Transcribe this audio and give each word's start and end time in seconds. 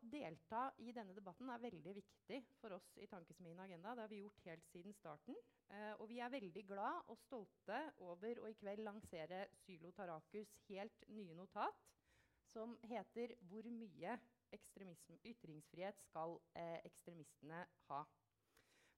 delta 0.00 0.66
i 0.82 0.92
denne 0.94 1.14
debatten 1.16 1.50
er 1.50 1.62
veldig 1.62 1.94
viktig 1.96 2.38
for 2.60 2.76
oss 2.76 2.88
i 3.02 3.08
Tankesmien 3.10 3.58
Agenda. 3.60 3.94
Det 3.94 4.04
har 4.04 4.10
vi 4.12 4.20
gjort 4.22 4.40
helt 4.46 4.66
siden 4.72 4.94
starten. 4.96 5.36
Eh, 5.72 5.92
og 5.98 6.08
vi 6.10 6.18
er 6.20 6.32
veldig 6.32 6.64
glad 6.68 7.10
og 7.12 7.18
stolte 7.24 7.78
over 8.06 8.42
å 8.42 8.50
i 8.50 8.56
kveld 8.60 8.84
lansere 8.86 9.46
Sylo 9.62 9.92
Tarakus 9.96 10.52
helt 10.68 11.06
nye 11.08 11.36
notat, 11.38 11.84
som 12.52 12.76
heter 12.82 13.36
'Hvor 13.40 13.68
mye 13.70 14.18
ytringsfrihet 15.24 16.00
skal 16.08 16.38
eh, 16.54 16.80
ekstremistene 16.84 17.66
ha?' 17.88 18.04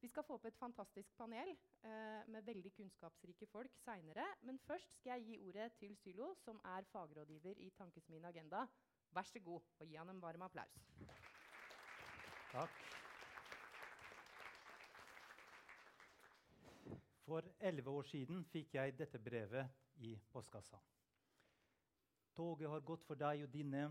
Vi 0.05 0.09
skal 0.09 0.25
få 0.27 0.35
opp 0.37 0.45
et 0.45 0.59
fantastisk 0.61 1.15
panel 1.17 1.49
eh, 1.49 2.25
med 2.29 2.45
veldig 2.45 2.75
kunnskapsrike 2.77 3.47
folk 3.49 3.73
seinere. 3.81 4.27
Men 4.43 4.59
først 4.67 4.99
skal 4.99 5.15
jeg 5.15 5.25
gi 5.25 5.39
ordet 5.47 5.71
til 5.79 5.97
Sylo, 5.97 6.35
som 6.45 6.61
er 6.65 6.85
fagrådgiver 6.93 7.57
i 7.65 7.71
Tankesmien 7.79 8.25
Agenda. 8.29 8.67
Vær 9.15 9.23
så 9.23 9.41
god, 9.41 9.61
og 9.79 9.87
gi 9.87 9.95
han 9.95 10.09
en 10.11 10.23
varm 10.23 10.43
applaus. 10.43 10.81
Takk. 12.51 12.81
For 17.25 17.43
elleve 17.61 17.91
år 17.91 18.03
siden 18.03 18.43
fikk 18.45 18.75
jeg 18.75 18.97
dette 18.99 19.19
brevet 19.19 19.71
i 19.97 20.17
postkassa. 20.33 20.81
Toget 22.35 22.71
har 22.71 22.81
gått 22.81 23.07
for 23.07 23.15
deg 23.15 23.47
og 23.47 23.53
dine. 23.53 23.87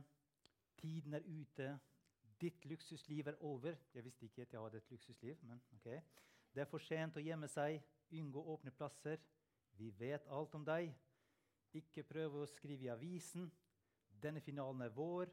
Tiden 0.78 1.14
er 1.14 1.24
ute. 1.24 1.80
Ditt 2.42 2.66
luksusliv 2.66 3.28
er 3.28 3.40
over. 3.40 3.80
Jeg 3.94 4.04
visste 4.04 4.26
ikke 4.26 4.42
at 4.42 4.54
jeg 4.54 4.62
hadde 4.62 4.78
et 4.78 4.92
luksusliv. 4.92 5.38
men 5.42 5.64
ok. 5.72 5.84
Det 6.54 6.62
er 6.62 6.70
for 6.70 6.84
sent 6.84 7.18
å 7.18 7.24
gjemme 7.24 7.48
seg. 7.48 7.80
Unngå 8.12 8.44
åpne 8.54 8.72
plasser. 8.72 9.24
Vi 9.72 9.90
vet 10.00 10.28
alt 10.28 10.56
om 10.56 10.66
deg. 10.66 10.92
Ikke 11.74 12.04
prøve 12.04 12.44
å 12.44 12.46
skrive 12.46 12.84
i 12.84 12.92
avisen. 12.92 13.52
Denne 14.24 14.40
finalen 14.42 14.82
er 14.82 14.94
vår. 14.96 15.32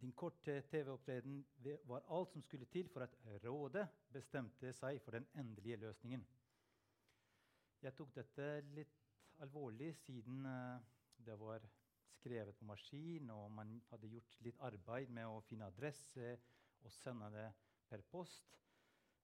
Din 0.00 0.12
korte 0.16 0.56
TV-opptreden 0.66 1.44
var 1.86 2.06
alt 2.08 2.32
som 2.32 2.42
skulle 2.42 2.66
til 2.66 2.88
for 2.88 3.04
at 3.04 3.14
rådet 3.44 3.84
bestemte 4.10 4.72
seg 4.74 4.98
for 5.04 5.14
den 5.14 5.28
endelige 5.38 5.76
løsningen. 5.76 6.24
Jeg 7.82 7.94
tok 7.94 8.10
dette 8.16 8.48
litt 8.74 8.96
alvorlig 9.44 9.92
siden 10.02 10.46
uh, 10.46 10.80
det 11.16 11.36
var 11.38 11.62
skrevet 12.18 12.56
på 12.58 12.64
maskin, 12.64 13.30
og 13.30 13.50
man 13.52 13.76
hadde 13.90 14.10
gjort 14.10 14.40
litt 14.44 14.58
arbeid 14.66 15.12
med 15.14 15.28
å 15.30 15.40
finne 15.46 15.68
adresse 15.70 16.32
og 16.82 16.92
sende 16.92 17.30
det 17.36 17.46
per 17.88 18.02
post. 18.10 18.56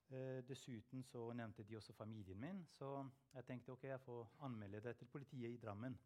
Eh, 0.08 0.44
dessuten 0.46 1.02
nevnte 1.34 1.64
de 1.66 1.76
også 1.76 1.92
familien 1.92 2.38
min, 2.40 2.62
så 2.70 3.00
jeg 3.34 3.44
tenkte 3.48 3.72
ok, 3.72 3.88
jeg 3.90 4.00
får 4.04 4.28
anmelde 4.46 4.80
det 4.80 4.96
til 5.00 5.10
politiet 5.10 5.50
i 5.50 5.58
Drammen. 5.58 5.98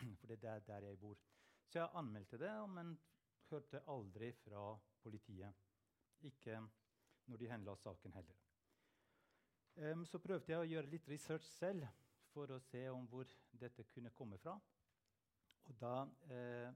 For 0.20 0.26
det 0.32 0.44
er 0.44 0.64
der 0.66 0.88
jeg 0.88 0.98
bor. 1.00 1.18
Så 1.68 1.78
jeg 1.78 1.94
anmeldte 1.94 2.38
det, 2.38 2.52
men 2.68 2.94
hørte 3.50 3.82
aldri 3.88 4.32
fra 4.32 4.78
politiet. 5.02 5.54
Ikke 6.22 6.60
når 7.26 7.36
de 7.36 7.50
henla 7.50 7.74
saken 7.76 8.12
heller. 8.12 8.38
Um, 9.76 10.04
så 10.04 10.20
prøvde 10.20 10.52
jeg 10.52 10.60
å 10.60 10.68
gjøre 10.68 10.90
litt 10.92 11.08
research 11.08 11.46
selv 11.48 11.86
for 12.32 12.52
å 12.52 12.60
se 12.60 12.82
om 12.90 13.06
hvor 13.08 13.28
dette 13.60 13.84
kunne 13.92 14.12
komme 14.16 14.38
fra. 14.40 14.56
Og 15.68 15.76
da 15.80 15.94
eh, 16.32 16.72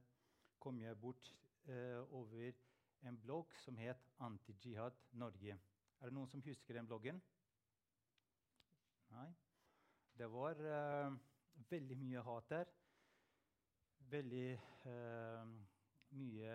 kom 0.62 0.78
jeg 0.81 0.98
bort 1.00 1.31
eh, 1.69 2.00
over 2.14 2.53
en 3.09 3.19
blogg 3.20 3.55
som 3.61 3.78
het 3.81 4.05
Anti-Jihad 4.25 4.97
Norge. 5.20 5.56
Er 6.00 6.11
det 6.11 6.14
noen 6.14 6.31
som 6.31 6.44
husker 6.44 6.77
den 6.77 6.89
bloggen? 6.89 7.20
Nei? 9.14 9.28
Det 10.17 10.28
var 10.33 10.61
eh, 10.61 11.17
veldig 11.70 11.98
mye 12.00 12.25
hat 12.28 12.50
der. 12.53 12.72
Veldig 14.11 14.53
eh, 14.87 15.47
mye 16.15 16.53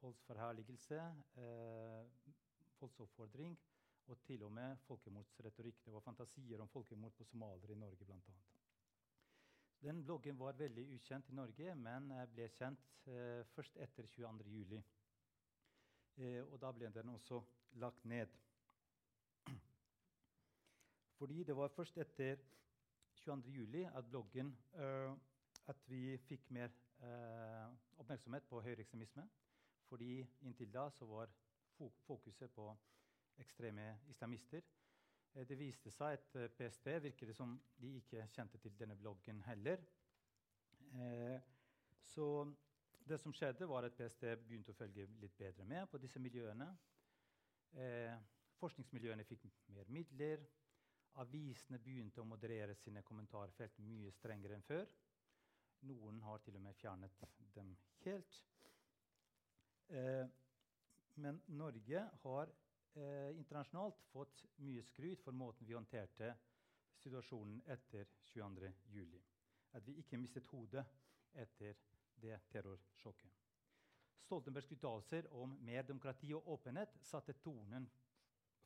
voldsforherligelse, 0.00 0.98
eh, 1.40 2.32
voldsoppfordring 2.80 3.56
og 4.06 4.18
til 4.26 4.42
og 4.42 4.52
med 4.52 4.76
folkemordsretorikk. 4.84 5.84
Det 5.84 5.92
var 5.92 6.04
fantasier 6.04 6.60
om 6.60 6.68
folkemord 6.68 7.12
på 7.16 7.24
somaliere 7.24 7.72
i 7.72 7.78
Norge 7.78 8.04
bl.a. 8.04 8.36
Den 9.80 10.04
bloggen 10.04 10.38
var 10.38 10.52
veldig 10.52 10.84
ukjent 10.94 11.28
i 11.30 11.34
Norge, 11.34 11.74
men 11.74 12.12
ble 12.34 12.48
kjent 12.52 13.08
eh, 13.08 13.40
først 13.54 13.80
etter 13.80 14.08
22.07. 14.12 14.76
Eh, 16.20 16.42
og 16.44 16.58
da 16.60 16.72
ble 16.76 16.90
den 16.92 17.14
også 17.14 17.40
lagt 17.80 18.04
ned. 18.04 18.28
Fordi 21.16 21.44
det 21.44 21.56
var 21.56 21.72
først 21.72 21.96
etter 21.98 22.36
22.07. 23.24 23.88
at 23.88 24.04
bloggen 24.10 24.52
eh, 24.74 25.16
at 25.68 25.88
vi 25.88 26.16
fikk 26.28 26.50
mer 26.50 26.72
eh, 27.02 27.66
oppmerksomhet 27.98 28.46
på 28.48 28.60
høyreekstremisme. 28.64 29.26
Fordi 29.90 30.26
inntil 30.46 30.72
da 30.72 30.88
så 30.94 31.06
var 31.06 31.30
fokuset 32.06 32.50
på 32.54 32.66
ekstreme 33.38 33.98
islamister. 34.08 34.62
Eh, 35.34 35.46
det 35.46 35.58
viste 35.58 35.90
seg 35.90 36.18
at 36.18 36.36
eh, 36.36 36.50
PST 36.56 36.86
virker 37.02 37.26
det 37.26 37.36
som 37.36 37.56
de 37.80 37.96
ikke 38.00 38.26
kjente 38.34 38.58
til 38.58 38.76
denne 38.78 38.96
bloggen 38.96 39.42
heller. 39.46 39.82
Eh, 40.94 41.40
så 42.02 42.26
det 43.08 43.18
som 43.20 43.32
skjedde, 43.32 43.68
var 43.68 43.86
at 43.86 43.96
PST 43.96 44.22
begynte 44.44 44.74
å 44.74 44.78
følge 44.78 45.06
litt 45.20 45.36
bedre 45.38 45.64
med 45.64 45.88
på 45.90 45.98
disse 45.98 46.20
miljøene. 46.22 46.68
Eh, 47.72 48.16
forskningsmiljøene 48.60 49.24
fikk 49.24 49.46
mer 49.74 49.88
midler. 49.90 50.42
Avisene 51.22 51.80
begynte 51.82 52.22
å 52.22 52.28
moderere 52.28 52.74
sine 52.78 53.02
kommentarfelt 53.02 53.78
mye 53.82 54.12
strengere 54.14 54.54
enn 54.58 54.66
før. 54.66 54.86
Noen 55.88 56.20
har 56.26 56.42
til 56.44 56.56
og 56.58 56.62
med 56.64 56.76
fjernet 56.76 57.24
dem 57.54 57.72
helt. 58.04 58.40
Eh, 59.88 60.26
men 61.20 61.40
Norge 61.46 62.02
har 62.22 62.52
eh, 62.94 63.36
internasjonalt 63.36 64.00
fått 64.12 64.44
mye 64.64 64.82
skryt 64.86 65.22
for 65.24 65.36
måten 65.36 65.66
vi 65.66 65.76
håndterte 65.76 66.34
situasjonen 67.00 67.62
etter 67.72 68.08
22.07. 68.32 69.20
At 69.72 69.86
vi 69.86 69.96
ikke 70.02 70.18
mistet 70.20 70.48
hodet 70.52 70.84
etter 71.32 71.78
det 72.20 72.36
terrorsjokket. 72.52 73.36
Stoltenbergs 74.20 74.70
uttalelser 74.70 75.26
om 75.34 75.56
mer 75.64 75.86
demokrati 75.88 76.30
og 76.36 76.48
åpenhet 76.54 77.00
satte 77.02 77.34
tonen 77.42 77.88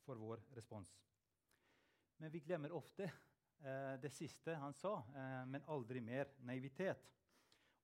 for 0.04 0.20
vår 0.20 0.42
respons. 0.56 0.90
Men 2.18 2.32
vi 2.32 2.42
glemmer 2.44 2.74
ofte 2.74 3.08
det 4.00 4.10
siste 4.12 4.54
han 4.60 4.74
sa, 4.76 4.98
eh, 5.16 5.44
men 5.48 5.64
aldri 5.72 6.00
mer 6.00 6.34
naivitet. 6.44 7.10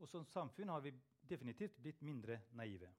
Og 0.00 0.08
som 0.08 0.25
samfunn 0.25 0.72
har 0.72 0.81
vi 0.84 0.92
definitivt 1.28 1.78
blitt 1.81 2.03
mindre 2.03 2.41
naive. 2.58 2.91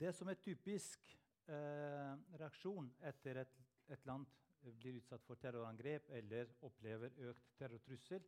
Det 0.00 0.12
som 0.16 0.28
er 0.28 0.40
typisk 0.40 1.10
eh, 1.48 2.12
reaksjon 2.40 2.88
etter 3.10 3.42
et, 3.42 3.56
et 3.92 4.06
land 4.08 4.26
blir 4.80 4.98
utsatt 5.00 5.24
for 5.24 5.40
terrorangrep 5.40 6.10
eller 6.16 6.52
opplever 6.68 7.16
økt 7.30 7.54
terrortrussel, 7.58 8.24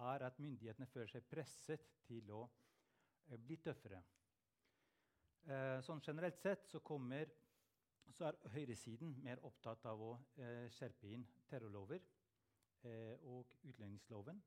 er 0.00 0.24
at 0.24 0.38
myndighetene 0.40 0.88
føler 0.88 1.12
seg 1.12 1.28
presset 1.28 1.84
til 2.08 2.30
å 2.32 2.42
eh, 2.46 3.38
bli 3.38 3.58
tøffere. 3.60 4.00
Eh, 5.48 5.78
sånn 5.84 6.02
generelt 6.04 6.40
sett 6.40 6.66
så, 6.68 6.80
kommer, 6.84 7.28
så, 8.14 8.30
er 8.30 8.54
høyresiden 8.54 9.14
mer 9.24 9.42
opptatt 9.46 9.84
av 9.90 10.02
å 10.02 10.12
eh, 10.40 10.66
skjerpe 10.72 11.10
inn 11.10 11.26
terrorlover 11.50 12.00
eh, 12.86 13.16
og 13.28 13.54
utlendingsloven. 13.62 14.40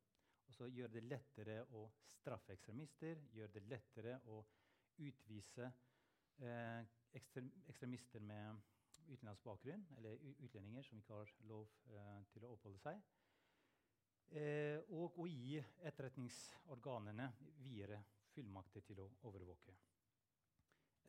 Og 0.47 0.57
så 0.57 0.67
gjøre 0.67 0.97
det 0.97 1.05
lettere 1.07 1.61
å 1.77 1.87
straffe 2.19 2.53
ekstremister, 2.53 3.19
gjøre 3.33 3.55
det 3.55 3.65
lettere 3.71 4.19
å 4.31 4.43
utvise 5.03 5.71
eh, 6.37 6.83
ekstremister 7.13 8.23
med 8.23 8.61
utenlandsk 9.07 9.43
bakgrunn, 9.43 9.83
eller 9.97 10.21
utlendinger 10.45 10.85
som 10.85 10.99
ikke 10.99 11.19
har 11.19 11.35
lov 11.49 11.67
eh, 11.91 12.23
til 12.33 12.45
å 12.45 12.53
oppholde 12.55 12.81
seg. 12.83 13.01
Eh, 14.33 14.79
og 14.95 15.19
å 15.21 15.27
gi 15.29 15.59
etterretningsorganene 15.85 17.27
videre 17.61 17.99
fullmakter 18.33 18.85
til 18.87 19.03
å 19.03 19.09
overvåke. 19.29 19.75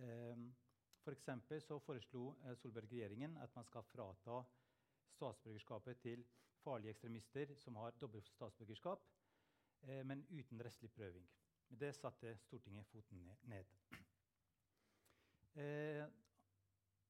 Eh, 0.05 0.45
for 1.05 1.61
så 1.61 1.79
foreslo 1.79 2.35
eh, 2.45 2.57
Solberg-regjeringen 2.57 3.37
at 3.43 3.55
man 3.57 3.65
skal 3.65 3.83
frata 3.83 4.43
statsborgerskapet 5.15 6.01
til 6.01 6.25
farlige 6.65 6.91
ekstremister 6.91 7.55
som 7.61 7.77
har 7.77 7.91
dobbelt 8.01 8.29
statsborgerskap, 8.29 9.01
eh, 9.83 10.05
men 10.07 10.27
uten 10.31 10.65
rettslig 10.65 10.91
prøving. 10.91 11.27
Det 11.69 11.95
satte 11.95 12.37
Stortinget 12.37 12.87
foten 12.87 13.31
ned. 13.43 13.65
Eh, 15.55 16.05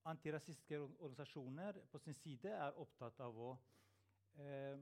antirasistiske 0.05 0.76
organisasjoner 0.81 1.79
på 1.91 1.99
sin 1.99 2.14
side 2.14 2.50
er 2.52 2.76
opptatt 2.76 3.23
av 3.25 3.38
å 3.41 3.55
eh, 4.37 4.76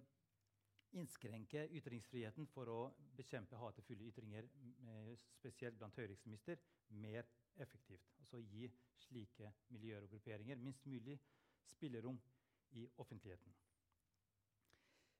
innskrenke 0.98 1.68
ytringsfriheten 1.78 2.48
for 2.50 2.72
å 2.72 2.80
bekjempe 3.16 3.60
hatefulle 3.60 4.08
ytringer, 4.10 4.48
med, 4.82 5.14
spesielt 5.38 5.78
blant 5.78 5.96
høyreekstremister, 6.00 6.58
mer 7.04 7.28
effektivt. 7.60 8.14
Altså 8.18 8.40
gi 8.40 8.68
slike 9.02 9.52
miljøer 9.74 10.06
og 10.06 10.10
grupperinger 10.14 10.60
minst 10.60 10.86
mulig 10.86 11.18
spillerom 11.68 12.20
i 12.78 12.88
offentligheten. 12.96 13.54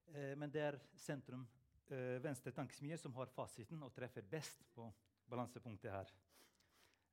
Eh, 0.06 0.34
men 0.38 0.52
det 0.52 0.62
er 0.62 0.78
sentrum 0.96 1.46
eh, 1.90 2.18
venstre 2.24 2.52
tankesmier 2.52 3.00
som 3.00 3.14
har 3.14 3.32
fasiten 3.32 3.82
og 3.82 3.92
treffer 3.94 4.22
best 4.22 4.64
på 4.74 4.88
balansepunktet 5.28 5.92
her. 5.92 6.12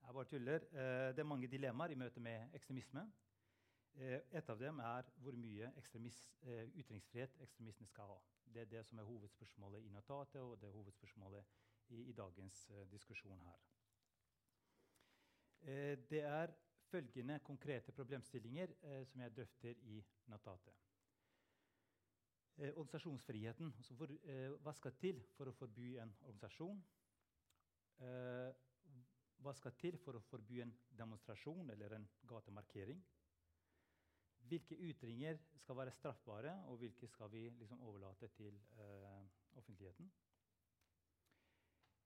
Jeg 0.02 0.14
bare 0.14 0.26
tuller. 0.26 0.64
Eh, 0.72 1.10
det 1.16 1.20
er 1.20 1.32
mange 1.32 1.48
dilemmaer 1.48 1.92
i 1.94 2.00
møte 2.00 2.20
med 2.24 2.56
ekstremisme. 2.56 3.04
Eh, 4.00 4.22
et 4.32 4.50
av 4.50 4.60
dem 4.60 4.80
er 4.80 5.10
hvor 5.24 5.36
mye 5.36 5.72
eh, 5.76 6.70
ytringsfrihet 6.80 7.36
ekstremistene 7.44 7.88
skal 7.88 8.14
ha. 8.14 8.20
Det 8.46 8.62
er 8.62 8.72
det 8.72 8.86
som 8.88 9.00
er 9.00 9.10
hovedspørsmålet 9.10 9.84
i 9.86 9.90
notatet, 9.94 10.42
og 10.42 10.58
det 10.62 10.70
er 10.70 10.78
hovedspørsmålet 10.78 11.46
i, 11.90 12.10
i 12.10 12.14
dagens 12.14 12.70
uh, 12.72 12.86
diskusjon 12.92 13.42
her. 13.46 13.79
Eh, 15.62 15.98
det 16.10 16.22
er 16.24 16.54
følgende 16.90 17.40
konkrete 17.46 17.92
problemstillinger 17.92 18.74
eh, 18.82 19.04
som 19.08 19.22
jeg 19.22 19.36
drøfter 19.36 19.84
i 19.94 20.04
notatet. 20.28 20.74
organisasjonsfriheten. 22.60 23.74
Altså 23.78 23.96
for, 23.96 24.12
hva 24.64 24.74
skal 24.76 24.92
til 25.00 25.22
for 25.32 25.48
å 25.48 25.56
forby 25.56 25.94
en 25.98 26.16
organisasjon? 26.28 26.82
hva 29.40 29.54
skal 29.56 29.72
til 29.80 29.98
for 30.00 30.16
å 30.16 30.24
forby 30.24 30.62
en 30.64 30.72
demonstrasjon 31.00 31.72
eller 31.72 31.96
en 31.96 32.08
gatemarkering? 32.28 33.00
Hvilke 34.50 34.76
ytringer 34.76 35.38
skal 35.56 35.78
være 35.78 35.92
straffbare, 35.92 36.54
og 36.68 36.78
hvilke 36.78 37.08
skal 37.08 37.32
vi 37.32 37.50
liksom 37.50 37.82
overlate 37.82 38.28
til 38.28 38.56
uh, 38.80 39.24
offentligheten? 39.60 40.12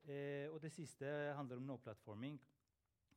Eh, 0.04 0.50
og 0.52 0.62
det 0.62 0.72
siste 0.76 1.06
handler 1.38 1.62
om 1.62 1.70
nå-plattforming. 1.70 2.42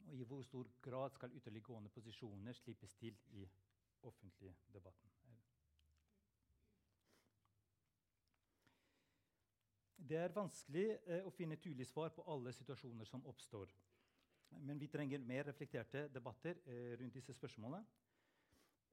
Og 0.06 0.16
i 0.16 0.24
hvor 0.24 0.42
stor 0.42 0.68
grad 0.82 1.10
skal 1.14 1.34
ytterliggående 1.34 1.90
posisjoner 1.90 2.54
slippes 2.54 2.94
til 2.94 3.16
i 3.34 3.46
offentlig 4.06 4.54
debatten. 4.72 5.10
Det 10.08 10.18
er 10.22 10.34
vanskelig 10.34 10.86
eh, 11.10 11.24
å 11.26 11.32
finne 11.34 11.58
tydelig 11.58 11.88
svar 11.90 12.12
på 12.14 12.22
alle 12.30 12.52
situasjoner 12.54 13.08
som 13.10 13.24
oppstår. 13.26 13.72
Men 14.62 14.78
vi 14.78 14.86
trenger 14.88 15.24
mer 15.26 15.48
reflekterte 15.48 16.04
debatter 16.14 16.60
eh, 16.70 16.92
rundt 17.00 17.16
disse 17.18 17.34
spørsmålene. 17.34 17.82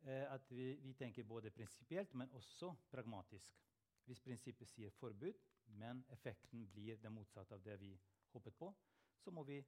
Eh, 0.07 0.25
at 0.33 0.49
vi, 0.51 0.73
vi, 0.81 0.93
tenker 0.97 1.23
både 1.23 1.51
prinsipielt, 1.53 2.13
men 2.13 2.31
også 2.33 2.73
pragmatisk. 2.91 3.59
Hvis 4.05 4.23
prinsippet 4.25 4.67
sier 4.67 4.91
forbud, 4.97 5.37
men 5.79 6.01
effekten 6.11 6.65
blir 6.73 6.97
det 6.99 7.11
motsatte 7.13 7.55
av 7.55 7.61
det 7.63 7.77
vi 7.79 7.93
håpet 8.33 8.57
på, 8.57 8.73
så 9.21 9.31
må 9.31 9.45
vi 9.47 9.61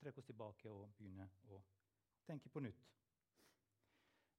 trekke 0.00 0.20
oss 0.20 0.28
tilbake 0.28 0.70
og 0.70 0.92
begynne 0.98 1.28
å 1.52 1.60
tenke 2.26 2.50
på 2.52 2.62
nytt. 2.64 2.84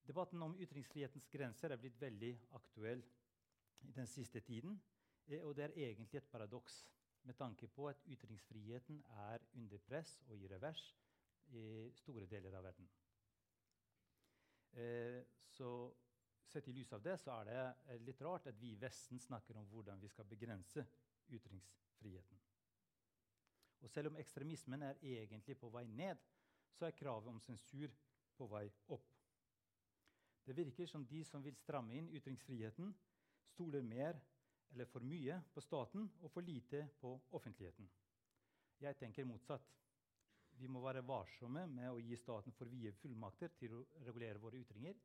Debatten 0.07 0.41
om 0.43 0.55
ytringsfrihetens 0.63 1.27
grenser 1.31 1.73
er 1.73 1.81
blitt 1.81 1.99
veldig 1.99 2.31
aktuell 2.55 3.01
i 3.83 3.91
den 3.95 4.07
siste 4.07 4.39
tiden. 4.39 4.77
Eh, 5.27 5.43
og 5.43 5.55
det 5.55 5.67
er 5.67 5.75
egentlig 5.89 6.21
et 6.21 6.31
paradoks 6.31 6.85
med 7.27 7.35
tanke 7.35 7.67
på 7.67 7.89
at 7.89 8.05
ytringsfriheten 8.07 9.03
er 9.27 9.43
under 9.53 9.77
press 9.77 10.21
og 10.27 10.37
i 10.37 10.47
revers 10.47 10.95
i 11.47 11.91
store 11.95 12.25
deler 12.25 12.55
av 12.55 12.63
verden. 12.63 12.89
Eh, 14.71 15.23
så 15.51 15.71
sett 16.47 16.67
i 16.67 16.75
lys 16.75 16.93
av 16.95 17.03
det 17.03 17.17
så 17.19 17.39
er 17.41 17.49
det 17.49 17.61
eh, 17.63 18.03
litt 18.07 18.21
rart 18.23 18.47
at 18.47 18.59
vi 18.61 18.71
i 18.73 18.79
Vesten 18.79 19.19
snakker 19.19 19.59
om 19.59 19.67
hvordan 19.71 19.99
vi 20.01 20.11
skal 20.11 20.27
begrense 20.29 20.85
ytringsfriheten. 21.27 22.46
Og 23.81 23.89
selv 23.89 24.11
om 24.11 24.17
ekstremismen 24.17 24.81
er 24.81 24.99
egentlig 25.01 25.57
på 25.57 25.69
vei 25.69 25.85
ned, 25.87 26.17
så 26.73 26.85
er 26.85 26.97
kravet 26.97 27.29
om 27.29 27.39
sensur 27.39 27.93
på 28.37 28.47
vei 28.51 28.65
opp. 28.93 29.13
Det 30.45 30.55
virker 30.55 30.87
som 30.87 31.05
de 31.05 31.23
som 31.25 31.43
vil 31.43 31.55
stramme 31.55 31.95
inn 31.97 32.09
ytringsfriheten, 32.15 32.93
stoler 33.53 33.81
mer 33.83 34.19
eller 34.71 34.85
for 34.85 35.03
mye 35.03 35.41
på 35.53 35.61
staten 35.61 36.07
og 36.21 36.31
for 36.31 36.41
lite 36.41 36.87
på 37.01 37.13
offentligheten. 37.31 37.89
Jeg 38.79 38.97
tenker 38.97 39.25
motsatt 39.25 39.73
vi 40.57 40.67
må 40.67 40.81
være 40.81 41.03
varsomme 41.05 41.67
med 41.69 41.91
å 41.91 41.99
gi 42.01 42.17
staten 42.17 42.55
for 42.57 42.69
vide 42.71 42.95
fullmakter 42.97 43.51
til 43.59 43.75
å 43.77 43.83
regulere 44.07 44.41
våre 44.41 44.57
ytringer. 44.57 44.97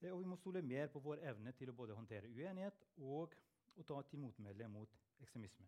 Eh, 0.00 0.12
og 0.12 0.20
vi 0.22 0.28
må 0.30 0.38
stole 0.38 0.62
mer 0.62 0.90
på 0.92 1.02
vår 1.02 1.24
evne 1.32 1.52
til 1.58 1.72
å 1.72 1.76
både 1.80 1.96
håndtere 1.98 2.30
uenighet 2.30 2.84
og 3.02 3.34
å 3.78 3.86
ta 3.86 3.98
til 4.06 4.22
motmæle 4.22 4.68
mot 4.70 4.94
ekstremisme. 5.18 5.66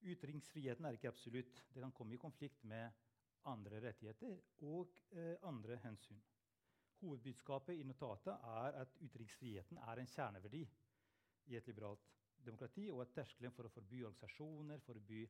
Ytringsfriheten 0.00 0.86
er 0.88 0.96
ikke 0.96 1.10
absolutt. 1.10 1.62
Det 1.74 1.82
kan 1.82 1.92
komme 1.92 2.14
i 2.14 2.20
konflikt 2.20 2.64
med 2.64 2.90
andre 3.50 3.80
rettigheter 3.84 4.36
og 4.68 4.96
eh, 5.12 5.36
andre 5.48 5.76
hensyn. 5.84 6.20
Hovedbudskapet 7.00 7.80
i 7.80 7.84
notatet 7.88 8.32
er 8.32 8.80
at 8.82 8.96
ytringsfriheten 9.00 9.78
er 9.88 10.00
en 10.00 10.08
kjerneverdi 10.08 10.64
i 11.50 11.56
et 11.56 11.68
liberalt 11.68 12.10
demokrati, 12.44 12.88
og 12.90 13.02
at 13.04 13.14
terskelen 13.14 13.52
for 13.56 13.68
å 13.68 13.72
forby 13.72 14.02
organisasjoner, 14.04 14.82
forby 14.84 15.22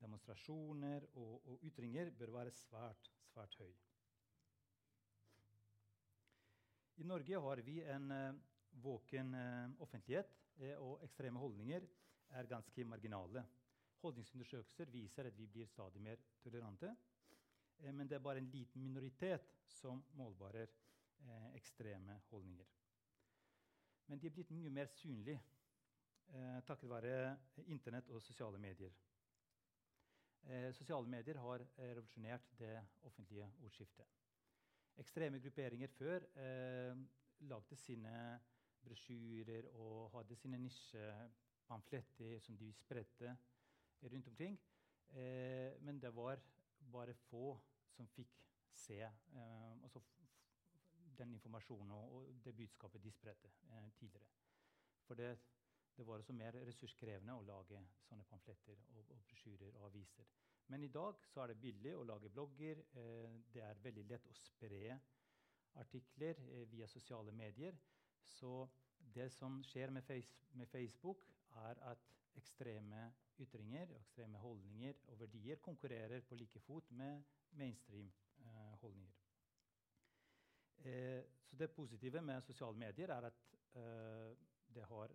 demonstrasjoner 0.00 1.08
og, 1.14 1.34
og 1.48 1.64
ytringer 1.64 2.10
bør 2.18 2.32
være 2.38 2.54
svært, 2.56 3.10
svært 3.32 3.56
høy. 3.60 3.72
I 7.00 7.06
Norge 7.08 7.40
har 7.46 7.62
vi 7.66 7.80
en 7.90 8.10
eh, 8.14 8.40
våken 8.84 9.34
eh, 9.34 9.82
offentlighet, 9.82 10.30
uh, 10.60 10.74
og 10.78 11.02
ekstreme 11.02 11.40
holdninger 11.42 11.86
er 12.38 12.50
ganske 12.50 12.84
marginale. 12.86 13.42
Holdningsundersøkelser 14.04 14.90
viser 14.92 15.30
at 15.30 15.36
vi 15.38 15.46
blir 15.48 15.66
stadig 15.66 16.02
mer 16.02 16.20
tolerante. 16.42 16.94
men 17.92 18.08
det 18.08 18.16
er 18.16 18.22
bare 18.22 18.38
en 18.38 18.50
liten 18.50 18.82
minoritet 18.82 19.48
som 19.66 20.04
målbarer 20.14 20.70
ekstreme 21.54 22.20
holdninger. 22.30 22.66
Men 24.06 24.20
de 24.20 24.26
er 24.26 24.34
blitt 24.36 24.50
mye 24.50 24.70
mer 24.70 24.86
synlige 24.86 25.40
eh, 26.32 26.60
takket 26.66 26.90
være 26.90 27.36
Internett 27.66 28.10
og 28.10 28.22
sosiale 28.22 28.58
medier. 28.58 28.92
Eh, 30.44 30.72
sosiale 30.76 31.08
medier 31.08 31.40
har 31.40 31.64
eh, 31.64 31.94
revolusjonert 31.96 32.50
det 32.58 32.74
offentlige 33.02 33.48
ordskiftet. 33.64 34.04
Ekstreme 35.00 35.40
grupperinger 35.40 35.88
før 35.88 36.26
eh, 36.36 36.98
lagde 37.48 37.76
sine 37.76 38.40
brosjyrer 38.84 39.70
og 39.72 40.10
hadde 40.18 40.36
sine 40.36 40.60
nisjepamfletter 40.60 42.38
som 42.44 42.58
de 42.60 42.68
spredte 42.76 43.36
rundt 44.12 44.28
omkring. 44.28 44.58
Eh, 45.08 45.80
men 45.80 46.00
det 46.02 46.14
var 46.14 46.40
bare 46.92 47.14
få 47.14 47.54
som 47.94 48.08
fikk 48.10 48.34
se 48.74 49.00
eh, 49.02 49.82
altså 49.82 50.02
den 51.18 51.32
informasjonen 51.32 51.90
og, 51.94 52.14
og, 52.14 52.40
det 52.44 52.56
budskapet 52.56 53.02
de 53.04 53.12
spredte 53.12 53.50
eh, 53.70 53.90
tidligere. 53.98 54.26
For 55.06 55.14
det 55.14 55.36
det 55.96 56.06
var 56.06 56.18
også 56.18 56.34
mer 56.34 56.56
ressurskrevende 56.66 57.36
å 57.38 57.44
lage 57.46 57.80
sånne 58.08 58.24
pamfletter 58.26 58.80
og, 58.96 59.12
og 59.14 59.20
brosjyrer 59.28 59.76
og 59.78 59.86
aviser. 59.86 60.26
Men 60.72 60.82
i 60.82 60.88
dag 60.88 61.20
er 61.36 61.52
det 61.52 61.60
billig 61.62 61.92
å 61.94 62.06
lage 62.08 62.30
blogger. 62.32 62.80
Eh, 62.98 63.36
det 63.54 63.62
er 63.62 63.82
veldig 63.84 64.04
lett 64.10 64.26
å 64.26 64.34
spre 64.34 64.96
artikler 65.78 66.40
eh, 66.48 66.64
via 66.72 66.88
sosiale 66.90 67.32
medier. 67.32 67.78
Så 68.24 68.66
det 69.14 69.28
som 69.36 69.60
skjer 69.68 69.92
med, 69.94 70.06
face, 70.08 70.48
med, 70.58 70.66
Facebook, 70.72 71.22
er 71.62 71.78
at 71.92 72.10
ekstreme 72.36 73.12
ytringer, 73.38 73.90
ekstreme 73.98 74.38
holdninger 74.38 75.00
og 75.10 75.20
verdier 75.20 75.60
konkurrerer 75.62 76.22
på 76.26 76.38
like 76.38 76.60
fot 76.60 76.90
med 76.90 77.22
mainstream-holdninger. 77.58 79.20
Eh, 80.84 81.22
så 81.44 81.56
det 81.56 81.70
positive 81.70 82.22
med 82.22 82.42
sosiale 82.42 82.78
medier 82.78 83.10
er 83.10 83.30
at 83.30 83.44
eh, 83.74 84.36
det 84.74 84.84
har 84.90 85.14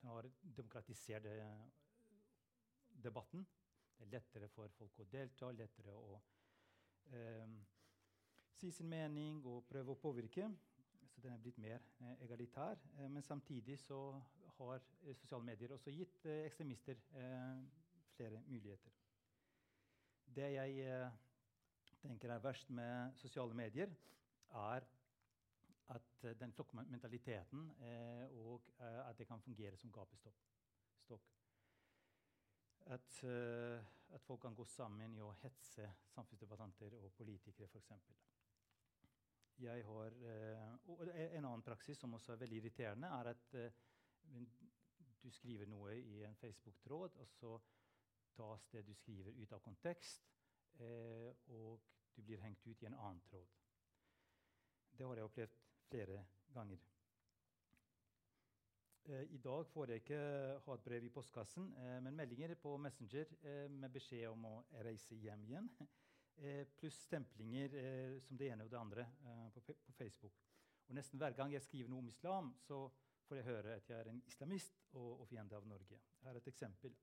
det 0.00 0.08
har 0.08 0.30
demokratisert 0.56 1.24
eh, 1.26 1.66
debatten. 3.02 3.46
Det 3.98 4.04
er 4.04 4.12
lettere 4.12 4.48
for 4.48 4.68
folk 4.76 5.00
å 5.00 5.06
delta, 5.10 5.50
lettere 5.50 5.94
å 5.96 6.20
eh, 7.10 7.56
si 8.56 8.70
sin 8.72 8.88
mening 8.88 9.40
og 9.44 9.64
prøve 9.68 9.94
å 9.94 10.00
påvirke. 10.00 10.48
Så 11.10 11.22
den 11.24 11.32
er 11.32 11.42
blitt 11.42 11.58
mer 11.58 11.80
eh, 12.00 12.12
egalitær. 12.26 12.78
Eh, 12.98 13.08
men 13.08 13.22
samtidig 13.22 13.78
så 13.80 14.00
har 14.58 14.82
eh, 15.02 15.14
sosiale 15.14 15.44
medier 15.44 15.72
også 15.74 15.92
gitt 15.94 16.24
eh, 16.26 16.44
ekstremister 16.46 17.00
flere 18.16 18.42
muligheter. 18.48 18.92
Det 20.36 20.50
jeg 20.52 21.10
tenker 22.00 22.32
er 22.32 22.44
verst 22.44 22.70
med 22.70 23.16
sosiale 23.20 23.54
medier, 23.54 23.92
er 24.56 24.86
at 25.88 26.24
uh, 26.24 26.30
den 26.40 26.52
flokkmentaliteten 26.52 27.74
eh, 27.80 28.38
og 28.40 28.62
uh, 28.80 29.08
at 29.08 29.18
det 29.18 29.26
kan 29.26 29.40
fungere 29.40 29.76
som 29.76 29.92
gapestokk. 29.92 30.44
At, 32.86 33.24
at, 34.14 34.22
folk 34.22 34.40
kan 34.40 34.54
gå 34.54 34.64
sammen 34.64 35.14
i 35.16 35.22
å 35.22 35.32
hetse 35.40 35.88
samfunnsdebattanter 36.12 36.94
og 36.94 37.10
politikere, 37.18 37.66
f.eks. 37.66 37.90
Jeg 39.58 39.82
og 39.88 40.12
En 41.08 41.48
annen 41.48 41.64
praksis 41.66 41.98
som 41.98 42.14
også 42.14 42.32
er 42.32 42.42
veldig 42.44 42.60
irriterende, 42.60 43.08
er 43.08 43.32
at 43.32 43.56
du 45.22 45.30
skriver 45.30 45.66
noe 45.66 45.94
i 45.98 46.22
en 46.24 46.36
Facebook-tråd, 46.38 47.16
og 47.22 47.28
så 47.28 47.56
tas 48.36 48.66
det 48.72 48.84
du 48.86 48.94
skriver, 48.94 49.36
ut 49.40 49.52
av 49.52 49.62
kontekst, 49.64 50.28
og 51.56 51.80
du 52.16 52.22
blir 52.22 52.42
hengt 52.44 52.66
ut 52.66 52.82
i 52.82 52.86
en 52.86 52.98
annen 52.98 53.22
tråd. 53.24 53.48
Det 54.96 55.06
har 55.06 55.18
jeg 55.18 55.28
opplevd 55.28 55.56
flere 55.88 56.20
ganger. 56.52 56.84
Eh, 59.08 59.22
I 59.22 59.38
dag 59.38 59.66
får 59.70 59.90
jeg 59.90 60.02
ikke 60.02 60.22
ha 60.64 60.74
et 60.74 60.84
brev 60.84 61.04
i 61.06 61.12
postkassen, 61.14 61.68
eh, 61.78 61.98
men 62.02 62.16
meldinger 62.16 62.54
på 62.58 62.76
Messenger 62.76 63.30
eh, 63.42 63.68
med 63.70 63.92
beskjed 63.94 64.26
om 64.32 64.48
å 64.48 64.56
reise 64.86 65.18
hjem 65.20 65.46
igjen. 65.50 65.70
Eh, 66.36 66.66
pluss 66.76 66.98
stemplinger 67.06 67.72
eh, 67.80 68.18
som 68.20 68.36
det 68.36 68.50
ene 68.52 68.66
og 68.66 68.68
det 68.68 68.76
andre 68.76 69.06
eh, 69.24 69.46
på, 69.54 69.62
på, 69.72 69.92
Facebook. 69.96 70.34
Og 70.84 70.98
Nesten 70.98 71.16
hver 71.16 71.32
gang 71.32 71.54
jeg 71.54 71.64
skriver 71.64 71.88
noe 71.88 72.02
om 72.02 72.10
islam, 72.10 72.50
så 72.60 72.82
får 73.26 73.40
jeg 73.40 73.44
høre 73.44 73.74
at 73.74 73.88
jeg 73.90 73.98
er 73.98 74.10
en 74.10 74.22
islamist 74.26 74.78
og, 74.92 75.20
og 75.20 75.28
fiende 75.28 75.56
av 75.56 75.66
Norge. 75.66 75.98
Her 76.22 76.30
er 76.30 76.40
et 76.40 76.50
eksempel. 76.50 76.94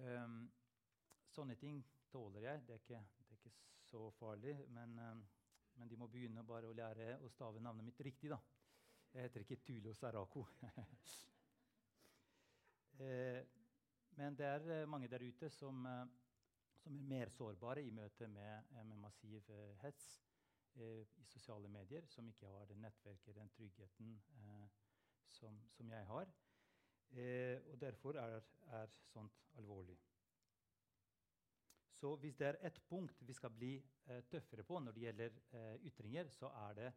Um, 0.00 0.42
sånne 1.32 1.56
ting 1.60 1.80
tåler 2.12 2.44
jeg. 2.44 2.64
Det 2.66 2.74
er 2.76 2.82
ikke, 2.82 3.02
det 3.18 3.34
er 3.34 3.38
ikke 3.38 3.54
så 3.88 4.02
farlig. 4.18 4.56
Men, 4.76 4.96
um, 4.98 5.22
men, 5.78 5.88
de 5.88 5.98
må 6.00 6.08
begynne 6.12 6.44
bare 6.46 6.68
å 6.68 6.76
lære 6.76 7.14
å 7.24 7.30
stave 7.32 7.62
navnet 7.62 7.88
mitt 7.88 8.04
riktig. 8.04 8.32
da. 8.32 8.40
Jeg 9.14 9.26
heter 9.26 9.46
ikke 9.46 9.60
Tulo 9.64 9.94
Sarako. 9.96 10.44
uh, 13.00 13.40
men 14.20 14.36
det 14.36 14.46
er 14.46 14.72
eh, 14.74 14.88
mange 14.88 15.08
der 15.08 15.24
ute 15.24 15.48
som, 15.54 15.86
uh, 15.86 16.04
som 16.82 16.96
er 16.98 17.08
mer 17.14 17.32
sårbare 17.32 17.82
i 17.86 17.94
møte 17.94 18.28
med, 18.28 18.74
med 18.76 18.98
massiv 19.00 19.48
uh, 19.48 19.78
hets 19.84 20.18
eh, 20.76 21.06
i 21.16 21.24
sosiale 21.24 21.68
medier, 21.68 22.06
som 22.06 22.28
ikke 22.28 22.46
har 22.46 22.68
det 22.70 22.78
nettverket, 22.78 23.34
den 23.36 23.50
tryggheten 23.56 24.14
som, 25.30 25.60
som, 25.70 25.90
jeg 25.90 26.06
har. 26.06 26.32
og 27.72 27.80
derfor 27.80 28.16
er, 28.18 28.40
er 28.66 28.90
sånt 29.02 29.38
alvorlig. 29.58 29.98
Så 31.94 32.16
hvis 32.16 32.36
det 32.36 32.46
er 32.46 32.58
ett 32.66 32.80
punkt 32.88 33.22
vi 33.26 33.34
skal 33.34 33.50
bli 33.50 33.82
tøffere 34.30 34.62
på 34.62 34.78
når 34.78 34.92
det 34.92 35.00
gjelder 35.00 35.30
ytringer, 35.84 36.28
så 36.28 36.46
er 36.46 36.74
det 36.74 36.92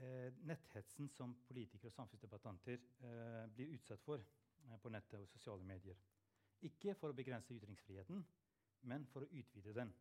eh, 0.00 0.32
netthetsen 0.48 1.10
som 1.12 1.34
politikere 1.48 1.90
og 1.90 1.96
samfunnsdebattanter 1.96 2.78
eh, 2.78 3.44
blir 3.54 3.74
utsatt 3.76 4.02
for 4.04 4.22
eh, 4.22 4.78
på 4.80 4.92
nettet 4.92 5.20
og 5.20 5.28
sosiale 5.30 5.64
medier. 5.66 5.98
Ikke 6.62 6.94
for 6.98 7.12
å 7.12 7.16
begrense 7.16 7.54
ytringsfriheten, 7.54 8.22
men 8.88 9.06
for 9.10 9.26
å 9.26 9.30
utvide 9.30 9.74
den. 9.76 9.92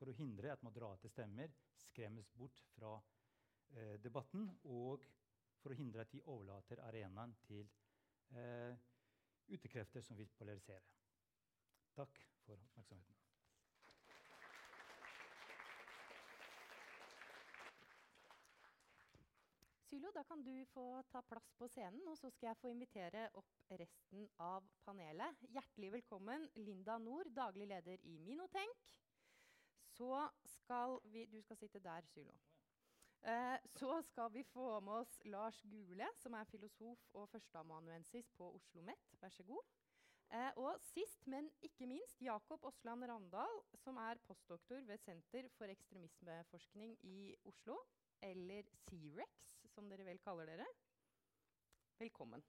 For 0.00 0.08
å 0.08 0.16
hindre 0.16 0.48
at 0.48 0.62
moderate 0.64 1.10
stemmer 1.12 1.52
skremmes 1.76 2.30
bort 2.32 2.62
fra 2.72 2.94
eh, 3.76 3.98
debatten, 4.00 4.46
og 4.72 5.02
for 5.60 5.74
å 5.74 5.76
hindre 5.76 6.06
at 6.06 6.14
de 6.14 6.22
overlater 6.24 6.80
arenaen 6.86 7.34
til 7.44 7.66
eh, 8.32 8.72
utekrefter 9.52 10.00
som 10.00 10.16
vil 10.16 10.30
polarisere. 10.38 10.88
Takk 11.98 12.16
for 12.46 12.56
oppmerksomheten. 12.56 13.18
Sylo, 19.90 20.14
da 20.16 20.24
kan 20.24 20.40
du 20.46 20.54
få 20.72 20.86
ta 21.12 21.20
plass 21.28 21.52
på 21.60 21.68
scenen, 21.68 22.00
og 22.08 22.16
så 22.16 22.32
skal 22.32 22.54
jeg 22.54 22.60
få 22.62 22.72
invitere 22.72 23.28
opp 23.36 23.76
resten 23.76 24.24
av 24.40 24.64
panelet. 24.86 25.44
Hjertelig 25.52 25.92
velkommen, 25.98 26.48
Linda 26.64 26.96
Nord, 27.04 27.28
daglig 27.36 27.68
leder 27.68 28.08
i 28.08 28.16
Minotenk. 28.24 28.88
Så 30.00 30.28
skal 30.44 30.98
vi 31.04 31.26
Du 31.26 31.40
skal 31.42 31.56
sitte 31.56 31.78
der, 31.78 32.00
Sylo. 32.08 32.32
Eh, 33.22 33.58
så 33.66 34.02
skal 34.02 34.32
vi 34.32 34.42
få 34.42 34.80
med 34.80 34.92
oss 34.92 35.18
Lars 35.24 35.62
Gule, 35.62 36.06
som 36.16 36.32
er 36.32 36.44
filosof 36.48 37.02
og 37.12 37.28
førsteamanuensis 37.28 38.30
på 38.38 38.46
Oslo 38.48 38.80
OsloMet. 38.80 39.10
Vær 39.20 39.28
så 39.28 39.42
god. 39.42 39.60
Eh, 40.32 40.52
og 40.56 40.80
sist, 40.80 41.26
men 41.26 41.50
ikke 41.62 41.86
minst, 41.86 42.22
Jakob 42.22 42.64
Osland 42.64 43.04
Randal, 43.04 43.60
som 43.74 43.96
er 43.96 44.14
postdoktor 44.26 44.80
ved 44.80 44.98
Senter 44.98 45.48
for 45.58 45.64
ekstremismeforskning 45.64 46.96
i 47.02 47.34
Oslo, 47.44 47.76
eller 48.22 48.62
C-Rex 48.88 49.44
som 49.74 49.90
dere 49.90 50.04
vel 50.08 50.18
kaller 50.24 50.46
dere. 50.46 50.66
Velkommen. 51.98 52.44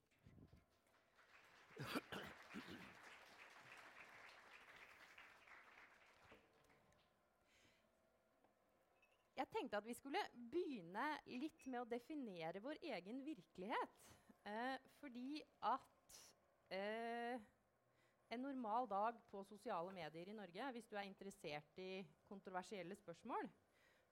Tenkte 9.54 9.80
at 9.80 9.88
vi 9.88 9.96
skulle 9.98 10.22
begynne 10.52 11.08
litt 11.32 11.66
med 11.68 11.82
å 11.84 11.90
definere 11.90 12.62
vår 12.64 12.80
egen 12.92 13.24
virkelighet. 13.26 13.98
Eh, 14.48 14.78
fordi 15.00 15.42
at 15.70 16.22
eh, 16.74 17.42
en 18.32 18.46
normal 18.46 18.88
dag 18.90 19.20
på 19.30 19.44
sosiale 19.44 19.92
medier 19.94 20.32
i 20.32 20.38
Norge, 20.38 20.72
hvis 20.72 20.88
du 20.88 20.96
er 20.96 21.10
interessert 21.10 21.78
i 21.84 22.06
kontroversielle 22.30 22.96
spørsmål, 22.96 23.50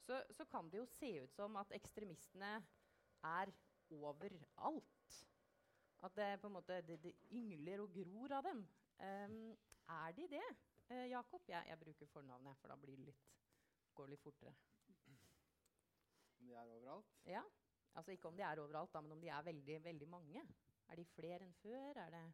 så, 0.04 0.20
så 0.32 0.46
kan 0.46 0.70
det 0.70 0.82
jo 0.82 0.88
se 0.92 1.12
ut 1.24 1.34
som 1.36 1.56
at 1.60 1.72
ekstremistene 1.76 2.58
er 3.24 3.52
overalt. 3.96 5.20
At 6.04 6.16
det 6.16 6.40
på 6.42 6.48
en 6.48 6.56
måte 6.56 6.82
det, 6.88 7.00
det 7.04 7.16
yngler 7.36 7.84
og 7.84 7.96
gror 7.96 8.38
av 8.38 8.46
dem. 8.48 8.64
Um, 9.00 9.58
er 9.90 10.12
de 10.16 10.28
det, 10.32 10.46
uh, 10.92 11.06
Jakob? 11.10 11.44
Jeg, 11.48 11.64
jeg, 11.68 11.80
bruker 11.80 12.12
fornavnet, 12.14 12.58
for 12.60 12.72
da 12.72 12.78
blir 12.80 13.00
det 13.00 13.12
litt, 13.12 13.26
går 13.96 14.08
det 14.08 14.16
litt 14.16 14.24
fortere. 14.24 14.56
Om 16.40 16.48
de 16.48 16.54
er 16.56 16.66
overalt? 16.76 17.16
Ja. 17.26 17.44
Altså 17.96 18.12
Ikke 18.12 18.28
om 18.28 18.38
de 18.38 18.44
er 18.44 18.60
overalt, 18.60 18.94
da, 18.94 19.02
men 19.02 19.12
om 19.12 19.22
de 19.22 19.28
er 19.28 19.42
veldig, 19.42 19.84
veldig 19.84 20.08
mange. 20.08 20.44
Er 20.88 20.96
de 20.96 21.06
flere 21.06 21.44
enn 21.46 21.54
før? 21.54 22.00
Er 22.06 22.10
det 22.10 22.26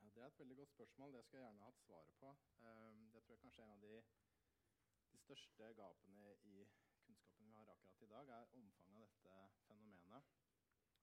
ja, 0.00 0.08
det 0.14 0.22
er 0.22 0.26
et 0.26 0.38
veldig 0.38 0.56
godt 0.56 0.70
spørsmål. 0.70 1.12
Det 1.12 1.24
skulle 1.24 1.42
jeg 1.42 1.50
gjerne 1.50 1.64
hatt 1.64 1.80
svaret 1.84 2.12
på. 2.20 2.28
Um, 2.60 3.10
det 3.12 3.22
tror 3.22 3.34
jeg 3.34 3.40
kanskje 3.40 3.62
er 3.62 3.66
en 3.66 3.72
av 3.72 3.82
de, 3.82 4.02
de 5.12 5.18
største 5.18 5.72
gapene 5.80 6.30
i 6.52 6.68
kunnskapen 7.04 7.46
vi 7.46 7.52
har 7.58 7.68
akkurat 7.74 8.02
i 8.02 8.08
dag, 8.14 8.28
er 8.28 8.54
omfanget 8.60 9.02
av 9.02 9.04
dette 9.04 9.34
fenomenet. 9.66 10.30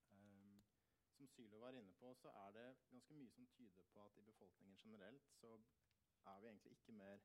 Um, 0.10 0.64
som 1.18 1.28
Sylo 1.28 1.60
var 1.60 1.78
inne 1.78 1.94
på, 2.02 2.14
så 2.14 2.34
er 2.46 2.52
det 2.58 2.68
ganske 2.90 3.14
mye 3.14 3.30
som 3.36 3.48
tyder 3.54 3.86
på 3.94 4.06
at 4.06 4.18
i 4.18 4.26
befolkningen 4.32 4.78
generelt 4.78 5.30
så 5.40 5.54
er 6.26 6.40
vi 6.40 6.48
egentlig 6.48 6.72
ikke 6.72 6.92
mer 6.92 7.22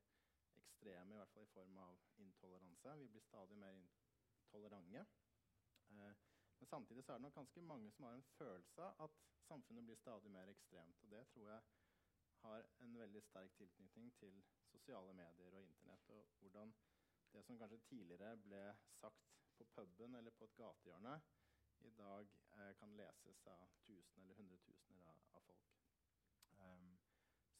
ekstreme, 0.57 1.13
i 1.13 1.17
hvert 1.17 1.33
fall 1.33 1.43
i 1.43 1.53
form 1.57 1.77
av 1.77 1.99
intoleranse. 2.17 2.95
Vi 2.99 3.07
blir 3.07 3.21
stadig 3.21 3.57
mer 3.57 3.81
intolerante. 3.81 5.05
Uh, 5.93 6.13
men 6.59 6.67
samtidig 6.67 7.03
er 7.07 7.13
det 7.13 7.21
nok 7.21 7.37
ganske 7.39 7.61
mange 7.61 7.91
som 7.91 8.05
har 8.07 8.17
en 8.17 8.27
følelse 8.37 8.81
av 8.81 9.05
at 9.07 9.21
samfunnet 9.47 9.85
blir 9.85 9.99
stadig 9.99 10.31
mer 10.31 10.51
ekstremt. 10.51 11.03
Og 11.03 11.11
det 11.11 11.27
tror 11.27 11.49
jeg 11.49 11.61
har 12.43 12.65
en 12.85 12.99
veldig 12.99 13.21
sterk 13.23 13.55
tilknytning 13.57 14.13
til 14.19 14.43
sosiale 14.71 15.13
medier 15.13 15.55
og 15.57 15.63
Internett. 15.63 16.09
og 16.09 16.27
hvordan 16.39 16.73
det 17.33 17.43
som 17.45 17.57
kanskje 17.57 17.77
tidligere 17.77 18.37
ble 18.37 18.75
sagt 19.01 19.23
på 19.57 19.63
puben 19.75 20.15
eller 20.15 20.31
på 20.31 20.43
et 20.43 20.55
gatehjørne, 20.55 21.21
i 21.79 21.89
dag 21.89 22.27
eh, 22.57 22.73
kan 22.79 22.95
leses 22.95 23.47
av 23.47 23.71
tusen 23.85 24.21
eller 24.23 24.35
hundretusener 24.35 25.07
av, 25.09 25.17
av 25.37 25.41
folk. 25.47 25.71
Um, 26.59 26.99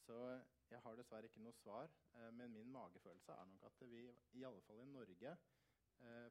så 0.06 0.20
jeg 0.70 0.80
har 0.86 0.96
dessverre 0.96 1.28
ikke 1.28 1.44
noe 1.44 1.56
svar, 1.58 1.92
eh, 2.14 2.30
men 2.32 2.54
min 2.54 2.72
magefølelse 2.72 3.36
er 3.36 3.50
nok 3.52 3.66
at 3.70 3.84
vi, 3.92 4.06
i 4.40 4.46
alle 4.48 4.62
fall 4.62 4.80
i 4.84 4.86
Norge, 4.92 5.32
eh, 5.32 5.63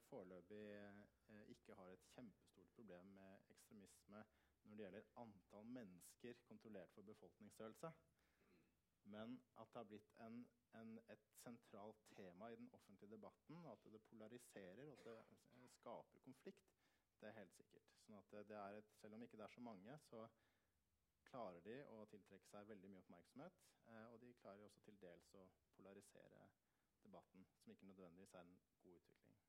foreløpig 0.08 0.62
eh, 0.76 1.44
ikke 1.54 1.74
har 1.78 1.92
et 1.92 2.08
kjempestort 2.14 2.72
problem 2.76 3.12
med 3.18 3.52
ekstremisme 3.54 4.24
når 4.62 4.76
det 4.76 4.84
gjelder 4.84 5.12
antall 5.24 5.70
mennesker 5.76 6.42
kontrollert 6.48 6.90
for 6.94 7.02
befolkningsstørrelse. 7.02 7.92
Men 9.04 9.38
at 9.58 9.72
det 9.72 9.80
har 9.80 9.88
blitt 9.90 10.12
en 10.26 10.44
en, 10.80 10.92
et 11.12 11.24
sentralt 11.42 12.04
tema 12.16 12.48
i 12.50 12.56
den 12.56 12.70
offentlige 12.72 13.10
debatten. 13.10 13.66
At 13.72 13.84
det 13.92 14.02
polariserer 14.02 14.94
og 14.94 15.18
at 15.20 15.44
det 15.54 15.70
skaper 15.70 16.18
konflikt. 16.18 16.70
Det 17.20 17.28
er 17.28 17.38
helt 17.38 17.54
sikkert. 17.56 17.92
Sånn 18.06 18.18
at 18.18 18.32
det 18.48 18.56
er 18.58 18.78
et, 18.78 18.94
selv 19.00 19.16
om 19.16 19.22
ikke 19.22 19.38
det 19.38 19.46
er 19.46 19.54
så 19.54 19.62
mange, 19.62 19.98
så 20.08 20.24
klarer 21.28 21.60
de 21.66 21.76
å 21.94 22.02
tiltrekke 22.10 22.50
seg 22.50 22.70
veldig 22.72 22.90
mye 22.92 23.04
oppmerksomhet. 23.04 23.62
Eh, 23.86 24.06
og 24.10 24.18
de 24.24 24.34
klarer 24.40 24.66
også 24.66 24.82
til 24.88 24.98
dels 25.04 25.30
å 25.38 25.46
polarisere 25.76 26.48
debatten, 27.04 27.46
som 27.62 27.74
ikke 27.74 27.90
nødvendigvis 27.92 28.34
er 28.34 28.48
en 28.48 28.58
god 28.82 28.98
utvikling. 28.98 29.41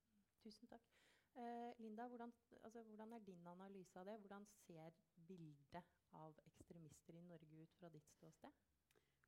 Tusen 0.43 0.67
takk. 0.67 0.88
Eh, 1.35 1.73
Linda, 1.79 2.07
hvordan, 2.07 2.33
altså, 2.63 2.83
hvordan, 2.83 3.13
er 3.13 3.19
din 3.19 3.47
analyse 3.47 4.00
av 4.00 4.05
det? 4.05 4.17
Hvordan 4.19 4.45
ser 4.45 4.89
bildet 5.27 5.83
av 6.12 6.39
ekstremister 6.45 7.15
i 7.15 7.21
Norge 7.21 7.62
ut 7.62 7.75
fra 7.79 7.89
ditt 7.89 8.09
ståsted? 8.12 8.57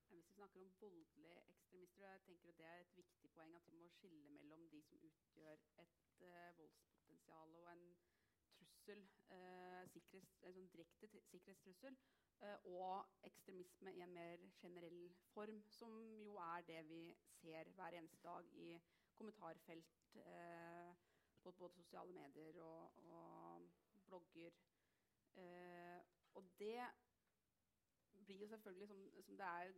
Hvis 0.09 0.27
vi 0.27 0.33
snakker 0.33 0.61
om 0.61 0.73
voldelige 0.81 1.37
ekstremister, 1.53 2.03
jeg 2.11 2.21
tenker 2.25 2.51
det 2.57 2.65
er 2.65 2.83
et 2.83 2.97
viktig 2.97 3.31
poeng 3.37 3.55
at 3.55 3.67
vi 3.71 3.77
må 3.77 3.87
skille 3.89 4.29
mellom 4.29 4.67
de 4.73 4.81
som 4.89 4.99
utgjør 5.09 5.63
et 5.85 5.95
uh, 6.19 6.57
voldspotensial 6.57 7.55
og 7.61 7.71
en 7.71 7.85
trussel, 8.57 9.07
uh, 9.31 9.87
sikkerhets, 9.93 10.35
en 10.43 10.57
sånn 10.59 10.69
direkte 10.75 11.09
sikkerhetstrussel, 11.31 11.97
uh, 12.43 12.59
og 12.75 13.07
ekstremisme 13.31 13.95
i 13.95 14.03
en 14.03 14.13
mer 14.19 14.45
generell 14.59 14.99
form, 15.31 15.63
som 15.79 15.95
jo 16.27 16.35
er 16.51 16.67
det 16.67 16.83
vi 16.91 17.01
ser 17.39 17.71
hver 17.79 17.97
eneste 18.01 18.21
dag 18.27 18.53
i 18.67 18.75
kommentarfelt 19.15 19.91
på 21.43 21.51
både 21.51 21.73
sosiale 21.73 22.13
medier 22.13 22.61
og, 22.63 22.91
og 23.09 23.67
blogger. 24.07 24.51
og 26.33 26.43
det 26.59 26.79
blir 28.25 28.37
jo 28.41 28.47
selvfølgelig, 28.47 28.87
som, 28.87 29.09
som 29.25 29.37
det 29.37 29.45
er 29.45 29.73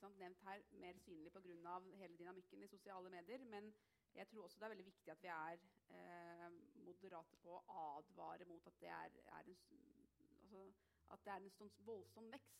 sant, 0.00 0.18
nevnt 0.18 0.40
her, 0.46 0.62
mer 0.72 0.98
synlig 0.98 1.32
pga. 1.32 1.78
hele 1.94 2.16
dynamikken 2.18 2.62
i 2.62 2.66
sosiale 2.66 3.10
medier. 3.10 3.44
Men 3.44 3.74
jeg 4.14 4.28
tror 4.28 4.44
også 4.44 4.58
det 4.58 4.64
er 4.64 4.68
veldig 4.74 4.86
viktig 4.86 5.10
at 5.10 5.22
vi 5.22 5.28
er 5.28 5.58
eh, 5.98 6.52
moderate 6.86 7.36
på 7.44 7.56
å 7.58 7.64
advare 7.98 8.48
mot 8.48 8.66
at 8.66 8.80
det 8.80 8.88
er, 8.88 9.18
er 9.38 9.50
en, 9.52 9.58
altså, 10.42 10.64
at 11.14 11.24
det 11.24 11.32
er 11.34 11.44
en 11.44 11.54
sånn 11.58 11.72
voldsom 11.86 12.30
vekst. 12.32 12.56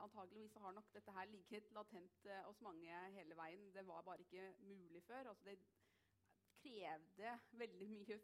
Antakeligvis 0.00 0.54
har 0.62 0.72
nok 0.72 0.86
dette 0.94 1.12
her 1.12 1.26
ligget 1.28 1.70
latent 1.76 2.26
eh, 2.30 2.42
hos 2.46 2.60
mange 2.64 2.98
hele 3.16 3.36
veien. 3.36 3.66
Det 3.74 3.82
var 3.86 4.04
bare 4.06 4.22
ikke 4.24 4.54
mulig 4.64 5.02
før. 5.04 5.28
Altså, 5.32 5.44
det 5.50 5.58
krevde 6.60 7.32
veldig 7.60 7.88
mye 7.92 8.18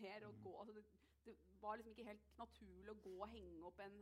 mer 0.00 0.26
å 0.26 0.32
Mm. 0.32 0.42
gå. 0.44 0.54
Altså, 0.60 0.72
det, 0.74 0.84
det 1.24 1.36
var 1.60 1.76
liksom 1.76 1.92
ikke 1.94 2.08
helt 2.10 2.26
naturlig 2.38 2.90
å 2.92 3.00
gå 3.02 3.14
og 3.22 3.28
henge 3.32 3.64
opp 3.70 3.78
en 3.80 4.00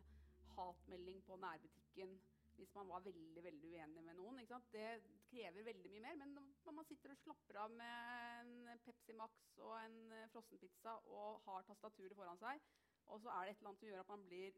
hatmelding 0.57 1.23
på 1.27 1.37
nærbutikken 1.37 2.17
hvis 2.55 2.75
man 2.75 2.87
var 2.89 3.01
veldig 3.03 3.43
veldig 3.45 3.71
uenig 3.75 4.03
med 4.07 4.15
noen. 4.15 4.37
Det 4.73 5.03
krever 5.31 5.65
veldig 5.67 5.91
mye 5.91 6.03
mer. 6.05 6.19
Men 6.21 6.35
når 6.65 6.73
man 6.77 6.87
sitter 6.87 7.11
og 7.11 7.19
slapper 7.19 7.59
av 7.65 7.71
med 7.71 8.45
en 8.45 8.79
Pepsi 8.85 9.13
Max 9.19 9.59
og 9.59 9.75
en 9.81 10.13
eh, 10.13 10.29
frossenpizza 10.35 10.97
og 11.11 11.41
har 11.49 11.67
tastaturet 11.67 12.15
foran 12.17 12.39
seg, 12.39 12.63
og 13.07 13.21
så 13.21 13.29
er 13.35 13.45
det 13.45 13.51
et 13.55 13.59
eller 13.59 13.71
annet 13.73 13.81
som 13.83 13.89
gjør 13.91 14.05
at 14.05 14.13
man 14.15 14.27
blir 14.29 14.55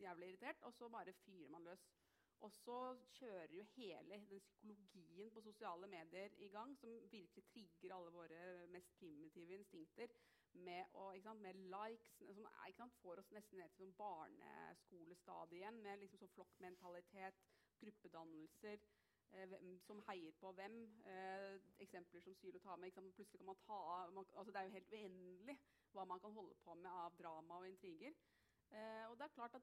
jævlig 0.00 0.28
irritert, 0.28 0.62
og 0.62 0.72
så 0.72 0.88
bare 0.88 1.12
fyrer 1.24 1.50
man 1.50 1.64
løs. 1.64 1.86
Og 2.44 2.50
så 2.52 2.78
kjører 3.16 3.52
jo 3.56 3.64
hele 3.76 4.18
den 4.30 4.40
psykologien 4.82 5.30
på 5.30 5.40
sosiale 5.40 5.86
medier 5.86 6.28
i 6.36 6.48
gang, 6.48 6.78
som 6.78 6.90
virkelig 7.12 7.44
trigger 7.52 7.94
alle 7.96 8.10
våre 8.12 8.66
mest 8.68 8.90
primitive 8.98 9.54
instinkter 9.54 10.12
med, 10.54 10.90
å, 10.94 11.08
sant, 11.24 11.42
med 11.42 11.58
likes, 11.72 12.10
som 12.36 12.48
sant, 12.76 12.98
får 13.02 13.22
oss 13.22 13.30
nesten 13.34 13.58
ned 13.58 13.72
til 13.74 13.86
sånn 13.86 13.96
barneskolestadiet 13.98 15.60
igjen, 15.60 15.80
med 15.86 16.02
liksom 16.02 16.20
sånn 16.22 16.34
flokkmentalitet, 16.36 17.40
gruppedannelser, 17.80 18.84
eh, 19.32 19.48
hvem 19.50 19.74
som 19.86 20.02
heier 20.08 20.36
på 20.40 20.52
hvem. 20.58 20.78
Eh, 21.10 21.56
eksempler 21.86 22.22
som 22.22 22.36
Sylo 22.38 22.60
tar 22.62 22.78
med. 22.82 22.94
Plutselig 23.16 23.40
kan 23.40 23.50
man 23.50 23.64
ta 23.66 23.80
man, 24.14 24.28
altså 24.34 24.52
Det 24.52 24.60
er 24.60 24.68
jo 24.68 24.76
helt 24.78 24.92
uendelig 24.92 25.58
hva 25.94 26.04
man 26.04 26.20
kan 26.20 26.32
holde 26.36 26.54
på 26.62 26.74
med 26.74 26.90
av 26.90 27.18
drama 27.18 27.62
og 27.62 27.68
intriger. 27.68 28.14
Eh, 28.74 29.04
og 29.10 29.16
det 29.18 29.24
er 29.24 29.34
klart 29.38 29.54
at 29.54 29.62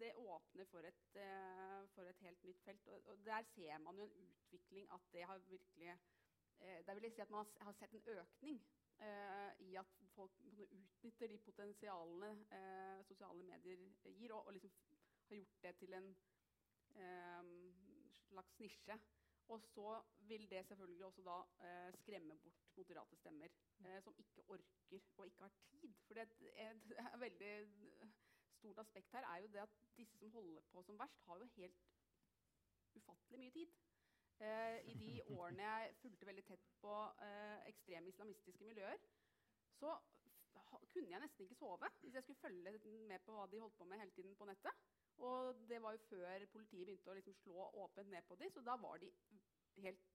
det 0.00 0.12
åpner 0.16 0.64
for 0.64 0.78
et, 0.78 1.16
eh, 1.16 1.88
for 1.94 2.02
et 2.02 2.20
helt 2.20 2.44
nytt 2.44 2.60
felt. 2.64 2.86
Og, 2.86 3.06
og 3.06 3.24
der 3.24 3.42
ser 3.42 3.78
man 3.78 3.96
jo 3.96 4.04
en 4.04 4.28
utvikling 4.28 4.88
at 4.92 5.00
det 5.12 5.24
har 5.24 5.38
virkelig 5.38 5.98
eh, 6.60 6.86
Der 6.86 6.94
vil 6.94 7.02
jeg 7.02 7.12
si 7.12 7.20
at 7.20 7.30
man 7.30 7.46
har, 7.60 7.72
sett 7.72 7.92
en 7.92 8.08
økning 8.18 8.62
eh, 8.98 9.60
i 9.60 9.74
at 9.74 9.86
folk 10.14 10.32
utnytter 10.40 11.26
de 11.26 11.38
potensialene 11.38 12.30
eh, 12.58 13.04
sosiale 13.04 13.44
medier 13.44 13.88
gir, 14.04 14.34
og, 14.34 14.46
og 14.46 14.52
liksom 14.52 14.70
har 15.28 15.36
gjort 15.36 15.62
det 15.62 15.76
til 15.76 15.94
en 15.94 16.16
eh, 16.94 17.42
slags 18.28 18.58
nisje. 18.58 19.00
Og 19.48 19.60
så 19.60 20.02
vil 20.18 20.50
det 20.50 20.66
selvfølgelig 20.66 21.04
også 21.04 21.22
da 21.22 21.38
eh, 21.66 21.94
skremme 21.98 22.38
bort 22.38 22.60
moderate 22.76 23.16
stemmer 23.16 23.48
eh, 23.84 24.02
som 24.02 24.14
ikke 24.18 24.42
orker 24.48 25.00
og 25.16 25.26
ikke 25.26 25.40
har 25.40 25.52
tid. 25.80 25.94
For 26.06 26.14
det 26.14 26.28
er 26.54 26.70
et 26.70 27.20
veldig 27.20 27.54
stort 28.62 28.78
aspekt 28.78 29.10
her 29.12 29.26
er 29.26 29.36
jo 29.42 29.46
det 29.46 29.58
at 29.58 29.80
disse 29.96 30.18
som 30.18 30.30
holder 30.30 30.60
på 30.60 30.82
som 30.82 30.98
verst, 30.98 31.24
har 31.26 31.38
jo 31.38 31.48
helt 31.56 31.80
ufattelig 32.94 33.40
mye 33.40 33.50
tid. 33.50 33.74
Eh, 34.38 34.78
I 34.90 34.94
de 34.94 35.10
årene 35.38 35.62
jeg 35.62 35.94
fulgte 36.02 36.26
veldig 36.26 36.44
tett 36.44 36.70
på 36.80 36.94
eh, 37.26 37.58
ekstreme 37.72 38.08
islamistiske 38.08 38.64
miljøer, 38.64 38.98
så 39.80 39.98
kunne 40.92 41.10
jeg 41.10 41.20
nesten 41.20 41.44
ikke 41.44 41.58
sove 41.58 41.88
hvis 42.00 42.14
jeg 42.14 42.22
skulle 42.22 42.38
følge 42.38 42.72
med 43.10 43.18
på 43.26 43.34
hva 43.34 43.46
de 43.50 43.60
holdt 43.60 43.76
på 43.78 43.84
med 43.84 43.98
hele 43.98 44.14
tiden 44.14 44.36
på 44.36 44.46
nettet. 44.46 44.81
Og 45.22 45.54
det 45.68 45.78
var 45.82 45.94
jo 45.94 46.06
før 46.08 46.46
politiet 46.52 46.86
begynte 46.86 47.12
å 47.12 47.14
liksom 47.18 47.36
slå 47.42 47.68
åpent 47.84 48.10
ned 48.10 48.26
på 48.26 48.36
dem, 48.40 48.50
så 48.50 48.62
da 48.66 48.74
var 48.80 48.98
de 48.98 49.10
helt 49.84 50.08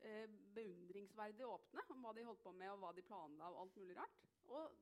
eh, 0.00 0.30
beundringsverdig 0.56 1.44
åpne 1.46 1.84
om 1.92 2.04
hva 2.04 2.14
de 2.16 2.24
holdt 2.24 2.44
på 2.44 2.54
med, 2.56 2.70
og 2.72 2.80
hva 2.80 2.92
de 2.96 3.04
planla 3.04 3.50
og 3.52 3.64
alt 3.64 3.76
mulig 3.76 3.96
rart. 3.98 4.24
Og 4.56 4.78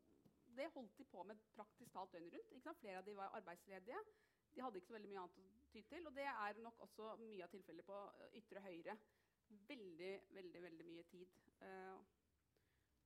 det 0.54 0.70
holdt 0.74 0.98
de 0.98 1.06
på 1.10 1.24
med 1.26 1.42
praktisk 1.56 1.92
talt 1.92 2.14
døgnet 2.14 2.36
rundt. 2.36 2.78
Flere 2.80 3.00
av 3.00 3.08
de 3.08 3.16
var 3.18 3.34
arbeidsledige. 3.40 4.02
De 4.54 4.62
hadde 4.62 4.78
ikke 4.78 4.92
så 4.92 4.96
veldig 4.98 5.10
mye 5.10 5.22
annet 5.24 5.40
å 5.42 5.70
ty 5.72 5.82
til. 5.90 6.06
Og 6.06 6.14
det 6.14 6.28
er 6.30 6.60
nok 6.62 6.82
også 6.86 7.14
mye 7.24 7.46
av 7.46 7.50
tilfellet 7.54 7.88
på 7.88 8.02
ytre 8.38 8.62
høyre. 8.68 8.98
Veldig, 9.68 10.12
veldig, 10.36 10.62
veldig 10.68 10.86
mye 10.92 11.06
tid. 11.10 11.34
Eh, 11.66 11.98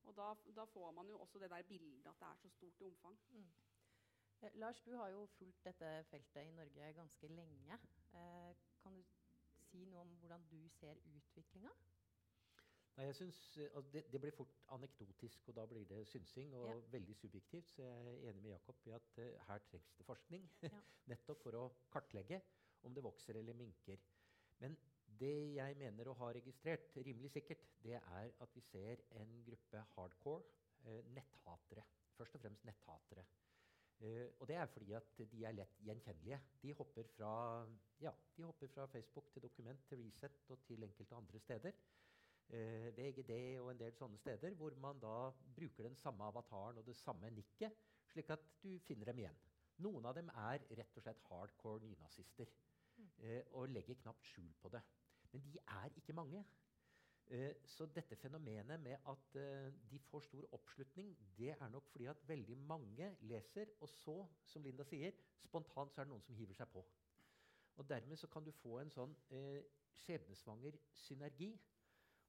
og 0.08 0.16
da, 0.16 0.28
da 0.56 0.64
får 0.72 0.92
man 0.96 1.08
jo 1.08 1.18
også 1.24 1.40
det 1.40 1.50
der 1.52 1.64
bildet 1.68 2.06
at 2.12 2.20
det 2.20 2.28
er 2.28 2.42
så 2.42 2.52
stort 2.52 2.84
i 2.84 2.88
omfang. 2.88 3.16
Eh, 4.42 4.50
Lars, 4.54 4.80
du 4.86 4.94
har 4.96 5.08
jo 5.08 5.26
fulgt 5.26 5.64
dette 5.64 5.86
feltet 6.10 6.46
i 6.46 6.50
Norge 6.54 6.92
ganske 6.94 7.28
lenge. 7.28 7.78
Eh, 8.14 8.54
kan 8.82 8.94
du 8.94 9.02
si 9.70 9.84
noe 9.84 10.00
om 10.00 10.12
hvordan 10.20 10.44
du 10.50 10.60
ser 10.78 11.00
utviklinga? 11.10 11.72
Nei, 12.96 13.04
jeg 13.06 13.14
synes, 13.14 13.40
eh, 13.58 13.70
altså 13.74 13.90
det, 13.92 14.04
det 14.12 14.20
blir 14.20 14.34
fort 14.34 14.54
anekdotisk, 14.74 15.48
og 15.48 15.56
da 15.56 15.64
blir 15.66 15.84
det 15.90 16.06
synsing 16.06 16.54
og 16.54 16.68
Ja. 16.68 16.76
veldig 16.98 17.16
subjektivt. 17.16 17.70
Så 17.70 17.82
jeg 17.82 18.06
er 18.06 18.30
enig 18.30 18.42
med 18.42 18.50
Jakob 18.50 18.86
i 18.86 18.90
at 18.90 19.18
uh, 19.18 19.24
her 19.48 19.58
trengs 19.58 19.94
det 19.98 20.06
forskning. 20.06 20.50
Ja. 20.62 20.80
Nettopp 21.10 21.42
for 21.42 21.58
å 21.58 21.64
kartlegge 21.90 22.40
om 22.82 22.94
det 22.94 23.04
vokser 23.04 23.38
eller 23.38 23.54
minker. 23.54 23.98
Men 24.58 24.78
det 25.20 25.54
jeg 25.54 25.76
mener 25.76 26.08
å 26.08 26.14
ha 26.22 26.32
registrert 26.32 26.96
rimelig 26.96 27.30
sikkert, 27.30 27.66
det 27.82 27.98
er 27.98 28.32
at 28.40 28.54
vi 28.54 28.60
ser 28.60 29.02
en 29.10 29.44
gruppe 29.46 29.84
hardcore 29.96 30.42
uh, 30.86 31.02
netthatere. 31.14 31.86
Først 32.18 32.34
og 32.34 32.40
fremst 32.40 32.64
netthatere. 32.66 33.26
Eh, 33.98 34.26
og 34.38 34.48
det 34.48 34.56
er 34.56 34.66
fordi 34.70 34.92
at 34.94 35.22
de 35.32 35.44
er 35.44 35.56
lett 35.58 35.78
gjenkjennelige. 35.82 36.40
De 36.62 36.74
hopper 36.78 37.08
fra, 37.16 37.32
ja, 38.00 38.12
de 38.36 38.44
hopper 38.46 38.70
fra 38.74 38.86
Facebook 38.86 39.32
til 39.32 39.42
Dokument 39.42 39.86
til 39.88 40.04
Reset 40.04 40.42
og 40.48 40.60
til 40.66 40.84
enkelte 40.86 41.18
andre 41.18 41.40
steder 41.42 41.72
Uh, 42.48 42.96
VGD 42.96 43.58
og 43.60 43.66
en 43.70 43.80
del 43.80 43.92
sånne 43.92 44.16
steder, 44.16 44.54
hvor 44.56 44.72
man 44.80 44.96
da 45.02 45.28
bruker 45.52 45.84
den 45.84 45.98
samme 46.00 46.24
avataren 46.24 46.78
og 46.80 46.86
det 46.86 46.94
samme 46.96 47.28
nikket, 47.36 47.74
slik 48.08 48.30
at 48.32 48.46
du 48.62 48.70
finner 48.86 49.10
dem 49.10 49.20
igjen. 49.20 49.42
Noen 49.84 50.08
av 50.08 50.14
dem 50.16 50.30
er 50.32 50.64
rett 50.78 50.96
og 50.96 51.04
slett 51.04 51.20
hardcore 51.26 51.82
nynazister 51.84 52.48
uh, 52.48 53.42
og 53.60 53.68
legger 53.74 54.00
knapt 54.00 54.24
skjul 54.30 54.48
på 54.62 54.72
det. 54.72 54.80
Men 55.34 55.44
de 55.44 55.60
er 55.60 56.00
ikke 56.00 56.16
mange. 56.16 56.40
Eh, 57.30 57.54
så 57.68 57.86
dette 57.92 58.16
fenomenet 58.16 58.80
med 58.80 58.96
at 59.10 59.34
eh, 59.36 59.72
de 59.90 59.98
får 59.98 60.20
stor 60.20 60.46
oppslutning, 60.56 61.10
det 61.36 61.50
er 61.50 61.68
nok 61.68 61.88
fordi 61.92 62.06
at 62.08 62.28
veldig 62.28 62.56
mange 62.58 63.10
leser, 63.20 63.74
og 63.80 63.88
så, 63.88 64.16
som 64.44 64.64
Linda 64.64 64.84
sier, 64.88 65.12
spontant 65.44 65.92
så 65.92 66.00
er 66.00 66.08
det 66.08 66.14
noen 66.14 66.24
som 66.24 66.38
hiver 66.38 66.56
seg 66.56 66.70
på. 66.72 66.84
Og 67.78 67.88
dermed 67.88 68.16
så 68.16 68.26
kan 68.26 68.44
du 68.44 68.52
få 68.52 68.78
en 68.80 68.90
sånn 68.90 69.12
eh, 69.30 69.60
skjebnesvanger 70.02 70.78
synergi. 71.04 71.52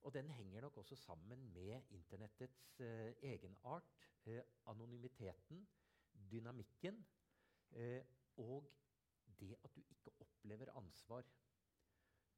Og 0.06 0.14
den 0.14 0.30
henger 0.32 0.64
nok 0.64 0.78
også 0.80 0.96
sammen 0.96 1.42
med 1.54 1.90
internettets 1.96 2.80
eh, 2.80 3.16
egenart, 3.32 4.06
eh, 4.24 4.44
anonymiteten, 4.72 5.64
dynamikken 6.30 7.00
eh, 7.72 8.04
og 8.36 8.68
det 9.40 9.56
at 9.64 9.74
du 9.76 9.80
ikke 9.80 10.12
opplever 10.20 10.72
ansvar. 10.76 11.24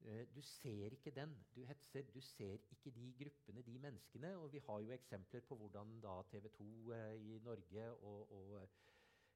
Eh, 0.05 0.27
du 0.35 0.43
ser 0.43 0.91
ikke 0.91 1.11
den. 1.11 1.37
Du 1.57 1.65
hetser. 1.65 2.03
Du 2.15 2.21
ser 2.21 2.53
ikke 2.71 2.91
de 2.91 3.15
gruppene, 3.19 3.63
de 3.63 3.79
menneskene. 3.79 4.37
Og 4.37 4.53
vi 4.53 4.59
har 4.67 4.81
jo 4.81 4.91
eksempler 4.91 5.41
på 5.41 5.57
hvordan 5.57 6.01
da 6.03 6.23
TV 6.31 6.49
2 6.49 6.93
eh, 6.93 7.15
i 7.15 7.39
Norge 7.39 7.91
og, 7.93 8.33
og 8.33 8.69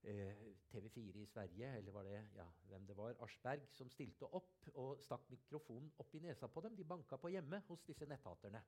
eh, 0.03 0.35
TV4 0.73 1.19
i 1.19 1.27
Sverige, 1.27 1.77
eller 1.77 1.93
var 1.93 2.03
det 2.03 2.29
ja, 2.35 2.47
hvem 2.69 2.87
det 2.87 2.97
var, 2.97 3.15
Aschberg, 3.23 3.69
som 3.73 3.91
stilte 3.91 4.27
opp 4.35 4.69
og 4.75 5.03
stakk 5.03 5.31
mikrofonen 5.31 5.93
opp 5.99 6.15
i 6.15 6.19
nesa 6.19 6.47
på 6.47 6.61
dem. 6.61 6.77
De 6.77 6.85
banka 6.85 7.17
på 7.17 7.29
hjemme 7.29 7.63
hos 7.69 7.87
disse 7.87 8.07
netthaterne 8.07 8.63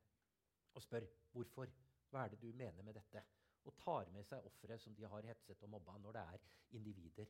og 0.75 0.83
spør 0.83 1.07
hvorfor. 1.33 1.71
Hva 2.11 2.25
er 2.25 2.33
det 2.33 2.41
du 2.43 2.53
mener 2.57 2.83
med 2.83 2.95
dette? 2.95 3.23
Og 3.65 3.75
tar 3.77 4.09
med 4.15 4.25
seg 4.25 4.45
ofre 4.49 4.79
som 4.81 4.95
de 4.97 5.05
har 5.05 5.27
hetset 5.29 5.63
og 5.63 5.71
mobba, 5.71 5.99
når 5.99 6.17
det 6.17 6.23
er 6.23 6.45
individer. 6.79 7.27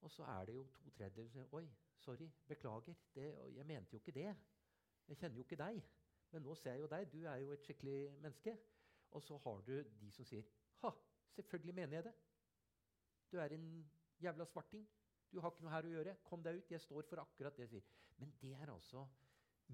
Og 0.00 0.10
så 0.10 0.24
er 0.24 0.44
det 0.48 0.54
jo 0.54 0.66
to 0.74 0.90
tredjedeler 0.90 1.28
som 1.28 1.40
sier 1.40 1.54
Oi, 1.58 1.64
sorry, 2.00 2.28
beklager. 2.48 2.96
Det, 3.14 3.26
jeg 3.56 3.66
mente 3.66 3.96
jo 3.96 4.00
ikke 4.00 4.14
det. 4.16 4.28
Jeg 5.08 5.16
kjenner 5.16 5.36
jo 5.36 5.44
ikke 5.46 5.60
deg. 5.60 5.82
Men 6.30 6.42
nå 6.46 6.54
ser 6.54 6.76
jeg 6.76 6.84
jo 6.84 6.90
deg. 6.90 7.08
Du 7.12 7.18
er 7.26 7.36
jo 7.42 7.52
et 7.52 7.64
skikkelig 7.66 7.98
menneske. 8.22 8.56
Og 9.10 9.22
så 9.22 9.36
har 9.44 9.62
du 9.66 9.74
de 10.00 10.10
som 10.14 10.24
sier 10.24 10.46
Ha, 10.80 10.90
selvfølgelig 11.36 11.74
mener 11.74 11.96
jeg 11.98 12.04
det. 12.04 12.14
Du 13.32 13.36
er 13.38 13.52
en 13.54 13.66
jævla 14.22 14.44
svarting. 14.44 14.86
Du 15.32 15.40
har 15.40 15.52
ikke 15.52 15.66
noe 15.66 15.74
her 15.74 15.86
å 15.86 15.92
gjøre. 15.94 16.16
Kom 16.24 16.42
deg 16.42 16.62
ut. 16.62 16.70
Jeg 16.72 16.80
står 16.80 17.06
for 17.08 17.22
akkurat 17.22 17.56
det 17.56 17.66
jeg 17.66 17.74
sier. 17.74 17.90
Men 18.18 18.32
det 18.40 18.54
er 18.56 18.72
altså 18.72 19.04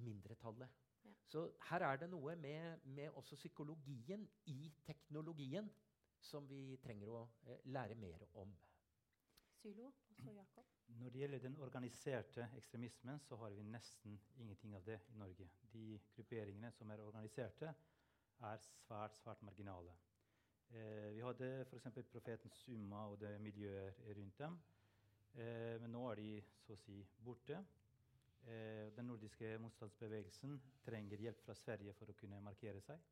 mindretallet. 0.03 0.83
Ja. 1.05 1.13
Så 1.31 1.47
her 1.71 1.85
er 1.87 2.01
det 2.03 2.11
noe 2.11 2.35
med, 2.37 2.83
med 2.85 3.15
også 3.15 3.39
psykologien 3.39 4.27
i 4.51 4.73
teknologien 4.87 5.71
som 6.21 6.49
vi 6.49 6.77
trenger 6.83 7.13
å 7.13 7.21
eh, 7.47 7.63
lære 7.71 7.95
mer 8.01 8.25
om. 8.35 8.53
Sylo, 9.67 9.87
og 9.87 10.17
så 10.23 10.31
Jakob. 10.31 10.65
Når 10.87 11.11
det 11.11 11.21
gjelder 11.21 11.39
den 11.39 11.57
organiserte 11.61 12.49
ekstremismen, 12.57 13.21
så 13.21 13.37
har 13.37 13.51
vi 13.51 13.63
nesten 13.63 14.21
ingenting 14.37 14.75
av 14.77 14.85
det 14.87 15.01
i 15.11 15.17
Norge. 15.19 15.49
De 15.73 16.01
grupperingene 16.15 16.71
som 16.73 16.91
er 16.91 17.01
organiserte, 17.03 17.73
er 18.41 18.61
svært, 18.63 19.17
svært 19.19 19.43
marginale. 19.43 19.97
Eh, 20.71 21.17
vi 21.17 21.25
hadde 21.27 21.49
f.eks. 21.65 21.89
Profetens 22.13 22.61
Umma 22.69 23.01
og 23.11 23.19
det 23.21 23.33
miljøet 23.43 23.99
rundt 24.19 24.39
dem. 24.39 24.59
Eh, 25.35 25.81
men 25.83 25.91
nå 25.91 26.05
er 26.13 26.21
de 26.21 26.29
så 26.63 26.77
å 26.77 26.83
si 26.85 27.01
borte. 27.25 27.59
Eh, 28.47 28.93
den 28.95 29.11
nordiske 29.11 29.51
motstandsbevegelsen 29.65 30.61
trenger 30.85 31.25
hjelp 31.27 31.43
fra 31.43 31.59
Sverige 31.59 31.97
for 31.99 32.13
å 32.13 32.17
kunne 32.21 32.39
markere 32.45 32.85
seg. 32.87 33.03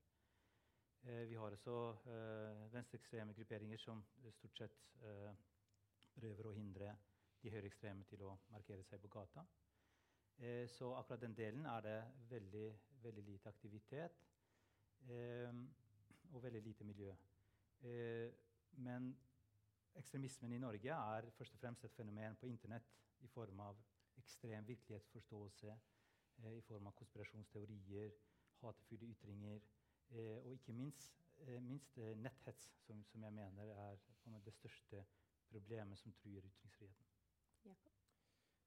Eh, 1.02 1.26
vi 1.32 1.34
har 1.34 1.58
også 1.58 1.80
eh, 2.14 2.62
venstreekstreme 2.76 3.34
grupperinger 3.40 3.82
som 3.82 4.06
stort 4.38 4.62
sett 4.62 4.86
eh, 5.02 5.34
prøver 6.24 6.48
å 6.48 6.56
hindre 6.56 6.94
de 7.42 7.52
høyreekstreme 7.52 8.06
til 8.08 8.24
å 8.24 8.32
markere 8.54 8.84
seg 8.88 9.02
på 9.04 9.12
gata. 9.12 9.44
Eh, 10.40 10.64
så 10.70 10.94
akkurat 10.96 11.22
den 11.22 11.36
delen 11.36 11.68
er 11.70 11.84
det 11.84 11.98
veldig, 12.30 12.66
veldig 13.04 13.24
lite 13.28 13.52
aktivitet 13.52 14.24
eh, 15.10 15.52
og 16.32 16.42
veldig 16.42 16.64
lite 16.64 16.88
miljø. 16.88 17.12
Eh, 17.84 18.32
men 18.80 19.12
ekstremismen 20.00 20.52
i 20.56 20.62
Norge 20.62 20.96
er 20.96 21.30
først 21.36 21.54
og 21.54 21.60
fremst 21.60 21.84
et 21.84 21.94
fenomen 21.94 22.38
på 22.40 22.48
Internett 22.50 22.88
i 23.22 23.28
form 23.30 23.60
av 23.60 23.78
ekstrem 24.18 24.66
virkelighetsforståelse, 24.66 25.76
eh, 26.42 26.56
i 26.58 26.60
form 26.60 26.86
av 26.86 26.96
konspirasjonsteorier, 26.98 28.16
hatefulle 28.62 29.10
ytringer 29.12 29.60
eh, 30.10 30.38
og 30.40 30.52
ikke 30.52 30.72
minst, 30.72 31.20
eh, 31.44 31.60
minst 31.62 31.96
netthets, 32.16 32.70
som, 32.86 33.04
som, 33.04 33.22
jeg 33.22 33.32
mener 33.32 33.74
er 33.76 34.00
det 34.44 34.54
største 34.54 35.04
problemet 35.54 35.98
som 35.98 36.12
truer 36.18 36.46
ytringsfriheten. 36.50 37.06
Jakob? 37.64 37.92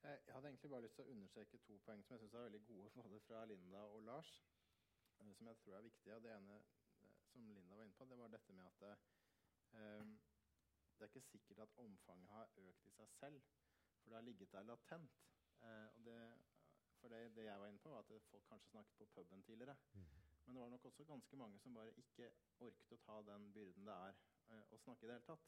Jeg 0.04 0.34
hadde 0.34 0.48
egentlig 0.48 0.70
bare 0.72 0.82
lyst 0.86 0.96
til 0.96 1.04
å 1.04 1.14
understreke 1.14 1.60
to 1.66 1.78
poeng 1.86 2.04
som 2.06 2.14
jeg 2.16 2.22
synes 2.22 2.36
er 2.38 2.46
veldig 2.46 2.62
gode 2.70 2.92
både 2.96 3.20
fra 3.26 3.44
Linda 3.50 3.82
og 3.96 4.06
Lars, 4.08 4.30
uh, 5.20 5.34
som 5.36 5.50
jeg 5.50 5.60
tror 5.64 5.76
er 5.78 5.88
viktige. 5.88 6.20
Det 6.24 6.32
ene 6.36 6.60
uh, 6.62 7.18
som 7.32 7.50
Linda 7.52 7.76
var 7.76 7.84
inne 7.84 7.98
på, 7.98 8.08
det 8.12 8.20
var 8.22 8.32
dette 8.32 8.56
med 8.60 8.70
at 8.70 8.86
uh, 8.88 10.14
det 10.98 11.06
er 11.06 11.12
ikke 11.12 11.26
sikkert 11.32 11.64
at 11.66 11.76
omfanget 11.84 12.32
har 12.38 12.54
økt 12.70 12.88
i 12.88 12.96
seg 12.96 13.12
selv, 13.18 13.42
for 14.00 14.14
det 14.14 14.20
har 14.20 14.30
ligget 14.30 14.54
der 14.54 14.70
latent. 14.70 15.20
Det, 16.06 16.16
for 17.02 17.10
det, 17.10 17.20
det, 17.36 17.44
jeg 17.46 17.60
var 17.60 17.68
inne 17.68 17.82
på, 17.82 17.90
var 17.90 18.06
at 18.06 18.30
folk 18.32 18.48
kanskje 18.50 18.70
snakket 18.70 18.98
på 18.98 19.06
puben 19.14 19.44
tidligere. 19.44 19.76
Mm. 19.94 20.08
Men 20.46 20.56
det 20.56 20.62
var 20.62 20.70
nok 20.70 20.86
også 20.86 21.06
ganske 21.06 21.38
mange 21.38 21.60
som 21.60 21.74
bare 21.74 21.94
ikke 22.02 22.32
orket 22.60 22.94
å 22.94 23.00
ta 23.06 23.18
den 23.30 23.48
byrden 23.54 23.90
det 23.90 23.96
er 24.08 24.20
å 24.74 24.80
snakke 24.86 25.06
i 25.06 25.10
det 25.10 25.18
hele 25.18 25.28
tatt. 25.30 25.48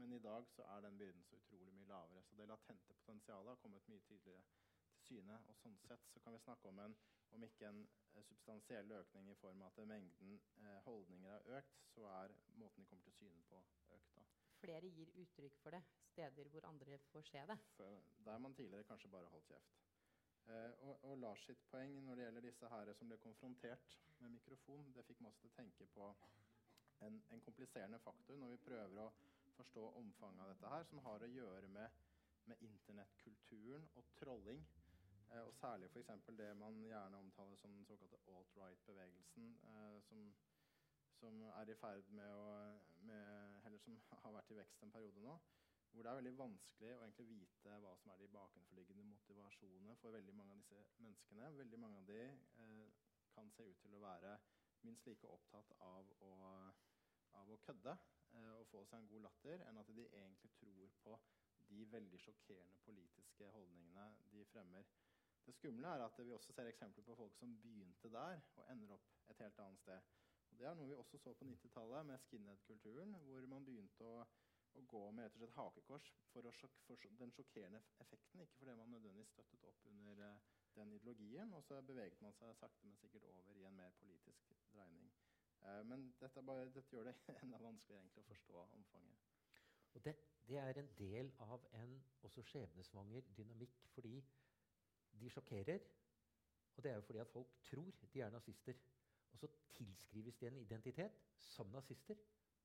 Men 0.00 0.12
i 0.12 0.20
dag 0.24 0.46
så 0.48 0.64
er 0.74 0.84
den 0.84 0.98
byrden 0.98 1.24
så 1.28 1.36
utrolig 1.36 1.72
mye 1.76 1.88
lavere. 1.88 2.22
Så 2.22 2.36
det 2.36 2.48
latente 2.48 2.94
potensialet 3.00 3.48
har 3.52 3.60
kommet 3.64 3.88
mye 3.88 4.04
tydeligere 4.08 4.42
til 4.42 5.02
syne. 5.08 5.38
Og 5.48 5.58
sånn 5.60 5.78
sett 5.86 6.06
så 6.12 6.22
kan 6.24 6.36
vi 6.36 6.42
snakke 6.44 6.70
om 6.70 6.80
en, 6.84 6.96
om 7.36 7.44
ikke 7.46 7.68
en 7.68 7.82
eh, 7.84 8.24
substansiell 8.28 8.94
økning 8.98 9.30
i 9.32 9.38
form 9.40 9.62
av 9.62 9.72
at 9.72 9.90
mengden 9.92 10.38
eh, 10.62 10.78
holdninger 10.86 11.34
har 11.36 11.58
økt, 11.58 11.82
så 11.94 12.06
er 12.14 12.36
måten 12.60 12.84
de 12.84 12.88
kommer 12.90 13.04
til 13.08 13.18
syne 13.20 13.44
på, 13.50 13.60
økt. 13.96 14.14
da. 14.16 14.26
Flere 14.62 14.92
gir 14.94 15.12
uttrykk 15.24 15.56
for 15.58 15.74
det 15.74 15.82
steder 16.12 16.48
hvor 16.52 16.66
andre 16.68 16.98
får 17.10 17.24
se 17.28 17.46
det? 17.50 17.58
For, 17.76 18.02
der 18.26 18.38
man 18.38 18.54
tidligere 18.54 18.86
kanskje 18.88 19.10
bare 19.10 19.30
holdt 19.32 19.48
kjeft. 19.50 19.80
Eh, 20.46 20.72
og, 20.88 21.04
og, 21.04 21.18
Lars 21.18 21.44
sitt 21.46 21.60
poeng 21.70 22.00
når 22.06 22.18
det 22.18 22.24
gjelder 22.24 22.46
disse 22.48 22.68
her 22.68 22.92
som 22.98 23.10
ble 23.10 23.18
konfrontert 23.22 23.98
med 24.18 24.34
mikrofon, 24.36 24.88
det 24.94 25.04
fikk 25.06 25.20
meg 25.22 25.30
også 25.30 25.44
til 25.44 25.52
å 25.52 25.58
tenke 25.58 25.86
på 25.94 26.08
en, 27.06 27.20
en 27.34 27.44
kompliserende 27.46 28.00
faktor 28.02 28.38
når 28.38 28.54
vi 28.54 28.64
prøver 28.66 29.04
å 29.04 29.12
forstå 29.62 29.88
omfanget 30.02 30.44
av 30.44 30.52
dette 30.52 30.70
her, 30.74 30.86
som 30.90 31.02
har 31.06 31.22
å 31.22 31.32
gjøre 31.38 31.68
med, 31.78 32.00
med 32.50 32.64
internettkulturen 32.68 33.88
og 33.96 34.08
trolling. 34.18 34.64
Eh, 35.32 35.42
og 35.46 35.54
særlig 35.54 35.88
f.eks. 35.90 36.10
det 36.38 36.50
man 36.60 36.80
gjerne 36.84 37.20
omtaler 37.24 37.56
som 37.56 37.72
den 37.72 37.86
såkalte 37.88 38.18
alt-right-bevegelsen, 38.36 39.54
eh, 39.70 39.98
som, 40.08 40.26
som, 41.20 41.42
er 41.60 41.70
i 41.70 41.78
ferd 41.78 42.10
med 42.18 42.28
å 42.36 42.46
med, 43.08 43.60
Eller 43.66 43.78
som 43.78 43.98
har 44.24 44.34
vært 44.36 44.52
i 44.52 44.58
vekst 44.58 44.82
en 44.82 44.92
periode 44.94 45.22
nå. 45.24 45.38
Hvor 45.92 46.04
det 46.04 46.10
er 46.10 46.18
veldig 46.20 46.38
vanskelig 46.38 46.92
å 46.96 47.24
vite 47.28 47.78
hva 47.84 47.92
som 48.00 48.12
er 48.12 48.20
de 48.22 48.28
bakenforliggende 48.32 49.04
motivasjonene 49.04 49.96
for 50.00 50.16
veldig 50.16 50.34
mange 50.34 50.54
av 50.54 50.62
disse 50.62 50.84
menneskene. 51.04 51.50
Veldig 51.58 51.80
mange 51.80 51.98
av 52.00 52.06
de 52.08 52.20
eh, 52.26 52.86
kan 53.34 53.50
se 53.56 53.66
ut 53.68 53.80
til 53.84 53.96
å 53.96 54.04
være 54.04 54.38
minst 54.82 55.06
like 55.06 55.28
opptatt 55.28 55.72
av 55.84 56.08
å, 56.24 56.32
av 57.40 57.52
å 57.52 57.60
kødde 57.66 57.94
eh, 57.94 58.52
og 58.58 58.66
få 58.70 58.84
seg 58.88 59.00
en 59.00 59.08
god 59.12 59.26
latter, 59.28 59.64
enn 59.68 59.80
at 59.80 59.94
de 59.96 60.08
egentlig 60.08 60.52
tror 60.58 60.98
på 61.04 61.18
de 61.68 61.84
veldig 61.92 62.20
sjokkerende 62.20 62.80
politiske 62.86 63.48
holdningene 63.54 64.06
de 64.32 64.44
fremmer. 64.52 64.88
Det 65.46 65.54
skumle 65.56 65.88
er 65.88 66.04
at 66.04 66.18
vi 66.18 66.32
også 66.32 66.52
ser 66.54 66.68
eksempler 66.70 67.04
på 67.06 67.16
folk 67.18 67.34
som 67.38 67.54
begynte 67.62 68.10
der 68.12 68.42
og 68.60 68.68
ender 68.70 68.92
opp 68.96 69.08
et 69.32 69.40
helt 69.42 69.58
annet 69.64 69.80
sted. 69.82 70.12
Og 70.52 70.58
det 70.58 70.68
er 70.68 70.76
noe 70.78 70.90
vi 70.90 70.98
også 71.00 71.18
så 71.18 71.32
på 71.34 71.48
90-tallet 71.48 72.06
med 72.06 72.22
skinhead-kulturen, 72.26 73.16
hvor 73.26 73.46
man 73.50 73.66
begynte 73.66 74.06
å, 74.06 74.20
å, 74.78 74.84
gå 74.94 75.02
med 75.16 75.24
rett 75.24 75.38
og 75.38 75.42
slett 75.42 75.56
hakekors 75.56 76.10
for, 76.34 76.50
sjok, 76.58 76.76
for, 76.86 77.06
den 77.22 77.32
sjokkerende 77.34 77.80
effekten, 78.04 78.44
ikke 78.44 78.60
fordi 78.60 78.76
man 78.78 78.92
nødvendigvis 78.94 79.32
støttet 79.34 79.66
opp 79.70 79.88
under 79.94 80.24
uh, 80.28 80.50
den 80.76 80.92
ideologien. 80.98 81.56
Og 81.56 81.64
så 81.66 81.80
beveget 81.88 82.20
man 82.22 82.36
seg 82.36 82.54
sakte, 82.60 82.86
men 82.86 83.00
sikkert 83.00 83.26
over 83.32 83.56
i 83.56 83.64
en 83.66 83.80
mer 83.80 83.96
politisk 83.98 84.52
dreining. 84.76 85.08
Eh, 85.62 85.82
men 85.86 86.14
dette, 86.20 86.42
bare, 86.42 86.68
dette, 86.74 86.90
gjør 86.96 87.10
det 87.10 87.16
enda 87.42 87.60
vanskeligere 87.62 88.22
å 88.22 88.26
forstå 88.28 88.64
omfanget. 88.78 89.28
Og 89.92 90.04
det, 90.04 90.14
det, 90.48 90.58
er 90.58 90.78
en 90.80 90.88
del 90.98 91.32
av 91.44 91.66
en 91.78 91.98
også 92.26 92.44
skjebnesvanger 92.48 93.28
dynamikk 93.36 93.82
fordi 93.94 94.16
de 95.20 95.30
sjokkerer. 95.30 95.84
Og 96.76 96.84
det 96.84 96.90
er 96.90 96.96
jo 96.96 97.06
fordi 97.06 97.20
at 97.22 97.30
folk 97.30 97.52
tror 97.68 97.92
de 98.14 98.24
er 98.24 98.32
nazister. 98.32 98.78
Og 99.32 99.38
så 99.38 99.48
tilskrives 99.76 100.36
de 100.40 100.48
en 100.48 100.56
identitet 100.60 101.20
som 101.38 101.68
nazister, 101.72 102.16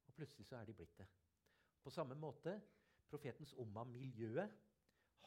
og 0.08 0.14
plutselig 0.14 0.48
så 0.48 0.58
er 0.58 0.66
de 0.66 0.74
blitt 0.76 0.98
det. 0.98 1.08
På 1.84 1.92
samme 1.92 2.16
måte 2.16 2.56
profetens 3.08 3.54
Omma-miljøet 3.54 4.56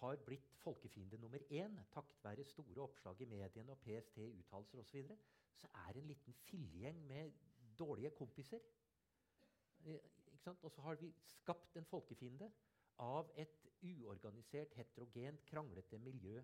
har 0.01 0.17
blitt 0.25 0.49
folkefiende 0.57 1.19
nummer 1.21 1.39
én 1.51 1.77
takket 1.93 2.25
være 2.25 2.45
store 2.45 2.83
oppslag 2.83 3.21
i 3.21 3.29
mediene 3.29 3.73
og 3.73 3.81
PST-uttalelser 3.85 4.81
osv. 4.81 4.89
Så, 4.89 4.97
videre, 4.97 5.17
så 5.57 5.69
er 5.89 5.99
en 5.99 6.07
liten 6.09 6.35
fillegjeng 6.35 7.07
med 7.07 7.33
dårlige 7.81 8.13
kompiser. 8.17 8.61
Eh, 9.85 9.99
og 10.63 10.71
så 10.73 10.81
har 10.81 11.01
vi 11.01 11.11
skapt 11.27 11.77
en 11.77 11.89
folkefiende 11.89 12.51
av 13.01 13.31
et 13.41 13.67
uorganisert, 13.83 14.75
heterogent, 14.77 15.45
kranglete 15.49 15.99
miljø. 15.99 16.43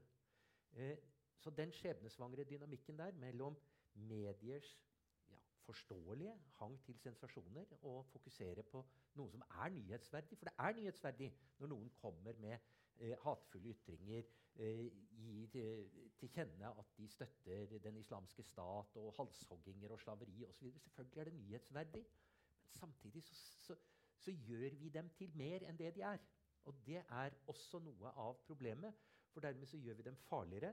Eh, 0.72 0.96
så 1.38 1.50
den 1.50 1.72
skjebnesvangre 1.72 2.44
dynamikken 2.44 2.98
der 2.98 3.12
mellom 3.20 3.56
mediers 3.94 4.70
ja, 5.28 5.36
forståelige 5.64 6.34
hang 6.60 6.78
til 6.84 6.98
sensasjoner 6.98 7.76
og 7.82 8.06
fokusere 8.12 8.62
på 8.62 8.82
noe 9.16 9.30
som 9.32 9.44
er 9.46 9.72
nyhetsverdig 9.76 10.38
For 10.38 10.48
det 10.48 10.54
er 10.58 10.76
nyhetsverdig 10.80 11.30
når 11.58 11.72
noen 11.72 11.92
kommer 12.00 12.40
med 12.40 12.58
eh, 13.00 13.16
hatefulle 13.22 13.72
ytringer, 13.74 14.28
eh, 14.54 14.86
gir 15.16 15.50
til, 15.52 15.90
til 16.18 16.32
kjenne 16.32 16.70
at 16.70 16.94
de 16.98 17.08
støtter 17.08 17.78
den 17.84 17.96
islamske 18.00 18.42
stat 18.42 18.96
og 19.00 19.12
halshogginger 19.18 19.92
og 19.92 20.00
slaveri 20.00 20.44
osv. 20.48 20.72
Selvfølgelig 20.78 21.20
er 21.20 21.30
det 21.30 21.34
nyhetsverdig. 21.34 22.04
Men 22.62 22.72
samtidig 22.78 23.22
så, 23.24 23.34
så, 23.34 23.76
så, 24.18 24.32
gjør 24.32 24.78
vi 24.80 24.88
dem 24.88 25.10
til 25.18 25.36
mer 25.36 25.66
enn 25.68 25.78
det 25.78 25.94
de 25.96 26.06
er. 26.06 26.22
Og 26.64 26.74
det 26.86 27.02
er 27.02 27.36
også 27.46 27.78
noe 27.78 28.12
av 28.18 28.40
problemet. 28.46 28.94
For 29.32 29.44
dermed 29.44 29.68
så 29.68 29.76
gjør 29.76 29.98
vi 29.98 30.06
dem 30.06 30.16
farligere, 30.16 30.72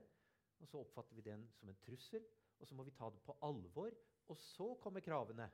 og 0.59 0.67
så 0.67 0.79
oppfatter 0.79 1.15
vi 1.15 1.25
den 1.25 1.43
som 1.57 1.69
en 1.69 1.81
trussel. 1.83 2.23
Og 2.59 2.67
så 2.67 2.75
må 2.75 2.85
vi 2.87 2.95
ta 2.95 3.09
det 3.11 3.19
på 3.25 3.35
alvor. 3.43 3.91
Og 4.31 4.37
så 4.39 4.69
kommer 4.81 5.03
kravene 5.03 5.49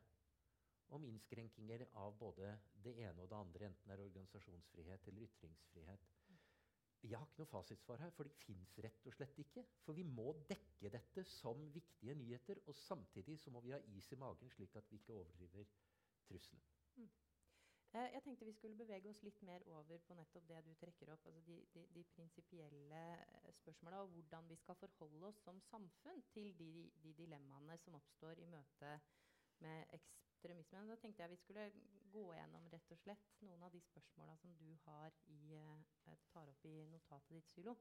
om 0.89 1.05
innskrenkinger 1.05 1.85
av 2.01 2.15
både 2.17 2.53
det 2.83 2.95
ene 3.03 3.23
og 3.23 3.29
det 3.29 3.37
andre, 3.37 3.69
enten 3.69 3.91
det 3.91 3.95
er 3.95 4.05
organisasjonsfrihet 4.05 5.07
eller 5.07 5.25
ytringsfrihet. 5.27 6.07
Jeg 7.03 7.15
har 7.19 7.27
ikke 7.29 7.39
noe 7.39 7.47
fasitsvar 7.47 8.01
her, 8.03 8.11
for 8.11 8.27
det 8.27 8.35
fins 8.41 8.73
rett 8.83 9.05
og 9.07 9.13
slett 9.15 9.37
ikke. 9.39 9.63
For 9.85 9.95
vi 9.95 10.03
må 10.03 10.33
dekke 10.49 10.91
dette 10.91 11.23
som 11.23 11.61
viktige 11.73 12.15
nyheter, 12.19 12.59
og 12.67 12.75
samtidig 12.75 13.37
så 13.39 13.53
må 13.55 13.61
vi 13.63 13.71
ha 13.71 13.79
is 13.95 14.11
i 14.11 14.19
magen, 14.19 14.51
slik 14.51 14.75
at 14.75 14.91
vi 14.91 14.99
ikke 14.99 15.15
overdriver 15.15 15.71
trusselen. 16.27 16.61
Mm. 16.95 17.09
Eh, 17.93 18.09
jeg 18.13 18.21
tenkte 18.23 18.45
vi 18.45 18.53
skulle 18.53 18.77
bevege 18.77 19.09
oss 19.09 19.23
litt 19.25 19.39
mer 19.47 19.63
over 19.73 19.97
på 20.05 20.17
nettopp 20.17 20.45
det 20.51 20.59
du 20.67 20.73
trekker 20.77 21.13
opp. 21.15 21.25
altså 21.25 21.41
De, 21.47 21.55
de, 21.73 21.85
de 21.95 22.03
prinsipielle 22.11 22.99
eh, 23.15 23.49
spørsmåla 23.61 24.03
og 24.03 24.11
hvordan 24.17 24.49
vi 24.49 24.59
skal 24.59 24.77
forholde 24.83 25.31
oss 25.31 25.39
som 25.47 25.61
samfunn 25.71 26.21
til 26.35 26.51
de, 26.59 26.91
de 27.03 27.15
dilemmaene 27.17 27.79
som 27.81 27.97
oppstår 27.97 28.43
i 28.43 28.51
møte 28.51 28.93
med 29.63 29.97
ekstremismen. 30.39 30.87
Da 30.87 30.95
tenkte 30.95 31.23
jeg 31.23 31.31
vi 31.33 31.37
skulle 31.37 31.65
gå 32.13 32.23
gjennom 32.33 32.67
rett 32.71 32.91
og 32.93 32.99
slett 33.01 33.41
noen 33.43 33.63
av 33.65 33.73
de 33.73 33.81
spørsmåla 33.83 34.37
som 34.39 34.53
du 34.55 34.69
har 34.85 35.15
i, 35.27 35.55
uh, 35.59 36.13
tar 36.31 36.47
opp 36.47 36.65
i 36.65 36.85
notatet 36.87 37.35
ditt, 37.35 37.51
Sylo. 37.51 37.75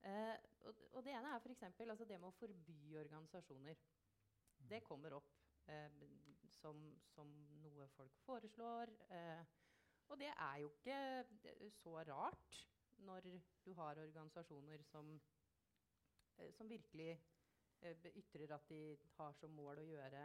Uh, 0.00 0.32
og, 0.64 0.80
og, 0.94 1.02
det 1.04 1.12
ene 1.12 1.34
er 1.34 1.42
f.eks. 1.44 1.62
Altså 1.84 2.08
det 2.08 2.16
med 2.16 2.30
å 2.30 2.38
forby 2.38 2.96
organisasjoner. 3.02 3.76
Det 4.70 4.80
kommer 4.86 5.18
opp 5.18 5.28
uh, 5.68 6.06
som, 6.56 6.80
som, 7.12 7.28
noe 7.60 7.88
folk 7.94 8.16
foreslår. 8.24 8.90
og 10.10 10.18
det 10.18 10.30
er 10.32 10.56
jo 10.60 10.70
ikke 10.72 11.68
så 11.76 11.92
rart 12.08 12.56
når 13.06 13.28
du 13.64 13.70
har 13.78 14.00
organisasjoner 14.02 14.82
som, 14.82 15.12
som 16.56 16.68
virkelig 16.68 17.12
ytrer 18.18 18.52
at 18.56 18.66
de 18.68 18.80
har 19.16 19.36
som 19.38 19.54
mål 19.56 19.80
å 19.80 19.86
gjøre 19.86 20.24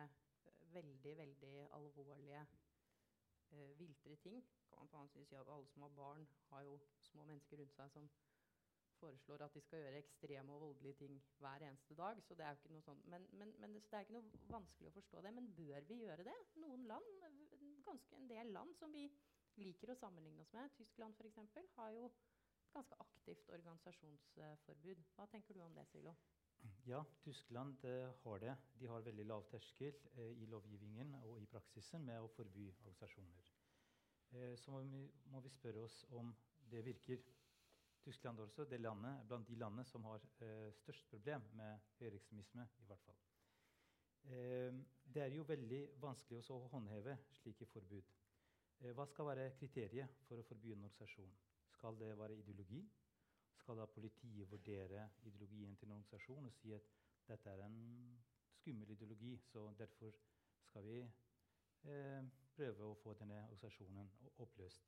veldig, 0.75 1.17
veldig 1.17 1.55
alvorlige 1.79 2.45
uh, 3.51 3.71
viltre 3.79 4.15
ting. 4.23 4.43
Kan 4.69 4.83
man 4.83 4.91
på 4.91 5.01
annen 5.01 5.13
side 5.15 5.29
si 5.29 5.39
at 5.39 5.51
Alle 5.55 5.67
som 5.71 5.87
har 5.87 5.97
barn, 5.97 6.27
har 6.51 6.63
jo 6.67 6.79
små 7.09 7.25
mennesker 7.27 7.61
rundt 7.61 7.75
seg 7.77 7.91
som 7.93 8.09
foreslår 8.99 9.43
at 9.45 9.55
de 9.55 9.61
skal 9.63 9.81
gjøre 9.83 9.99
ekstreme 9.99 10.53
og 10.55 10.61
voldelige 10.61 10.99
ting 11.01 11.17
hver 11.39 11.65
eneste 11.67 11.95
dag. 11.99 12.21
så 12.23 12.35
det 12.35 12.45
er 12.45 12.53
jo 12.53 12.61
ikke 12.61 12.73
noe 12.73 12.85
sånn, 12.85 13.01
men, 13.11 13.27
men, 13.39 13.51
men 13.59 13.75
det, 13.75 13.83
det, 13.89 13.97
er 13.97 14.05
ikke 14.05 14.17
noe 14.17 14.43
vanskelig 14.51 14.91
å 14.91 14.95
forstå 14.97 15.23
det. 15.25 15.33
Men 15.37 15.49
bør 15.57 15.89
vi 15.89 15.99
gjøre 16.03 16.27
det? 16.27 16.35
Noen 16.63 16.85
land, 16.91 17.25
ganske 17.87 18.19
en 18.19 18.29
del 18.31 18.53
land 18.55 18.75
som 18.79 18.95
vi 18.95 19.09
liker 19.61 19.91
å 19.91 19.99
sammenligne 19.99 20.43
oss 20.43 20.53
med, 20.55 20.71
Tyskland 20.79 21.15
f.eks., 21.19 21.75
har 21.77 21.91
jo 21.95 22.07
et 22.07 22.23
ganske 22.75 22.97
aktivt 23.03 23.51
organisasjonsforbud. 23.55 25.05
Hva 25.15 25.27
tenker 25.31 25.55
du 25.55 25.63
om 25.63 25.75
det, 25.75 25.85
Silo? 25.91 26.15
Ja, 26.85 27.05
Tyskland 27.23 27.85
eh, 27.85 28.11
har 28.23 28.39
det. 28.39 28.55
De 28.79 28.87
har 28.87 29.01
veldig 29.01 29.25
lav 29.25 29.45
terskel 29.49 29.95
eh, 30.15 30.31
i 30.41 30.45
lovgivningen 30.49 31.15
og 31.23 31.39
i 31.41 31.47
praksisen 31.49 32.05
med 32.05 32.21
å 32.21 32.29
forby 32.29 32.67
organisasjoner. 32.71 33.51
Eh, 34.31 34.53
så 34.59 34.71
må 34.71 35.41
vi, 35.41 35.53
spørre 35.53 35.85
oss 35.85 36.03
om 36.13 36.33
det 36.71 36.83
virker. 36.85 37.23
Tyskland 38.05 38.39
også, 38.39 38.67
det 38.69 38.77
landet, 38.81 39.23
blant 39.27 39.47
de 39.49 39.55
landene 39.57 39.85
som 39.89 40.05
har 40.05 40.21
eh, 40.45 40.69
størst 40.77 41.09
problem 41.09 41.47
med 41.57 41.89
høyreekstremisme. 41.99 42.67
i 42.83 42.85
hvert 42.85 43.01
fall. 43.07 43.17
Eh, 44.25 44.73
det 45.13 45.23
er 45.23 45.33
jo 45.33 45.45
veldig 45.45 45.81
vanskelig 46.01 46.43
å 46.53 46.59
håndheve 46.73 47.17
slike 47.41 47.65
forbud. 47.65 48.13
Eh, 48.81 48.93
hva 48.93 49.05
skal 49.09 49.31
være 49.31 49.51
kriteriet 49.57 50.21
for 50.27 50.41
å 50.41 50.45
forby 50.45 50.73
en 50.73 50.85
organisasjon? 50.85 51.33
Skal 51.77 51.97
det 51.99 52.13
være 52.17 52.37
ideologi? 52.37 52.83
Skal 53.65 53.79
da 53.81 53.85
politiet 53.89 54.51
vurdere 54.51 55.07
ideologien 55.23 55.75
til 55.75 55.87
en 55.87 55.95
organisasjon 55.95 56.45
og 56.45 56.53
si 56.53 56.69
at 56.75 56.89
dette 57.25 57.49
er 57.49 57.63
en 57.65 57.77
skummel 58.53 58.91
ideologi, 58.93 59.37
så 59.41 59.73
derfor 59.79 60.11
skal 60.67 60.85
vi 60.85 60.99
eh, 61.01 62.27
prøve 62.53 62.91
å 62.91 62.99
få 63.01 63.15
denne 63.17 63.39
organisasjonen 63.47 64.11
oppløst? 64.45 64.85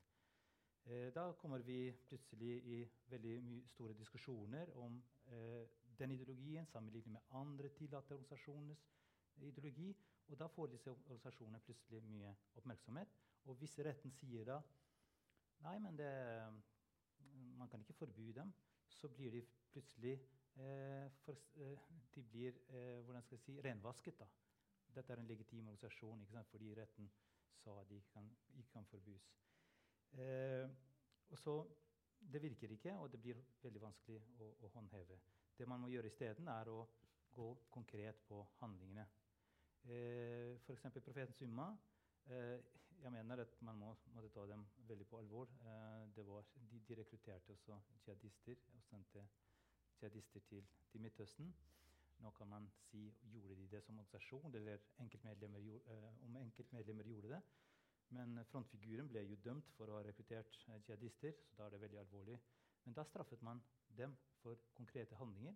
Eh, 0.85 1.09
da 1.15 1.25
kommer 1.41 1.65
vi 1.65 1.79
plutselig 2.05 2.51
i 2.75 2.83
veldig 3.09 3.63
store 3.73 3.97
diskusjoner 3.97 4.69
om 4.77 5.01
eh, 5.25 5.65
den 5.97 6.13
ideologien 6.13 6.69
sammenlignet 6.69 7.17
med 7.17 7.35
andre 7.41 7.73
tillatte 7.81 8.13
organisasjoners 8.13 8.85
ideologi. 9.41 9.89
Og 10.27 10.37
da 10.37 10.53
får 10.53 10.75
disse 10.75 10.93
organisasjonene 10.93 11.65
plutselig 11.65 12.05
mye 12.05 12.37
oppmerksomhet. 12.61 13.17
Og 13.49 13.57
hvis 13.57 13.79
retten 13.89 14.13
sier 14.21 14.45
da 14.45 14.61
nei, 15.65 15.79
men 15.81 15.97
det, 15.97 16.13
man 17.57 17.69
kan 17.69 17.79
ikke 17.79 17.93
forby 17.93 18.31
dem, 18.35 18.53
så 18.89 19.09
blir 19.09 19.31
de 19.31 19.41
plutselig 19.71 20.13
eh, 20.55 21.09
for, 21.23 21.37
eh, 21.55 21.79
de 22.15 22.23
blir 22.23 22.53
eh, 22.69 22.99
hvordan 23.03 23.21
skal 23.23 23.35
jeg 23.37 23.43
si, 23.45 23.61
renvasket. 23.61 24.19
da. 24.19 24.27
Dette 24.95 25.13
er 25.13 25.21
en 25.21 25.27
legitim 25.27 25.67
organisasjon 25.67 26.25
fordi 26.49 26.73
retten 26.75 27.09
sa 27.63 27.79
at 27.81 27.89
de 27.89 28.01
kan, 28.13 28.29
ikke 28.57 28.71
kan 28.71 28.85
forbys. 28.85 29.33
Eh, 30.11 30.69
og 31.29 31.37
så, 31.37 31.67
Det 32.19 32.41
virker 32.41 32.71
ikke, 32.71 32.93
og 32.93 33.11
det 33.11 33.19
blir 33.21 33.37
veldig 33.61 33.81
vanskelig 33.81 34.21
å, 34.41 34.45
å 34.65 34.69
håndheve. 34.73 35.19
Det 35.57 35.67
man 35.69 35.79
må 35.79 35.87
gjøre 35.87 36.09
isteden, 36.09 36.47
er 36.47 36.69
å 36.73 36.87
gå 37.29 37.45
konkret 37.69 38.23
på 38.25 38.39
handlingene. 38.57 39.05
Eh, 39.85 40.55
F.eks. 40.57 40.87
profeten 41.05 41.33
Summa. 41.37 41.67
Eh, 42.25 42.57
jeg 43.03 43.11
mener 43.11 43.41
at 43.41 43.61
man 43.61 43.77
må, 43.77 43.93
måtte 44.15 44.29
ta 44.33 44.45
dem 44.49 44.65
veldig 44.89 45.07
på 45.07 45.19
alvor. 45.19 45.51
Eh, 45.61 46.25
var, 46.27 46.45
de, 46.71 46.79
de, 46.87 46.95
rekrutterte 46.99 47.53
også 47.53 47.77
jihadister 48.05 48.61
og 48.75 48.83
sendte 48.83 49.27
jihadister 50.01 50.39
til, 50.49 50.65
til, 50.91 51.01
Midtøsten. 51.01 51.55
Nå 52.19 52.31
kan 52.31 52.47
man 52.47 52.69
si 52.89 53.03
gjorde 53.31 53.55
de 53.55 53.67
det 53.67 53.83
som 53.83 53.99
organisasjon, 53.99 54.55
eller 54.55 54.77
enkeltmedlemmer, 54.99 55.59
eh, 55.59 56.25
om 56.25 56.35
enkeltmedlemmer 56.35 57.03
gjorde 57.03 57.29
det. 57.35 57.41
Men 58.09 58.39
frontfiguren 58.45 59.09
ble 59.11 59.25
jo 59.27 59.35
dømt 59.43 59.71
for 59.75 59.89
å 59.89 59.99
ha 59.99 60.05
rekruttert 60.07 60.59
eh, 60.67 60.79
jihadister, 60.87 61.35
så 61.45 61.59
da 61.59 61.67
er 61.67 61.75
det 61.75 61.83
veldig 61.85 62.01
alvorlig. 62.03 62.39
Men 62.85 62.95
da 62.95 63.03
straffet 63.03 63.41
man 63.43 63.61
dem 63.97 64.15
for 64.41 64.55
konkrete 64.73 65.15
handlinger. 65.19 65.55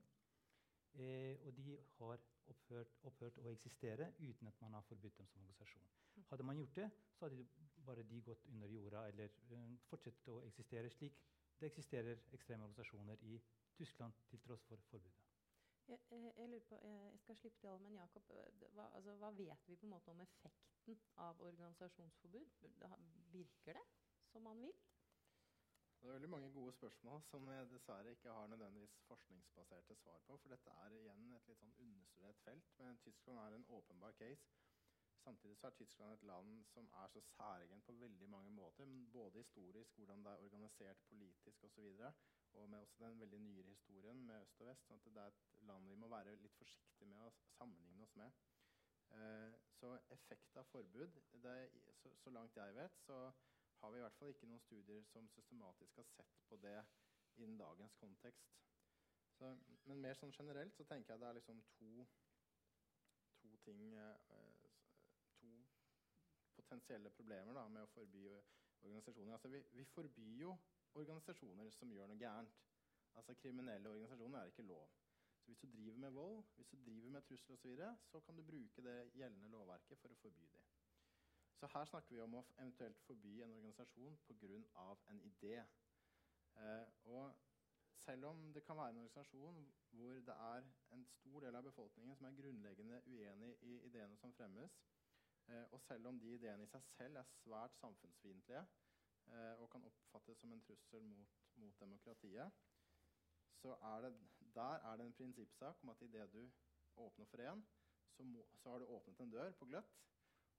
Eh, 0.93 1.39
og 1.45 1.56
de 1.58 1.77
har 1.97 2.19
opphørt, 2.51 2.93
opphørt, 3.09 3.39
å 3.41 3.51
eksistere 3.51 4.11
uten 4.19 4.49
at 4.51 4.61
man 4.63 4.77
har 4.77 4.85
forbudt 4.87 5.17
dem 5.17 5.27
som 5.31 5.41
organisasjon. 5.43 5.89
Hadde 6.29 6.45
man 6.47 6.59
gjort 6.59 6.75
det, 6.75 6.87
så 7.15 7.25
hadde 7.25 7.45
bare 7.85 8.03
de 8.03 8.21
gått 8.21 8.45
under 8.51 8.71
jorda 8.71 9.07
eller 9.09 9.35
uh, 9.51 9.65
fortsatt 9.89 10.27
å 10.33 10.41
eksistere 10.47 10.91
slik. 10.93 11.19
Det 11.59 11.69
eksisterer 11.69 12.23
ekstreme 12.35 12.65
organisasjoner 12.65 13.21
i 13.29 13.37
Tyskland 13.77 14.13
til 14.29 14.41
tross 14.43 14.63
for 14.67 14.81
forbudet. 14.89 15.27
Jeg, 15.87 15.99
jeg, 16.11 16.33
jeg, 16.37 16.61
på, 16.69 16.77
jeg 16.85 17.19
skal 17.19 17.35
slippe 17.35 17.59
til 17.59 17.67
alle, 17.67 17.83
men 17.83 17.97
Jakob, 17.99 18.29
eh, 18.31 18.67
hva, 18.75 18.85
altså, 18.95 19.15
hva, 19.19 19.31
vet 19.35 19.67
vi 19.67 19.75
på 19.75 19.87
en 19.87 19.93
måte 19.95 20.13
om 20.13 20.21
effekten 20.23 20.99
av 21.19 21.41
organisasjonsforbud? 21.41 22.53
Virker 23.33 23.79
det 23.79 23.83
som 24.31 24.45
man 24.47 24.61
vil? 24.61 24.77
Det 26.01 26.09
er 26.09 26.13
veldig 26.13 26.29
mange 26.29 26.49
gode 26.53 26.71
spørsmål 26.73 27.19
som 27.29 27.43
jeg 27.47 27.69
dessverre 27.69 28.11
ikke 28.11 28.31
har 28.33 28.47
nødvendigvis 28.47 28.93
forskningsbaserte 29.07 29.95
svar 29.95 30.17
på. 30.27 30.37
For 30.37 30.49
dette 30.49 30.71
er 30.83 30.95
igjen 30.97 31.27
et 31.37 31.49
litt 31.49 31.59
sånn 31.59 31.75
understudert 31.83 32.39
felt. 32.45 32.71
Men 32.79 32.97
Tyskland 33.03 33.41
er 33.41 33.55
en 33.57 33.65
åpenbar 33.77 34.15
case. 34.21 34.47
Samtidig 35.21 35.59
så 35.59 35.67
er 35.69 35.75
Tyskland 35.77 36.15
et 36.15 36.25
land 36.31 36.55
som 36.71 36.89
er 37.03 37.13
så 37.13 37.21
særegent 37.27 37.85
på 37.85 37.93
veldig 37.99 38.29
mange 38.29 38.49
måter. 38.49 38.89
Både 39.13 39.43
historisk, 39.43 39.93
hvordan 40.01 40.25
det 40.25 40.31
er 40.31 40.47
organisert 40.47 41.03
politisk 41.11 41.63
osv. 41.69 41.85
Og, 41.91 42.25
og 42.53 42.69
med 42.69 42.79
også 42.79 43.03
den 43.03 43.19
veldig 43.19 43.39
nyere 43.45 43.75
historien 43.75 44.25
med 44.25 44.41
øst 44.41 44.65
og 44.65 44.71
vest. 44.71 44.89
sånn 44.89 45.13
det 45.13 45.21
er 45.21 45.35
et 45.35 45.61
land 45.69 45.87
vi 45.93 45.99
må 46.01 46.09
være 46.15 46.35
litt 46.47 46.57
forsiktige 46.63 47.11
med 47.13 47.27
å 47.27 47.35
sammenligne 47.59 48.09
oss 48.09 48.15
med. 48.23 48.41
Eh, 49.21 49.53
så 49.77 49.93
effekt 50.17 50.57
av 50.57 50.65
forbud 50.73 51.21
det, 51.45 51.57
så, 52.01 52.15
så 52.25 52.33
langt 52.33 52.57
jeg 52.57 52.75
vet, 52.81 52.99
så 53.05 53.21
har 53.81 53.91
vi 53.91 53.97
i 53.97 54.03
hvert 54.05 54.17
fall 54.19 54.33
ikke 54.33 54.49
noen 54.49 54.61
studier 54.61 55.05
som 55.09 55.29
systematisk 55.35 55.95
har 56.01 56.09
sett 56.13 56.41
på 56.49 56.57
det 56.61 56.77
innen 57.41 57.57
dagens 57.57 57.95
kontekst. 58.01 58.57
Så, 59.37 59.49
men 59.89 60.01
mer 60.03 60.17
sånn 60.19 60.33
generelt 60.37 60.75
så 60.77 60.85
tenker 60.85 61.13
jeg 61.13 61.21
det 61.23 61.29
er 61.29 61.37
liksom 61.39 61.61
to, 61.77 62.05
to 63.41 63.55
ting 63.65 63.87
eh, 63.97 64.17
To 65.41 65.49
potensielle 66.53 67.09
problemer 67.09 67.55
da, 67.57 67.63
med 67.73 67.81
å 67.81 67.89
forby 67.89 68.27
organisasjoner. 68.83 69.33
Altså, 69.33 69.49
vi, 69.49 69.61
vi, 69.73 69.85
forbyr 69.95 70.35
jo 70.43 70.51
organisasjoner 71.01 71.71
som 71.73 71.93
gjør 71.93 72.11
noe 72.11 72.21
gærent. 72.21 72.59
Altså 73.17 73.33
Kriminelle 73.41 73.89
organisasjoner 73.89 74.39
er 74.39 74.51
ikke 74.51 74.67
lov. 74.67 74.85
Så 75.41 75.49
Hvis 75.49 75.63
du 75.63 75.67
driver 75.73 75.97
med 76.03 76.11
vold, 76.19 76.43
hvis 76.55 76.69
du 76.69 76.77
driver 76.85 77.15
med 77.15 77.25
trusler 77.25 77.55
osv., 77.55 77.61
så, 77.63 77.67
videre, 77.67 77.95
så 78.11 78.19
kan 78.19 78.37
du 78.37 78.43
bruke 78.45 78.85
det 78.85 78.97
gjeldende 79.17 79.49
lovverket 79.55 79.99
for 80.03 80.13
å 80.13 80.19
forby 80.21 80.51
dem. 80.53 80.69
Så 81.62 81.67
her 81.67 81.86
snakker 81.86 82.15
vi 82.15 82.21
om 82.24 82.36
å 82.39 82.39
eventuelt 82.58 83.02
forby 83.06 83.36
en 83.45 83.52
organisasjon 83.54 84.15
pga. 84.26 84.86
en 85.10 85.19
idé. 85.21 85.60
Eh, 86.58 86.88
og 87.04 87.36
selv 87.93 88.26
om 88.26 88.54
det 88.54 88.63
kan 88.63 88.78
være 88.78 88.89
en 88.89 88.97
organisasjon 88.97 89.60
hvor 89.91 90.13
det 90.30 90.38
er 90.45 90.65
en 90.95 91.06
stor 91.06 91.39
del 91.39 91.56
av 91.56 91.63
befolkningen 91.63 92.15
som 92.15 92.26
er 92.26 92.39
grunnleggende 92.39 93.02
uenig 93.06 93.52
i 93.62 93.78
ideene 93.91 94.17
som 94.17 94.34
fremmes, 94.34 94.80
eh, 95.47 95.63
og 95.71 95.82
selv 95.82 96.08
om 96.08 96.19
de 96.19 96.34
ideene 96.34 96.63
i 96.63 96.71
seg 96.74 96.84
selv 96.95 97.21
er 97.21 97.30
svært 97.30 97.78
samfunnsfiendtlige 97.78 98.65
eh, 99.28 99.54
og 99.62 99.69
kan 99.69 99.86
oppfattes 99.91 100.41
som 100.41 100.54
en 100.54 100.65
trussel 100.65 101.06
mot, 101.13 101.39
mot 101.56 101.80
demokratiet, 101.80 102.52
så 103.62 103.78
er 103.93 104.08
det, 104.08 104.15
der 104.56 104.82
er 104.91 104.97
det 104.97 105.06
en 105.06 105.13
prinsippsak 105.13 105.84
om 105.84 105.93
at 105.93 106.02
idet 106.02 106.34
du 106.34 106.52
åpner 106.95 107.26
for 107.26 107.38
én, 107.38 107.62
så, 108.17 108.24
så, 108.56 108.69
har 108.69 108.80
du 108.80 108.86
åpnet 108.86 109.19
en 109.19 109.32
dør 109.32 109.52
på 109.52 109.65
gløtt 109.65 110.02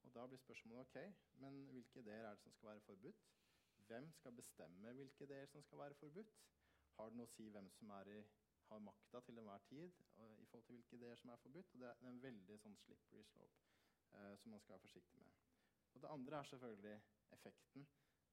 og 0.02 0.14
Da 0.14 0.26
blir 0.26 0.38
spørsmålet 0.38 0.80
ok, 0.80 1.14
men 1.44 1.64
hvilke 1.70 2.00
ideer 2.00 2.26
er 2.26 2.34
det 2.34 2.42
som 2.42 2.52
skal 2.52 2.68
være 2.68 2.80
forbudt? 2.80 3.24
Hvem 3.86 4.12
skal 4.12 4.32
bestemme 4.32 4.92
hvilke 4.92 5.24
ideer 5.24 5.46
som 5.46 5.62
skal 5.62 5.78
være 5.78 5.94
forbudt? 5.94 6.34
Har 6.96 7.08
det 7.08 7.16
noe 7.16 7.28
å 7.28 7.32
si 7.32 7.48
hvem 7.48 7.70
som 7.70 7.90
i, 7.90 8.22
har 8.68 8.78
makta 8.78 9.20
til 9.20 9.38
enhver 9.38 9.64
tid 9.68 9.92
og, 10.16 10.40
i 10.40 10.46
forhold 10.46 10.66
til 10.66 10.76
hvilke 10.76 10.96
ideer 10.96 11.16
som 11.16 11.30
er 11.30 11.42
forbudt? 11.44 11.74
Og 11.74 11.80
Det 11.80 11.88
er 11.88 12.08
en 12.08 12.22
veldig 12.22 12.58
sånn 12.64 12.76
slippery 12.84 13.24
slope 13.30 13.64
eh, 14.18 14.36
som 14.42 14.54
man 14.54 14.60
skal 14.60 14.74
være 14.76 14.86
forsiktig 14.86 15.20
med. 15.20 15.42
Og 15.94 16.02
Det 16.02 16.12
andre 16.16 16.38
er 16.38 16.50
selvfølgelig 16.52 17.02
effekten. 17.36 17.88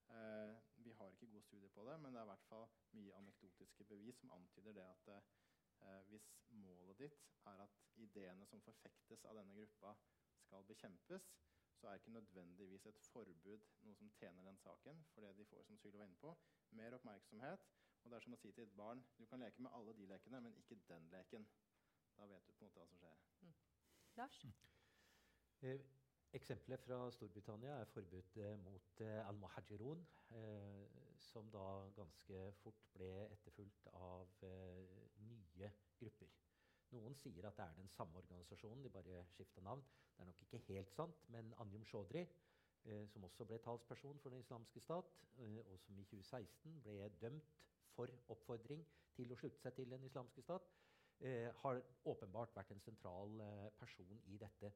Eh, 0.10 0.56
vi 0.86 0.92
har 0.92 1.10
ikke 1.10 1.32
gode 1.32 1.44
studier 1.44 1.70
på 1.70 1.86
det, 1.86 2.00
men 2.00 2.14
det 2.14 2.20
er 2.22 2.28
i 2.28 2.32
hvert 2.34 2.48
fall 2.52 2.70
mye 2.98 3.18
anekdotiske 3.22 3.84
bevis 3.84 4.22
som 4.22 4.32
antyder 4.38 4.74
det 4.74 4.86
at 4.86 5.12
eh, 5.16 6.02
hvis 6.12 6.30
målet 6.50 7.00
ditt 7.00 7.20
er 7.46 7.66
at 7.66 7.84
ideene 7.96 8.46
som 8.46 8.62
forfektes 8.62 9.26
av 9.26 9.38
denne 9.38 9.56
gruppa, 9.56 9.94
skal 10.50 10.66
bekjempes, 10.66 11.28
så 11.80 11.88
er 11.88 12.00
ikke 12.00 12.12
nødvendigvis 12.12 12.86
et 12.92 13.00
forbud 13.12 13.68
noe 13.88 13.96
som 13.96 14.12
tjener 14.20 14.48
den 14.50 14.58
saken. 14.64 15.04
For 15.14 15.26
det 15.26 15.38
de 15.38 15.46
får, 15.52 15.64
som 15.68 15.78
Sylo 15.80 16.02
var 16.02 16.10
inne 16.10 16.20
på, 16.24 16.34
mer 16.80 16.98
oppmerksomhet. 16.98 17.70
Og 18.04 18.12
det 18.12 18.18
er 18.18 18.26
som 18.26 18.36
å 18.36 18.42
si 18.42 18.52
til 18.52 18.66
et 18.68 18.76
barn 18.80 19.04
du 19.20 19.26
kan 19.32 19.44
leke 19.44 19.64
med 19.64 19.76
alle 19.76 19.96
de 19.96 20.08
lekene, 20.12 20.42
men 20.44 20.60
ikke 20.60 20.80
den 20.92 21.08
leken. 21.14 21.48
Da 22.18 22.28
vet 22.28 22.48
du 22.48 22.54
på 22.54 22.66
en 22.66 22.68
måte 22.68 22.82
hva 22.82 22.90
som 22.92 23.00
skjer. 23.00 23.24
Mm. 23.46 23.56
Lars? 24.20 24.44
Eh, 25.62 25.88
Eksempelet 26.38 26.84
fra 26.86 26.98
Storbritannia 27.12 27.80
er 27.82 27.88
forbudet 27.90 28.44
eh, 28.46 28.58
mot 28.62 29.02
eh, 29.02 29.28
al-Muhajirun, 29.28 30.04
eh, 30.38 31.00
som 31.18 31.50
da 31.52 31.64
ganske 31.96 32.44
fort 32.62 32.84
ble 32.94 33.10
etterfulgt 33.34 33.90
av 33.98 34.36
eh, 34.46 35.08
nye 35.26 35.72
grupper. 35.98 36.30
Noen 36.92 37.16
sier 37.16 37.46
at 37.46 37.58
det 37.58 37.66
er 37.66 37.76
den 37.78 37.90
samme 37.94 38.18
organisasjonen, 38.18 38.84
de 38.84 38.90
bare 38.90 39.24
skifta 39.36 39.62
navn. 39.62 39.84
Det 40.16 40.24
er 40.24 40.30
nok 40.30 40.42
ikke 40.42 40.60
helt 40.68 40.92
sant, 40.92 41.26
men 41.30 41.54
Anjum 41.62 41.86
Chaudhry, 41.86 42.26
eh, 42.86 43.08
som 43.08 43.24
også 43.24 43.46
ble 43.46 43.60
talsperson 43.66 44.20
for 44.20 44.30
Den 44.30 44.40
islamske 44.40 44.80
stat, 44.80 45.12
eh, 45.38 45.60
og 45.66 45.80
som 45.80 46.00
i 46.00 46.04
2016 46.04 46.82
ble 46.84 47.10
dømt 47.22 47.54
for 47.94 48.08
oppfordring 48.34 48.86
til 49.16 49.32
å 49.32 49.38
slutte 49.38 49.62
seg 49.62 49.76
til 49.78 49.90
Den 49.90 50.04
islamske 50.04 50.42
stat, 50.42 50.72
eh, 51.20 51.52
har 51.62 51.82
åpenbart 52.06 52.56
vært 52.56 52.72
en 52.72 52.82
sentral 52.82 53.42
eh, 53.42 53.70
person 53.80 54.22
i 54.26 54.38
dette. 54.38 54.74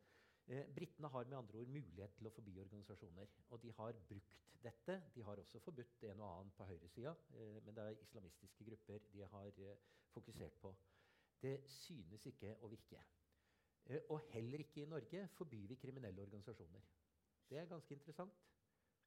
Eh, 0.47 0.65
Britene 0.75 1.07
har 1.07 1.23
med 1.25 1.37
andre 1.37 1.57
ord 1.57 1.67
mulighet 1.67 2.15
til 2.17 2.27
å 2.27 2.35
forby 2.35 2.57
organisasjoner. 2.59 3.29
Og 3.49 3.61
de 3.63 3.71
har 3.77 3.93
brukt 4.09 4.41
dette. 4.63 5.01
De 5.15 5.23
har 5.23 5.39
også 5.39 5.59
forbudt 5.59 6.03
en 6.09 6.19
og 6.19 6.29
annen 6.29 6.51
på 6.57 6.67
høyresida, 6.67 7.15
eh, 7.35 7.59
men 7.65 7.75
det 7.75 7.83
er 7.83 8.01
islamistiske 8.03 8.65
grupper 8.69 8.99
de 9.13 9.23
har 9.35 9.63
eh, 9.67 9.77
fokusert 10.13 10.59
på. 10.61 10.75
Det 11.43 11.57
synes 11.67 12.25
ikke 12.29 12.53
å 12.63 12.69
virke. 12.71 13.01
Eh, 13.91 13.99
og 14.09 14.21
heller 14.31 14.63
ikke 14.63 14.81
i 14.83 14.87
Norge 14.87 15.25
forbyr 15.35 15.67
vi 15.67 15.75
kriminelle 15.75 16.23
organisasjoner. 16.23 16.85
Det 17.49 17.57
er 17.59 17.67
ganske 17.67 17.93
interessant. 17.93 18.37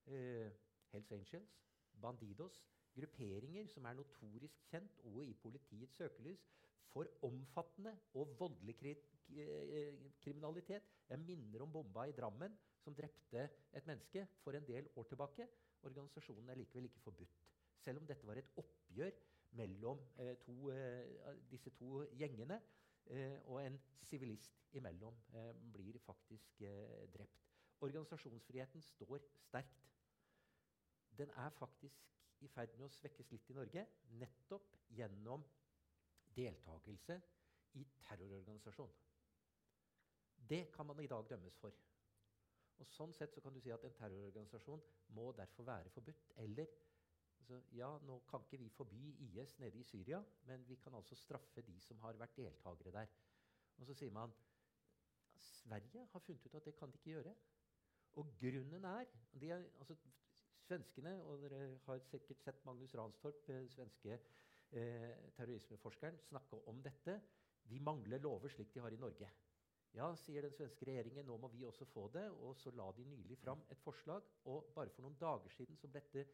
Eh, 0.07 0.51
Hells 0.93 1.13
Angels, 1.17 1.55
Bandidos, 2.03 2.61
grupperinger 2.97 3.69
som 3.73 3.89
er 3.89 3.97
notorisk 3.97 4.61
kjent 4.71 5.01
og 5.09 5.23
i 5.25 5.33
politiets 5.41 5.97
søkelys 5.97 6.45
for 6.93 7.09
omfattende 7.29 7.93
og 8.21 8.37
voldelig 8.39 8.77
kri 8.83 8.93
eh, 8.93 9.97
kriminalitet. 10.21 10.93
Jeg 11.09 11.25
minner 11.25 11.65
om 11.65 11.73
bomba 11.73 12.05
i 12.05 12.15
Drammen 12.17 12.53
som 12.85 12.95
drepte 12.95 13.49
et 13.73 13.89
menneske 13.89 14.27
for 14.45 14.57
en 14.57 14.69
del 14.69 14.89
år 14.97 15.09
tilbake. 15.09 15.49
Organisasjonen 15.89 16.53
er 16.53 16.61
likevel 16.61 16.89
ikke 16.91 17.05
forbudt. 17.09 17.41
Selv 17.81 18.01
om 18.01 18.07
dette 18.09 18.27
var 18.29 18.41
et 18.41 18.53
oppgjør 18.61 19.17
mellom 19.57 20.01
eh, 20.19 20.37
to, 20.43 20.71
eh, 20.71 21.37
disse 21.51 21.71
to 21.71 22.05
gjengene, 22.19 22.61
eh, 23.07 23.39
og 23.45 23.61
en 23.65 23.79
sivilist 24.03 24.59
imellom 24.73 25.15
blir 25.73 25.99
faktisk 25.99 26.59
drept. 27.15 27.45
Organisasjonsfriheten 27.81 28.83
står 28.83 29.19
sterkt. 29.19 29.87
Den 31.19 31.31
er 31.31 31.51
faktisk 31.51 32.05
i 32.41 32.49
ferd 32.49 32.77
med 32.77 32.87
å 32.87 32.93
svekkes 32.93 33.31
litt 33.33 33.51
i 33.51 33.57
Norge, 33.57 33.87
nettopp 34.21 34.75
gjennom 34.93 35.45
deltakelse 36.37 37.17
i 37.81 37.85
terrororganisasjon. 38.05 38.93
Det 40.49 40.67
kan 40.73 40.87
man 40.87 41.01
i 41.01 41.09
dag 41.11 41.25
dømmes 41.31 41.57
for. 41.59 41.73
Og 42.77 42.87
Sånn 42.87 43.15
sett 43.17 43.33
så 43.33 43.41
kan 43.41 43.55
du 43.55 43.61
si 43.61 43.73
at 43.73 43.85
en 43.89 43.97
terrororganisasjon 43.97 44.83
må 45.17 45.31
derfor 45.33 45.65
være 45.65 45.91
forbudt. 45.95 46.33
Eller 46.45 46.69
altså, 47.47 47.77
ja, 47.79 47.89
nå 48.03 48.19
kan 48.31 48.43
ikke 48.43 48.59
vi 48.59 48.69
forby 48.69 49.13
IS 49.23 49.59
nede 49.59 49.79
i 49.79 49.83
Syria, 49.83 50.23
men 50.45 50.69
vi 50.69 50.75
kan 50.75 50.95
altså 50.95 51.15
straffe 51.15 51.63
de 51.63 51.81
som 51.81 51.99
har 52.03 52.19
vært 52.19 52.37
deltakere 52.37 52.93
der. 52.93 53.13
Og 53.79 53.87
så 53.87 53.95
sier 53.95 54.11
man 54.11 54.33
Sverige 55.37 56.07
har 56.13 56.19
funnet 56.25 56.47
ut 56.47 56.55
at 56.55 56.65
det 56.65 56.75
kan 56.77 56.91
de 56.91 56.99
ikke 56.99 57.11
gjøre. 57.11 57.35
Og 58.17 58.33
grunnen 58.41 58.85
er, 58.85 59.05
er 59.43 59.65
altså, 59.79 59.97
Svenskene, 60.67 61.13
og 61.23 61.43
dere 61.45 61.79
har 61.85 61.99
sikkert 62.03 62.41
sett 62.43 62.65
Magnus 62.65 62.95
Ranstorp, 62.99 63.49
eh, 63.49 63.69
svenske 63.71 64.17
eh, 64.17 65.13
terrorismeforskeren, 65.37 66.19
snakke 66.19 66.59
om 66.67 66.81
dette. 66.83 67.21
Vi 67.71 67.79
mangler 67.79 68.19
lover 68.19 68.51
slik 68.51 68.75
de 68.75 68.81
har 68.83 68.91
i 68.91 68.99
Norge. 68.99 69.29
Ja, 69.95 70.09
sier 70.19 70.43
den 70.43 70.57
svenske 70.57 70.89
regjeringen, 70.89 71.27
nå 71.27 71.37
må 71.39 71.53
vi 71.53 71.63
også 71.65 71.87
få 71.93 72.09
det. 72.15 72.27
Og 72.43 72.57
så 72.59 72.73
la 72.75 72.89
de 72.97 73.05
nylig 73.07 73.39
fram 73.39 73.63
et 73.71 73.85
forslag, 73.85 74.27
og 74.45 74.73
bare 74.75 74.91
for 74.91 75.07
noen 75.07 75.21
dager 75.21 75.55
siden 75.55 75.79
så 75.79 75.87
ble 75.93 76.03
dette 76.03 76.27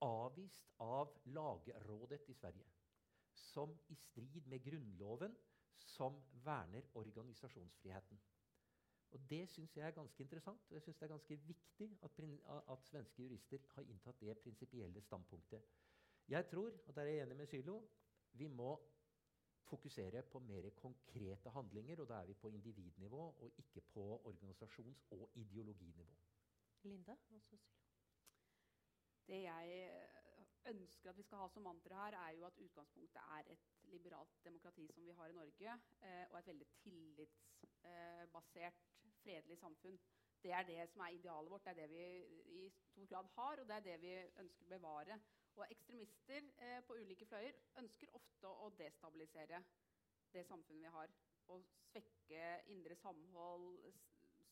avvist 0.00 0.72
av 0.78 1.12
Lagrådet 1.24 2.28
i 2.28 2.34
Sverige. 2.34 2.66
Som 3.32 3.78
i 3.88 3.94
strid 3.94 4.46
med 4.46 4.64
Grunnloven, 4.64 5.36
som 5.74 6.22
verner 6.44 6.82
organisasjonsfriheten. 6.94 8.20
Og 9.10 9.20
Det 9.30 9.48
syns 9.48 9.76
jeg 9.76 9.86
er 9.86 9.90
ganske 9.96 10.22
interessant, 10.22 10.60
og 10.68 10.74
jeg 10.74 10.82
synes 10.82 10.96
det 10.96 11.06
er 11.06 11.14
ganske 11.14 11.36
viktig 11.36 11.98
at, 12.02 12.20
at 12.72 12.84
svenske 12.84 13.22
jurister 13.22 13.58
har 13.74 13.82
inntatt 13.82 14.20
det 14.20 14.38
prinsipielle 14.38 15.00
standpunktet. 15.02 15.62
Jeg 16.28 16.46
tror, 16.46 16.72
og 16.86 16.94
der 16.94 17.02
er 17.02 17.06
jeg 17.06 17.26
enig 17.26 17.36
med 17.36 17.46
Sylo, 17.46 17.80
vi 18.32 18.46
må 18.46 18.74
fokusere 19.68 20.22
på 20.22 20.38
mer 20.38 20.70
konkrete 20.70 21.50
handlinger. 21.50 22.00
Og 22.00 22.08
da 22.08 22.14
er 22.14 22.26
vi 22.26 22.34
på 22.34 22.48
individnivå 22.48 23.22
og 23.40 23.52
ikke 23.56 23.80
på 23.80 24.22
organisasjons- 24.24 25.06
og 25.10 25.30
ideologinivå. 25.34 26.06
Linda? 26.82 27.16
Også 27.30 27.56
Sylo. 27.56 27.87
Det 29.28 29.42
jeg 29.42 29.98
ønsker 30.68 31.10
at 31.10 31.16
vi 31.16 31.22
skal 31.22 31.38
ha 31.42 31.48
som 31.52 31.62
mantra 31.62 32.04
her, 32.04 32.16
er 32.18 32.30
jo 32.36 32.46
at 32.46 32.60
utgangspunktet 32.64 33.22
er 33.38 33.52
et 33.52 33.66
liberalt 33.92 34.44
demokrati 34.44 34.86
som 34.92 35.04
vi 35.04 35.12
har 35.16 35.28
i 35.28 35.36
Norge, 35.36 35.80
eh, 36.02 36.24
og 36.30 36.38
et 36.38 36.46
veldig 36.46 36.66
tillitsbasert, 36.82 38.74
fredelig 39.22 39.58
samfunn. 39.58 39.98
Det 40.42 40.52
er 40.52 40.62
det 40.62 40.90
som 40.90 41.00
er 41.00 41.16
idealet 41.16 41.50
vårt. 41.50 41.64
Det 41.64 41.70
er 41.70 41.74
det 41.74 41.90
vi 41.90 42.04
i 42.60 42.70
stor 42.70 43.06
grad 43.06 43.26
har, 43.34 43.60
og 43.60 43.68
det 43.68 43.76
er 43.76 43.86
det 43.86 44.00
vi 44.02 44.12
ønsker 44.42 44.66
å 44.66 44.74
bevare. 44.74 45.20
Og 45.58 45.66
ekstremister 45.70 46.50
eh, 46.58 46.80
på 46.86 46.94
ulike 46.94 47.26
fløyer 47.26 47.56
ønsker 47.82 48.14
ofte 48.14 48.48
å 48.48 48.70
destabilisere 48.78 49.62
det 50.32 50.44
samfunnet 50.46 50.86
vi 50.86 50.94
har. 50.94 51.08
Og 51.48 51.64
svekke 51.88 52.44
indre 52.74 52.94
samhold, 53.00 53.80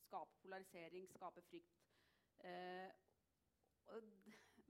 skape 0.06 0.40
polarisering, 0.42 1.06
skape 1.12 1.44
frykt. 1.46 1.84
Eh, 2.38 2.90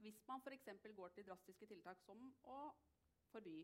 hvis 0.03 0.21
man 0.27 0.41
f.eks. 0.41 0.69
går 0.95 1.09
til 1.15 1.25
drastiske 1.27 1.65
tiltak 1.65 2.01
som 2.05 2.21
å 2.43 2.61
forby, 3.31 3.59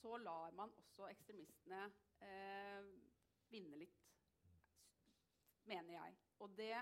så 0.00 0.16
lar 0.18 0.54
man 0.58 0.72
også 0.78 1.06
ekstremistene 1.10 1.84
eh, 2.26 2.88
vinne 3.52 3.78
litt, 3.78 4.00
mener 5.70 5.94
jeg. 5.94 6.18
Og 6.42 6.56
det 6.58 6.74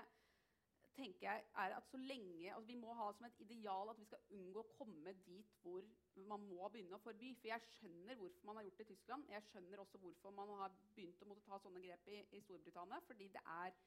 tenker 0.95 1.27
jeg 1.27 1.43
er 1.63 1.75
at 1.75 1.87
så 1.89 1.97
lenge, 1.97 2.53
altså 2.53 2.67
Vi 2.67 2.75
må 2.75 2.93
ha 2.97 3.11
som 3.13 3.25
et 3.27 3.43
ideal 3.45 3.91
at 3.91 3.99
vi 3.99 4.07
skal 4.09 4.25
unngå 4.37 4.63
å 4.63 4.73
komme 4.77 5.13
dit 5.25 5.53
hvor 5.61 5.85
man 6.27 6.43
må 6.49 6.67
begynne 6.69 6.97
å 6.97 7.03
forby. 7.03 7.31
For 7.39 7.51
jeg 7.51 7.67
skjønner 7.75 8.19
hvorfor 8.19 8.49
man 8.49 8.59
har 8.59 8.67
gjort 8.67 8.81
det 8.81 8.87
i 8.87 8.91
Tyskland. 8.93 9.29
Jeg 9.31 9.47
skjønner 9.49 9.83
også 9.83 10.01
hvorfor 10.01 10.35
man 10.35 10.51
har 10.61 10.75
begynt 10.95 11.23
å 11.23 11.29
måtte 11.29 11.45
ta 11.47 11.59
sånne 11.63 11.83
grep 11.85 12.11
i, 12.11 12.19
i 12.37 12.43
Storbritannia. 12.43 12.99
Fordi 13.07 13.29
det 13.33 13.45
er 13.55 13.77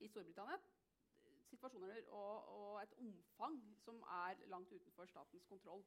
i 0.00 0.10
Storbritannia 0.12 0.60
situasjoner 1.52 2.08
og, 2.08 2.48
og, 2.56 2.82
et 2.82 2.94
omfang 3.06 3.60
som 3.84 4.00
er 4.16 4.42
langt 4.52 4.72
utenfor 4.72 5.06
statens 5.10 5.46
kontroll. 5.50 5.84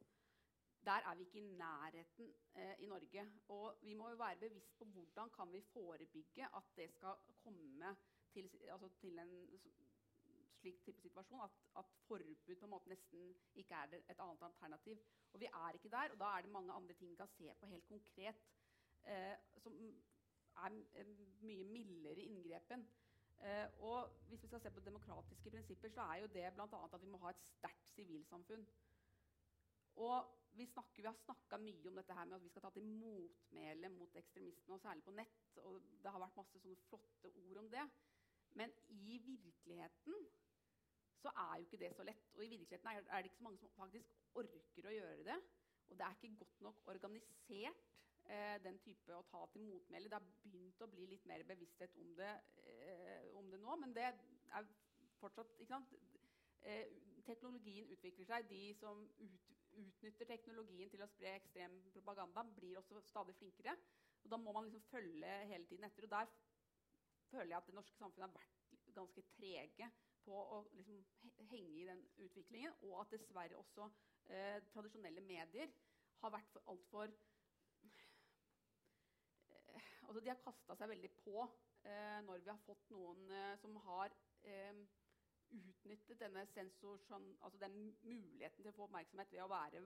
Der 0.85 1.01
er 1.09 1.15
vi 1.15 1.23
ikke 1.25 1.39
i 1.39 1.51
nærheten 1.57 2.33
eh, 2.55 2.75
i 2.79 2.85
Norge. 2.85 3.23
Og 3.47 3.77
vi 3.81 3.93
må 3.93 4.09
jo 4.09 4.15
være 4.21 4.41
bevisst 4.43 4.77
på 4.77 4.85
hvordan 4.85 5.29
kan 5.37 5.53
vi 5.53 5.61
forebygge 5.73 6.49
at 6.59 6.75
det 6.77 6.91
skal 6.93 7.15
komme 7.43 7.95
til, 8.33 8.49
altså 8.69 8.89
til 9.01 9.19
en 9.19 9.33
slik 10.59 10.81
type 10.81 11.01
situasjon 11.01 11.41
at, 11.45 11.55
at, 11.79 11.85
forbud 12.07 12.55
på 12.59 12.65
en 12.65 12.73
måte 12.73 12.89
nesten 12.89 13.33
ikke 13.55 13.73
er 13.73 13.97
et 13.97 14.19
annet 14.19 14.45
alternativ. 14.49 15.01
Og 15.33 15.39
vi 15.39 15.45
er 15.45 15.77
ikke 15.77 15.89
der, 15.89 16.11
og 16.13 16.19
da 16.19 16.25
er 16.35 16.41
det 16.41 16.51
mange 16.51 16.73
andre 16.73 16.93
ting 16.93 17.11
vi 17.11 17.15
kan 17.15 17.27
se 17.37 17.53
på 17.59 17.65
helt 17.65 17.87
konkret 17.87 18.45
eh, 19.05 19.35
som 19.63 19.73
er 20.65 20.77
mye 21.41 21.63
mildere 21.63 22.21
inngrepen. 22.29 22.87
Eh, 23.43 23.67
og 23.83 24.09
hvis 24.29 24.43
vi 24.43 24.47
skal 24.47 24.61
se 24.61 24.71
på 24.71 24.83
demokratiske 24.85 25.51
prinsipper, 25.51 25.89
så 25.89 26.01
er 26.01 26.23
jo 26.23 26.31
det 26.33 26.53
bl.a. 26.55 26.67
at 26.93 27.01
vi 27.01 27.11
må 27.11 27.19
ha 27.23 27.33
et 27.33 27.43
sterkt 27.43 27.91
sivilsamfunn. 27.95 28.65
Og 29.95 30.31
vi, 30.55 30.65
snakker, 30.65 31.01
vi 31.01 31.07
har 31.07 31.17
snakka 31.19 31.59
mye 31.59 31.89
om 31.89 31.99
dette 31.99 32.15
her 32.15 32.27
med 32.27 32.37
at 32.37 32.43
vi 32.43 32.49
skal 32.51 32.63
ta 32.65 32.71
til 32.75 32.87
motmæle 32.87 33.89
mot 33.89 34.15
ekstremistene, 34.15 34.75
og 34.75 34.81
særlig 34.81 35.03
på 35.03 35.13
nett. 35.15 35.59
og 35.63 35.81
Det 36.03 36.11
har 36.11 36.23
vært 36.23 36.39
masse 36.39 36.61
sånne 36.63 36.79
flotte 36.89 37.31
ord 37.43 37.61
om 37.63 37.69
det. 37.71 37.85
Men 38.59 38.71
i 38.87 39.17
virkeligheten 39.19 40.27
så 41.19 41.31
er 41.41 41.57
jo 41.57 41.67
ikke 41.67 41.81
det 41.81 41.91
så 41.95 42.03
lett. 42.07 42.31
Og 42.35 42.45
i 42.45 42.51
virkeligheten 42.51 42.87
er, 42.91 43.01
det 43.01 43.31
ikke 43.31 43.41
så 43.41 43.47
mange 43.47 43.59
som 43.59 43.75
faktisk 43.75 44.15
orker 44.35 44.87
å 44.87 44.95
gjøre 44.95 45.27
det. 45.27 45.37
Og 45.89 45.97
det 45.99 46.07
er 46.07 46.17
ikke 46.17 46.37
godt 46.43 46.61
nok 46.67 46.87
organisert, 46.93 47.91
eh, 48.27 48.57
den 48.63 48.77
type 48.83 49.15
å 49.15 49.25
ta 49.29 49.45
til 49.53 49.65
motmæle. 49.67 50.09
Det 50.09 50.17
har 50.17 50.27
begynt 50.43 50.81
å 50.81 50.89
bli 50.91 51.07
litt 51.11 51.25
mer 51.29 51.43
bevissthet 51.47 51.97
om 52.01 52.15
det, 52.17 52.31
eh, 52.63 53.29
om 53.37 53.49
det 53.51 53.59
nå, 53.61 53.75
men 53.81 53.93
det 53.95 54.07
er 54.09 54.69
fortsatt? 55.19 55.53
Eh, 56.65 56.87
teknologien 57.25 57.89
utvikler 57.93 58.25
seg. 58.25 58.49
De 58.49 58.73
som 58.79 59.03
ut, 59.19 59.51
utnytter 59.75 60.29
teknologien 60.29 60.89
til 60.89 61.03
å 61.03 61.09
spre 61.11 61.35
ekstrem 61.35 61.77
propaganda, 61.93 62.43
blir 62.57 62.79
også 62.79 63.01
stadig 63.05 63.35
flinkere. 63.35 63.77
Og 64.23 64.31
Da 64.31 64.37
må 64.37 64.51
man 64.51 64.65
liksom 64.65 64.81
følge 64.89 65.45
hele 65.51 65.65
tiden 65.65 65.85
etter. 65.85 66.03
og 66.03 66.09
Der 66.09 66.27
føler 67.29 67.51
jeg 67.51 67.57
at 67.57 67.67
det 67.67 67.75
norske 67.75 67.97
samfunnet 67.97 68.29
har 68.29 68.39
vært 68.39 68.93
ganske 68.95 69.21
trege 69.35 69.91
på 70.25 70.33
å 70.33 70.61
liksom 70.73 71.03
henge 71.51 71.81
i 71.81 71.85
den 71.85 72.01
utviklingen, 72.17 72.73
og 72.81 73.01
at 73.01 73.11
dessverre 73.13 73.57
også 73.59 73.89
eh, 74.29 74.61
tradisjonelle 74.73 75.21
medier 75.21 75.69
har 76.23 76.33
vært 76.33 76.49
for, 76.53 76.63
altfor 76.73 77.13
altså 80.05 80.21
De 80.23 80.31
har 80.31 80.43
kasta 80.43 80.77
seg 80.79 80.91
veldig 80.91 81.11
på 81.23 81.41
eh, 81.85 82.19
når 82.27 82.43
vi 82.43 82.51
har 82.51 82.61
fått 82.65 82.89
noen 82.93 83.31
eh, 83.31 83.55
som 83.61 83.75
har 83.87 84.13
eh, 84.43 84.83
utnyttet 85.55 86.19
denne 86.19 86.45
sensor, 86.53 87.01
altså 87.41 87.59
den 87.61 87.75
muligheten 88.03 88.63
til 88.63 88.71
å 88.71 88.75
få 88.75 88.87
oppmerksomhet 88.87 89.31
ved 89.31 89.43
å 89.45 89.51
være 89.51 89.83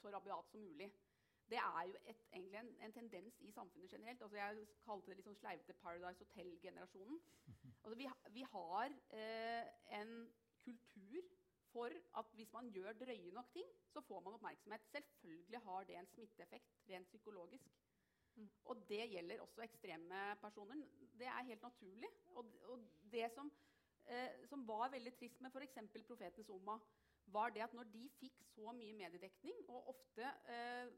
så 0.00 0.12
rabiat 0.12 0.50
som 0.52 0.64
mulig 0.64 0.88
det 1.50 1.56
er 1.56 1.82
jo 1.88 1.94
et, 2.04 2.22
egentlig 2.32 2.58
en, 2.60 2.76
en, 2.84 2.92
tendens 2.92 3.40
i 3.40 3.50
samfunnet 3.52 3.92
generelt. 3.92 4.22
Altså 4.22 4.36
jeg 4.36 4.66
kalte 4.84 5.10
det 5.10 5.16
litt 5.16 5.28
sånn 5.28 5.38
sleivete 5.40 5.76
Paradise 5.82 6.24
Hotel-generasjonen. 6.24 7.20
Altså 7.78 7.96
vi, 7.96 8.08
vi, 8.34 8.42
har 8.52 8.92
eh, 9.16 9.68
en 9.96 10.10
kultur 10.60 11.28
for 11.70 11.94
at 12.20 12.32
hvis 12.36 12.50
man 12.52 12.68
gjør 12.74 12.96
drøye 13.00 13.30
nok 13.32 13.48
ting, 13.54 13.68
så 13.92 14.02
får 14.04 14.20
man 14.24 14.34
oppmerksomhet. 14.36 14.84
Selvfølgelig 14.92 15.60
har 15.64 15.86
det 15.88 15.96
en 15.96 16.10
smitteeffekt 16.12 16.74
rent 16.90 17.08
psykologisk. 17.08 17.70
Og 18.70 18.84
det 18.88 19.04
gjelder 19.10 19.42
også 19.42 19.64
ekstreme 19.64 20.20
personer. 20.42 20.80
Det 21.18 21.26
er 21.26 21.48
helt 21.50 21.62
naturlig. 21.62 22.10
Og, 22.36 22.52
og 22.72 22.84
det 23.12 23.30
som, 23.34 23.50
eh, 24.06 24.46
som, 24.50 24.66
var 24.68 24.92
veldig 24.92 25.14
trist 25.16 25.40
med 25.40 25.50
f.eks. 25.50 25.78
profetens 26.06 26.50
Oma, 26.54 26.78
var 27.26 27.50
det 27.52 27.64
at 27.66 27.74
når 27.76 27.90
de 27.92 28.06
fikk 28.20 28.38
så 28.54 28.72
mye 28.72 28.94
mediedekning, 28.96 29.64
og 29.68 29.90
ofte 29.94 30.30
eh, 30.48 30.92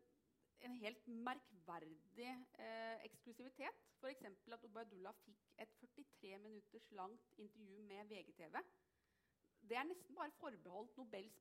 en 0.60 0.76
helt 0.82 1.08
merkverdig 1.08 2.28
eh, 2.58 3.04
eksklusivitet, 3.08 3.88
f.eks. 4.02 4.28
at 4.52 4.68
Obaidullah 4.68 5.16
fikk 5.24 5.48
et 5.58 5.74
43 5.80 6.38
minutters 6.38 6.90
langt 6.92 7.34
intervju 7.38 7.82
med 7.82 8.12
VGTV 8.12 8.60
det 9.68 9.76
er 9.76 9.86
nesten 9.88 10.16
bare 10.16 10.32
forbeholdt 10.40 10.96
Nobels 10.98 11.36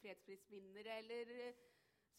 fredsprisvinnere 0.00 0.98
eller 1.02 1.32
eh, 1.34 1.54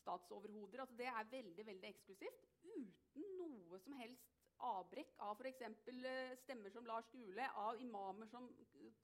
statsoverhoder. 0.02 0.84
Altså 0.84 0.98
det 1.00 1.10
er 1.12 1.32
veldig 1.32 1.66
veldig 1.72 1.90
eksklusivt. 1.94 2.46
Uten 2.66 3.34
noe 3.40 3.80
som 3.82 3.98
helst 4.02 4.30
avbrekk 4.62 5.16
av 5.26 5.40
f.eks. 5.42 5.62
Eh, 5.90 6.34
stemmer 6.44 6.74
som 6.74 6.86
Lars 6.86 7.10
Gule, 7.14 7.48
av 7.58 7.82
imamer 7.82 8.30
som 8.30 8.48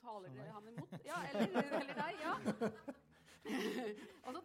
taler 0.02 0.34
Sånn, 0.34 0.54
han 0.54 0.72
imot. 0.72 0.96
Ja, 1.08 1.22
eller, 1.32 1.58
eller 1.82 1.94
deg. 1.98 2.22
ja. 2.22 2.36
altså, 4.28 4.42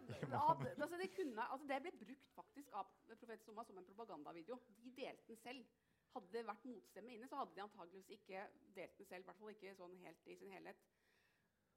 altså, 0.79 0.97
det, 0.97 1.09
kunne, 1.15 1.45
altså, 1.45 1.67
det, 1.69 1.79
ble 1.85 1.93
brukt 2.01 2.29
faktisk 2.37 2.73
av 2.79 2.91
profet 3.09 3.45
Soma 3.45 3.65
som 3.67 3.79
en 3.79 3.87
propagandavideo. 3.89 4.59
De 4.79 4.93
delte 4.97 5.29
den 5.29 5.41
selv. 5.43 5.79
Hadde 6.13 6.29
det 6.29 6.43
vært 6.45 6.65
motstemme 6.69 7.09
inne, 7.15 7.27
så 7.29 7.39
hadde 7.39 7.55
de 7.55 7.63
antageligvis 7.63 8.11
ikke 8.19 8.43
delt 8.75 8.99
den 8.99 9.09
selv. 9.09 9.23
I 9.23 9.29
hvert 9.29 9.39
fall 9.41 9.55
ikke 9.55 9.77
sånn 9.79 9.95
helt 10.03 10.29
i 10.29 10.37
sin 10.37 10.53
helhet. 10.53 10.83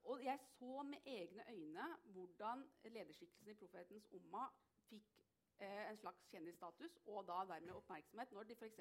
Og 0.07 0.21
jeg 0.23 0.39
så 0.55 0.83
med 0.87 1.09
egne 1.11 1.43
øyne 1.51 1.87
hvordan 2.15 2.63
lederskikkelsen 2.85 3.51
i 3.51 3.57
profetens 3.59 4.07
Umma 4.15 4.45
en 5.65 5.97
slags 6.01 6.27
kjendisstatus 6.31 6.97
og 7.09 7.23
da 7.29 7.37
dermed 7.49 7.73
oppmerksomhet 7.79 8.33
når 8.37 8.49
de 8.49 8.57
f.eks. 8.59 8.81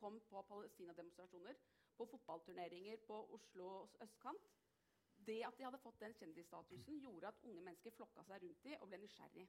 kom 0.00 0.16
på 0.30 0.40
Palestina-demonstrasjoner, 0.48 1.54
på 1.96 2.04
fotballturneringer 2.10 2.96
på 3.06 3.18
Oslos 3.36 3.94
østkant. 4.02 4.48
Det 5.26 5.38
at 5.46 5.58
de 5.58 5.64
hadde 5.64 5.78
fått 5.80 6.00
den 6.00 6.14
kjendisstatusen, 6.18 6.98
gjorde 7.00 7.28
at 7.30 7.38
unge 7.44 7.62
mennesker 7.62 7.94
flokka 7.96 8.24
seg 8.28 8.42
rundt 8.42 8.64
dem 8.66 8.76
og 8.82 8.88
ble 8.90 8.98
nysgjerrig. 9.04 9.46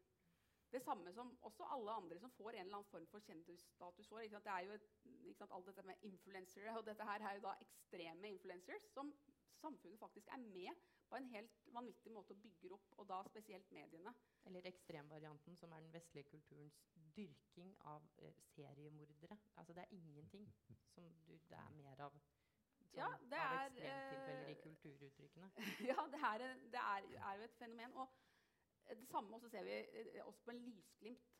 Det 0.71 0.81
samme 0.83 1.11
som 1.15 1.31
også 1.47 1.65
alle 1.73 1.91
andre 1.95 2.19
som 2.19 2.31
får 2.35 2.49
en 2.53 2.61
eller 2.65 2.77
annen 2.79 2.91
form 2.91 3.07
for 3.11 3.23
kjendisstatus 3.23 4.07
får. 4.11 4.27
Det 4.33 4.51
er 4.53 4.65
jo 4.67 4.73
et, 4.75 4.87
sant, 5.37 5.51
alt 5.55 5.67
dette 5.69 5.83
med 5.87 6.03
influensere, 6.09 6.73
og 6.77 6.85
dette 6.87 7.07
her 7.07 7.23
er 7.23 7.37
jo 7.39 7.45
da 7.47 7.53
ekstreme 7.63 8.31
influencers 8.35 8.89
som 8.93 9.11
samfunnet 9.61 9.99
faktisk 9.99 10.27
er 10.35 10.43
med 10.43 10.87
på 11.09 11.17
en 11.17 11.27
helt 11.31 11.67
vanvittig 11.73 12.11
måte 12.11 12.35
og 12.35 12.41
bygger 12.43 12.73
opp, 12.75 12.95
og 13.01 13.07
da 13.09 13.19
spesielt 13.27 13.71
mediene. 13.71 14.13
Eller 14.47 14.67
ekstremvarianten, 14.69 15.55
som 15.59 15.71
er 15.71 15.83
den 15.83 15.93
vestlige 15.93 16.29
kulturens 16.31 16.79
dyrking 17.15 17.73
av 17.91 18.03
eh, 18.17 18.33
seriemordere. 18.53 19.37
Altså 19.55 19.73
det 19.73 19.85
er 19.85 19.95
ingenting 19.95 20.47
som 20.93 21.13
du, 21.27 21.33
det 21.49 21.57
er 21.59 21.71
mer 21.79 22.03
av 22.07 22.19
Som, 22.77 22.99
ja, 22.99 23.07
det 23.31 23.39
av 23.43 23.55
er, 23.55 23.65
ekstremtilfeller 23.71 24.51
i 24.51 24.55
eh, 24.55 24.61
kulturuttrykkene. 24.63 25.51
ja, 25.91 26.05
det, 26.13 26.21
er, 26.31 26.45
det 26.75 26.83
er, 26.83 27.09
er, 27.23 27.33
jo 27.39 27.47
et 27.47 27.57
fenomen. 27.59 27.97
Og 28.03 28.95
det 28.95 29.07
samme 29.11 29.35
også 29.35 29.49
ser 29.49 29.67
vi 29.67 29.79
eh, 29.81 30.21
også 30.25 30.45
på 30.45 30.55
en 30.55 30.63
lysglimt. 30.67 31.33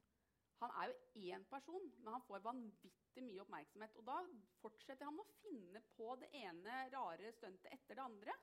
Han 0.58 0.72
er 0.82 0.90
jo 0.90 1.26
én 1.30 1.44
person, 1.46 1.84
men 2.02 2.16
han 2.16 2.24
får 2.26 2.46
vanvittig 2.46 3.24
mye 3.24 3.44
oppmerksomhet. 3.44 3.98
Og 4.00 4.08
da 4.08 4.16
fortsetter 4.62 5.06
han 5.06 5.20
å 5.22 5.26
finne 5.44 5.84
på 5.94 6.16
det 6.22 6.32
ene 6.40 6.80
rare 6.96 7.34
stuntet 7.38 7.70
etter 7.76 8.00
det 8.00 8.06
andre. 8.08 8.34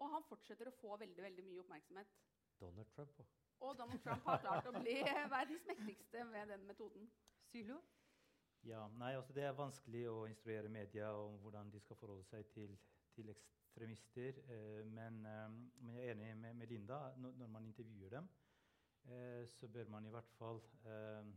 Og 0.00 0.10
han 0.14 0.26
fortsetter 0.28 0.70
å 0.70 0.76
få 0.80 0.96
veldig 1.00 1.22
veldig 1.22 1.44
mye 1.44 1.62
oppmerksomhet. 1.62 2.12
Donald 2.60 2.88
Trump 2.94 3.18
også. 3.20 3.24
Og 3.60 3.76
Donald 3.78 4.00
Trump 4.04 4.24
har 4.24 4.40
klart 4.40 4.68
å 4.68 4.72
bli 4.76 4.96
verdens 5.36 5.66
mektigste 5.68 6.24
med 6.28 6.48
den 6.52 6.64
metoden. 6.68 7.10
Sylo? 7.50 7.80
Ja, 8.64 8.86
nei, 9.00 9.14
altså 9.16 9.32
Det 9.36 9.44
er 9.44 9.56
vanskelig 9.56 10.04
å 10.10 10.24
instruere 10.28 10.72
media 10.72 11.12
om 11.16 11.38
hvordan 11.40 11.70
de 11.72 11.80
skal 11.80 11.96
forholde 11.96 12.24
seg 12.28 12.48
til, 12.54 12.74
til 13.16 13.32
ekstremister. 13.32 14.40
Eh, 14.52 14.82
men, 14.88 15.20
eh, 15.28 15.46
men, 15.80 15.94
jeg 15.96 16.08
er 16.08 16.16
enig 16.16 16.34
med, 16.42 16.58
med 16.60 16.72
Linda. 16.72 17.00
Når, 17.16 17.36
når, 17.40 17.52
man 17.56 17.68
intervjuer 17.68 18.16
dem, 18.16 18.28
eh, 19.08 19.46
så 19.48 19.68
bør 19.68 19.92
man 19.96 20.08
i 20.08 20.12
hvert 20.12 20.34
fall 20.36 20.60
eh, 20.84 21.32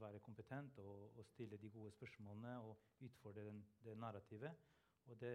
være 0.00 0.20
kompetent 0.24 0.78
og, 0.84 1.16
og, 1.16 1.24
stille 1.32 1.56
de 1.60 1.70
gode 1.70 1.92
spørsmålene 1.96 2.58
og 2.64 3.04
utfordre 3.08 3.46
den, 3.48 3.64
det 3.84 3.96
narrativet. 4.00 4.52
Og 5.06 5.20
det 5.20 5.34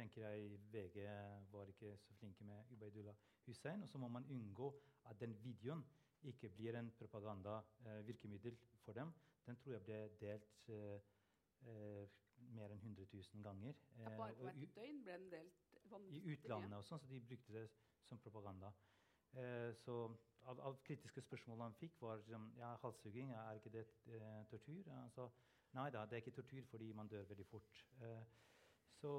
tenker 0.00 0.24
jeg 0.24 0.60
VG 0.72 1.02
var 1.52 1.68
ikke 1.72 1.96
så 2.00 2.14
flinke 2.16 2.44
med 2.44 2.72
Ubaydullah 2.72 3.16
Hussein. 3.46 3.82
Og 3.82 3.88
så 3.88 3.98
må 3.98 4.08
man 4.08 4.26
unngå 4.32 4.70
at 5.10 5.20
den 5.20 5.36
videoen 5.44 5.84
ikke 6.22 6.48
blir 6.48 6.78
en 6.78 6.90
propagandavirkemiddel 6.98 8.52
eh, 8.52 8.78
for 8.84 8.92
dem. 8.92 9.12
Den 9.46 9.56
tror 9.56 9.72
jeg 9.72 9.82
ble 9.82 10.00
delt 10.20 10.68
eh, 10.68 11.00
eh 11.68 12.08
mer 12.56 12.72
enn 12.72 12.80
100 12.80 13.04
000 13.12 13.42
ganger. 13.44 13.74
Ja, 13.98 14.16
bare 14.16 14.34
på 14.34 14.48
et 14.48 14.76
døgn 14.76 15.02
ble 15.04 15.16
den 15.18 15.26
delt 15.30 16.12
I 16.16 16.20
utlandet 16.32 16.78
og 16.78 16.86
sånn, 16.88 17.00
så 17.02 17.08
de 17.10 17.20
brukte 17.20 17.52
det 17.52 17.66
som 18.08 18.18
propaganda. 18.18 18.70
Eh, 19.36 19.74
så 19.76 19.96
av, 20.48 20.60
av, 20.60 20.78
kritiske 20.86 21.20
spørsmål 21.26 21.66
han 21.66 21.76
fikk, 21.78 22.00
var 22.00 22.22
ja, 22.56 22.72
halshugging. 22.82 23.34
Er 23.36 23.60
ikke 23.60 23.74
det 23.76 23.84
eh, 24.08 24.40
tortur? 24.50 24.88
Altså, 25.02 25.28
nei 25.76 25.90
da, 25.92 26.06
det 26.08 26.16
er 26.16 26.24
ikke 26.24 26.38
tortur 26.40 26.64
fordi 26.72 26.92
man 26.96 27.12
dør 27.12 27.28
veldig 27.28 27.46
fort. 27.46 27.84
Eh, 28.00 28.24
så 29.00 29.12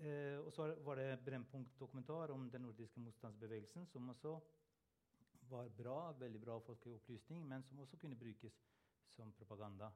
Eh, 0.00 0.38
og 0.40 0.52
så 0.52 0.74
var 0.84 0.96
det 0.96 1.20
Brennpunkt-dokumentar 1.24 2.32
om 2.32 2.50
den 2.50 2.62
nordiske 2.62 3.00
motstandsbevegelsen, 3.00 3.86
som 3.86 4.08
også 4.08 4.38
var 5.50 5.68
bra, 5.76 6.12
veldig 6.18 6.40
bra 6.40 6.58
folkeopplysning, 6.58 7.44
men 7.48 7.62
som 7.62 7.78
også 7.78 7.96
kunne 8.00 8.16
brukes 8.16 8.56
som 9.08 9.32
propaganda. 9.32 9.90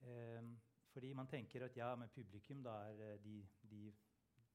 Eh, 0.00 0.52
fordi 0.92 1.12
man 1.14 1.28
tenker 1.28 1.64
at 1.64 1.76
ja, 1.76 1.94
men 1.96 2.08
publikum 2.08 2.62
da 2.64 2.78
er 2.88 3.04
eh, 3.12 3.18
de, 3.24 3.36
de, 3.70 3.92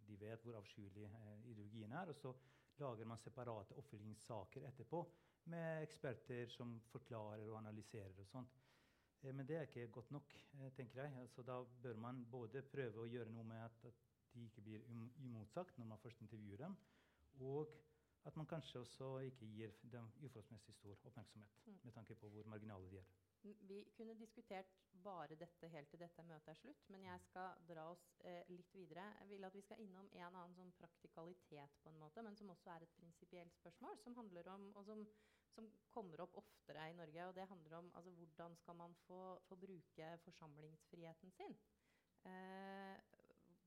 de 0.07 0.19
vet 0.19 0.43
hvor 0.43 0.57
avskyelig 0.59 1.05
eh, 1.05 1.49
ideologien 1.51 1.93
er. 1.93 2.09
Og 2.09 2.15
så 2.15 2.33
lager 2.77 3.05
man 3.05 3.21
separate 3.21 3.77
oppfølgingssaker 3.79 4.65
etterpå 4.67 5.05
med 5.53 5.83
eksperter 5.85 6.49
som 6.49 6.79
forklarer 6.91 7.49
og 7.49 7.59
analyserer. 7.61 8.19
og 8.19 8.27
sånt. 8.27 8.57
Eh, 9.21 9.33
men 9.33 9.47
det 9.47 9.57
er 9.57 9.69
ikke 9.69 9.87
godt 9.87 10.11
nok, 10.11 10.35
eh, 10.59 10.71
tenker 10.73 11.03
jeg. 11.03 11.21
Altså, 11.21 11.41
da 11.41 11.63
bør 11.83 11.95
man 12.07 12.25
både 12.31 12.61
prøve 12.61 13.05
å 13.05 13.09
gjøre 13.09 13.31
noe 13.31 13.43
med 13.43 13.63
at, 13.63 13.85
at 13.85 14.14
de 14.35 14.45
ikke 14.49 14.61
blir 14.61 14.85
umotsagt 15.23 15.77
når 15.77 15.91
man 15.93 16.01
først 16.03 16.21
intervjuer 16.21 16.63
dem. 16.65 16.77
Og 17.39 17.71
at 18.25 18.37
man 18.37 18.47
kanskje 18.49 18.79
også 18.79 19.11
ikke 19.29 19.45
gir 19.45 19.75
dem 19.93 20.09
uforholdsmessig 20.23 20.73
stor 20.73 20.97
oppmerksomhet 21.03 21.61
mm. 21.65 21.79
med 21.83 21.93
tanke 21.93 22.15
på 22.15 22.29
hvor 22.29 22.47
marginale 22.49 22.89
de 22.91 22.97
er. 22.97 23.11
Vi 23.45 23.83
kunne 23.97 24.15
diskutert 24.17 24.71
bare 25.03 25.35
dette 25.37 25.67
helt 25.69 25.89
til 25.89 26.01
dette 26.01 26.23
møtet 26.25 26.49
er 26.49 26.57
slutt, 26.57 26.87
men 26.89 27.03
jeg 27.05 27.21
skal 27.27 27.59
dra 27.69 27.83
oss 27.91 28.05
eh, 28.25 28.41
litt 28.49 28.73
videre. 28.73 29.05
Jeg 29.19 29.29
vil 29.29 29.45
at 29.45 29.53
vi 29.53 29.61
skal 29.61 29.83
innom 29.83 30.09
en 30.09 30.25
annen 30.25 30.55
sånn 30.57 30.73
praktikalitet, 30.79 31.77
på 31.83 31.91
en 31.91 31.99
måte, 32.01 32.23
men 32.25 32.37
som 32.39 32.49
også 32.49 32.71
er 32.73 32.85
et 32.85 32.95
prinsipielt 32.97 33.53
spørsmål, 33.59 33.99
som 34.01 34.17
handler 34.17 34.49
om, 34.55 34.65
og 34.73 34.89
som, 34.89 35.05
som, 35.53 35.69
kommer 35.93 36.25
opp 36.25 36.39
oftere 36.41 36.89
i 36.89 36.97
Norge. 36.97 37.27
og 37.27 37.35
Det 37.37 37.45
handler 37.51 37.77
om 37.77 37.91
altså, 37.93 38.15
hvordan 38.17 38.57
skal 38.63 38.79
man 38.81 38.97
få, 39.05 39.21
få 39.45 39.59
bruke 39.67 40.09
forsamlingsfriheten 40.25 41.37
sin. 41.37 41.57
Eh, 42.25 42.97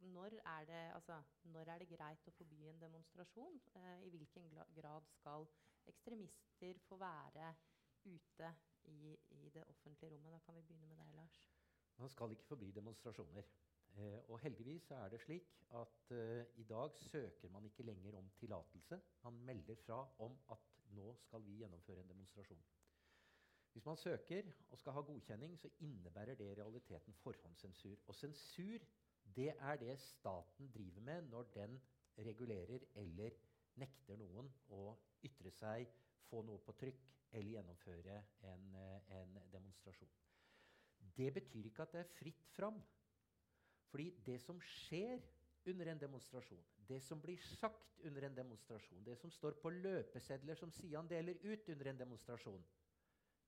når 0.00 0.30
er, 0.44 0.64
det, 0.64 0.94
altså, 0.94 1.22
når 1.44 1.60
er 1.60 1.78
det 1.78 1.88
greit 1.88 2.28
å 2.28 2.34
forby 2.36 2.62
en 2.68 2.80
demonstrasjon? 2.80 3.60
Eh, 3.74 4.06
I 4.06 4.10
hvilken 4.14 4.50
grad 4.76 5.08
skal 5.12 5.46
ekstremister 5.88 6.78
få 6.88 6.98
være 7.00 7.52
ute 8.04 8.52
i, 8.84 9.16
i, 9.30 9.48
det 9.54 9.64
offentlige 9.64 10.12
rommet? 10.14 10.32
Da 10.32 10.38
kan 10.46 10.56
vi 10.56 10.62
begynne 10.62 10.86
med 10.86 11.00
deg, 11.02 11.14
Lars. 11.16 11.40
Man 11.98 12.12
skal 12.12 12.34
ikke 12.34 12.46
forby 12.52 12.70
demonstrasjoner. 12.74 13.50
Eh, 13.98 14.18
og 14.30 14.38
heldigvis 14.40 14.90
er 14.94 15.08
det 15.08 15.20
slik 15.20 15.54
at 15.74 16.12
eh, 16.14 16.44
i 16.62 16.64
dag 16.68 16.94
søker 16.96 17.50
man 17.50 17.64
ikke 17.64 17.86
lenger 17.86 18.18
om 18.18 18.30
tillatelse. 18.38 19.00
Man 19.24 19.40
melder 19.50 19.74
fra 19.86 20.02
om 20.18 20.38
at 20.54 20.68
nå 20.94 21.14
skal 21.24 21.42
vi 21.44 21.58
gjennomføre 21.62 22.04
en 22.04 22.12
demonstrasjon. 22.12 22.62
Hvis 23.72 23.86
man 23.86 23.96
søker 23.96 24.42
og 24.70 24.78
skal 24.78 24.92
ha 24.92 25.00
godkjenning, 25.00 25.58
så 25.58 25.68
innebærer 25.78 26.34
det 26.34 26.46
i 26.46 26.54
realiteten 26.54 27.14
forhåndssensur. 27.14 27.96
Og 28.06 28.14
sensur 28.14 28.86
det 29.36 29.52
er 29.52 29.76
det 29.80 29.98
staten 30.00 30.70
driver 30.74 31.00
med 31.00 31.28
når 31.30 31.50
den 31.54 31.80
regulerer 32.18 32.84
eller 32.94 33.36
nekter 33.78 34.18
noen 34.18 34.48
å 34.74 34.92
ytre 35.24 35.52
seg, 35.54 35.88
få 36.28 36.42
noe 36.46 36.60
på 36.64 36.74
trykk 36.80 37.04
eller 37.32 37.54
gjennomføre 37.54 38.16
en, 38.50 38.68
eh, 38.74 39.10
en 39.20 39.38
demonstrasjon. 39.52 40.10
Det 41.16 41.32
betyr 41.34 41.66
ikke 41.68 41.82
at 41.82 41.92
det 41.92 42.00
er 42.00 42.14
fritt 42.18 42.46
fram. 42.56 42.80
Fordi 43.88 44.10
det 44.26 44.40
som 44.40 44.60
skjer 44.60 45.22
under 45.66 45.90
en 45.92 46.00
demonstrasjon, 46.00 46.64
det 46.88 47.00
som 47.02 47.20
blir 47.20 47.40
sagt 47.58 47.98
under 48.04 48.26
en 48.26 48.36
demonstrasjon, 48.36 49.04
det 49.04 49.16
som 49.18 49.30
står 49.30 49.56
på 49.62 49.70
løpesedler 49.70 50.54
som 50.54 50.72
Sian 50.72 51.08
deler 51.08 51.40
ut 51.44 51.68
under 51.68 51.90
en 51.90 52.00
demonstrasjon, 52.00 52.64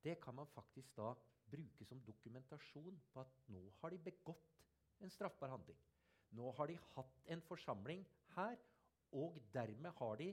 det 0.04 0.20
kan 0.20 0.34
man 0.34 0.48
faktisk 0.48 0.96
da 0.96 1.12
bruke 1.50 1.84
som 1.84 2.00
dokumentasjon 2.06 3.00
på 3.12 3.20
at 3.20 3.36
nå 3.52 3.62
har 3.80 3.92
de 3.92 3.98
begått 3.98 4.59
en 5.00 5.12
straffbar 5.12 5.52
handling. 5.52 5.78
Nå 6.36 6.50
har 6.56 6.70
de 6.70 6.78
hatt 6.94 7.20
en 7.34 7.42
forsamling 7.42 8.04
her, 8.36 8.56
og 9.12 9.40
dermed 9.54 9.90
har 9.98 10.16
de 10.20 10.30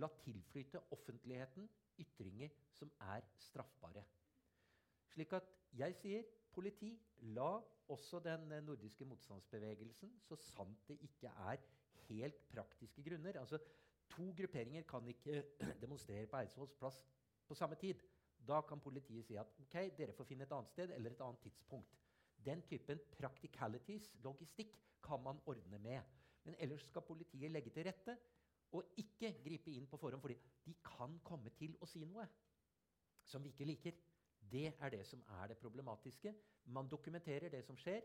latt 0.00 0.16
tilflyte 0.24 0.80
offentligheten 0.94 1.68
ytringer 2.00 2.50
som 2.74 2.90
er 3.14 3.26
straffbare. 3.38 4.02
Slik 5.12 5.34
at 5.36 5.50
jeg 5.78 5.94
sier 6.00 6.26
politi, 6.54 6.94
la 7.36 7.60
også 7.92 8.18
den 8.24 8.48
nordiske 8.64 9.04
motstandsbevegelsen, 9.04 10.14
så 10.24 10.38
sant 10.40 10.88
det 10.88 10.96
ikke 11.04 11.30
er 11.50 11.60
helt 12.08 12.40
praktiske 12.50 13.02
grunner 13.02 13.38
altså 13.40 13.58
To 14.14 14.30
grupperinger 14.36 14.82
kan 14.82 15.08
ikke 15.08 15.44
demonstrere 15.82 16.26
på 16.26 16.36
Eidsvolls 16.36 16.74
plass 16.78 17.06
på 17.48 17.54
samme 17.54 17.74
tid. 17.74 17.94
Da 18.48 18.60
kan 18.60 18.80
politiet 18.80 19.24
si 19.26 19.34
at 19.40 19.48
ok, 19.58 19.74
dere 19.98 20.12
får 20.12 20.28
finne 20.28 20.44
et 20.44 20.52
annet 20.52 20.70
sted 20.70 20.92
eller 20.94 21.10
et 21.10 21.22
annet 21.24 21.40
tidspunkt. 21.42 22.03
Den 22.44 22.62
typen 22.68 23.00
practicalities, 23.18 24.10
logistikk, 24.24 24.76
kan 25.04 25.22
man 25.22 25.40
ordne 25.46 25.78
med. 25.78 26.02
Men 26.44 26.56
ellers 26.58 26.84
skal 26.88 27.04
politiet 27.06 27.50
legge 27.50 27.70
til 27.72 27.86
rette 27.86 28.16
og 28.74 28.96
ikke 29.00 29.30
gripe 29.44 29.70
inn 29.70 29.86
på 29.86 29.96
forhånd, 30.00 30.20
fordi 30.20 30.36
de 30.64 30.74
kan 30.84 31.18
komme 31.24 31.52
til 31.58 31.76
å 31.80 31.88
si 31.88 32.04
noe 32.08 32.26
som 33.24 33.44
vi 33.44 33.52
ikke 33.54 33.68
liker. 33.68 34.00
Det 34.52 34.66
er 34.74 34.92
det 34.92 35.04
som 35.08 35.22
er 35.40 35.52
det 35.52 35.58
problematiske. 35.58 36.34
Man 36.76 36.88
dokumenterer 36.88 37.48
det 37.52 37.62
som 37.64 37.78
skjer, 37.80 38.02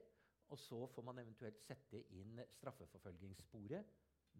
og 0.49 0.59
så 0.59 0.85
får 0.93 1.05
man 1.05 1.19
eventuelt 1.21 1.59
sette 1.61 2.03
inn 2.17 2.39
straffeforfølgingssporet 2.55 3.97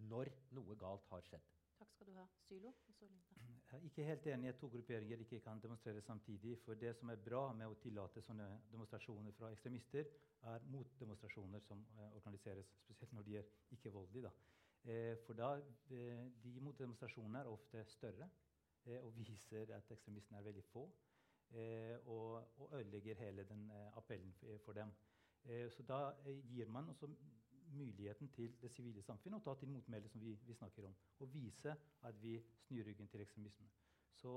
når 0.09 0.31
noe 0.55 0.77
galt 0.79 1.09
har 1.11 1.25
skjedd. 1.27 1.49
Takk 1.79 1.91
skal 1.95 2.11
du 2.11 2.15
ha. 2.17 2.27
Sylo? 2.47 2.73
Og 2.87 2.95
så. 2.95 3.58
Er 3.71 3.83
ikke 3.85 4.03
helt 4.03 4.27
enig 4.27 4.47
i 4.47 4.49
at 4.49 4.55
to 4.57 4.67
grupperinger 4.67 5.19
ikke 5.21 5.39
kan 5.39 5.59
demonstrere 5.61 6.01
samtidig. 6.01 6.57
For 6.65 6.73
det 6.73 6.95
som 6.97 7.09
er 7.09 7.19
bra 7.25 7.41
med 7.53 7.69
å 7.69 7.75
tillate 7.83 8.21
sånne 8.25 8.47
demonstrasjoner 8.71 9.35
fra 9.37 9.51
ekstremister, 9.53 10.07
er 10.53 10.65
motdemonstrasjoner 10.73 11.61
som 11.61 11.83
eh, 11.99 12.15
organiseres, 12.17 12.71
spesielt 12.81 13.13
når 13.13 13.27
de 13.27 13.37
er 13.37 13.51
ikke-voldelige. 13.75 14.31
Eh, 14.83 15.13
for 15.25 15.37
da, 15.37 15.51
eh, 15.93 16.25
de 16.43 16.55
motdemonstrasjonene 16.65 17.43
er 17.43 17.51
ofte 17.51 17.83
større 17.93 18.29
eh, 18.85 18.97
og 19.03 19.13
viser 19.19 19.75
at 19.77 19.93
ekstremistene 19.93 20.41
er 20.41 20.49
veldig 20.49 20.65
få. 20.71 20.87
Eh, 21.51 21.97
og, 22.07 22.49
og, 22.57 22.73
ødelegger 22.79 23.21
hele 23.21 23.45
den 23.51 23.69
eh, 23.69 23.97
appellen 23.97 24.33
for, 24.41 24.57
for 24.65 24.81
dem. 24.81 24.97
så 25.71 25.83
da 25.87 26.11
gir 26.51 26.67
man 26.67 26.89
også 26.89 27.07
muligheten 27.73 28.29
til 28.35 28.55
det 28.61 28.71
sivile 28.71 29.03
samfunnet 29.05 29.39
å 29.39 29.45
ta 29.49 29.55
til 29.59 29.71
motmæle, 29.71 30.09
som 30.09 30.21
vi, 30.21 30.33
vi, 30.45 30.55
snakker 30.57 30.87
om, 30.89 30.95
og 31.19 31.33
vise 31.33 31.75
at 32.07 32.21
vi 32.21 32.39
snur 32.65 32.87
ryggen 32.87 33.07
til 33.07 33.23
ekstremisme. 33.25 33.69
Så, 34.19 34.33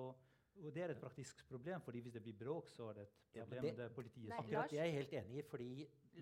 og 0.52 0.74
Det 0.74 0.82
er 0.82 0.92
et 0.92 1.00
praktisk 1.00 1.44
problem, 1.48 1.80
fordi 1.80 2.00
hvis 2.00 2.12
det 2.12 2.22
blir 2.22 2.36
bråk, 2.38 2.70
så 2.70 2.90
er 2.90 3.00
det 3.00 3.02
et 3.02 3.14
problem. 3.40 3.64
Ja, 3.64 3.70
det, 3.70 3.76
det, 3.78 3.84
er 3.84 3.94
politiet 3.96 4.28
Nei, 4.28 4.38
Akkurat 4.38 4.70
det 4.70 4.80
er 4.80 4.84
jeg 4.84 4.98
helt 4.98 5.14
enig 5.20 5.38
i, 5.38 5.44
fordi, 5.48 5.70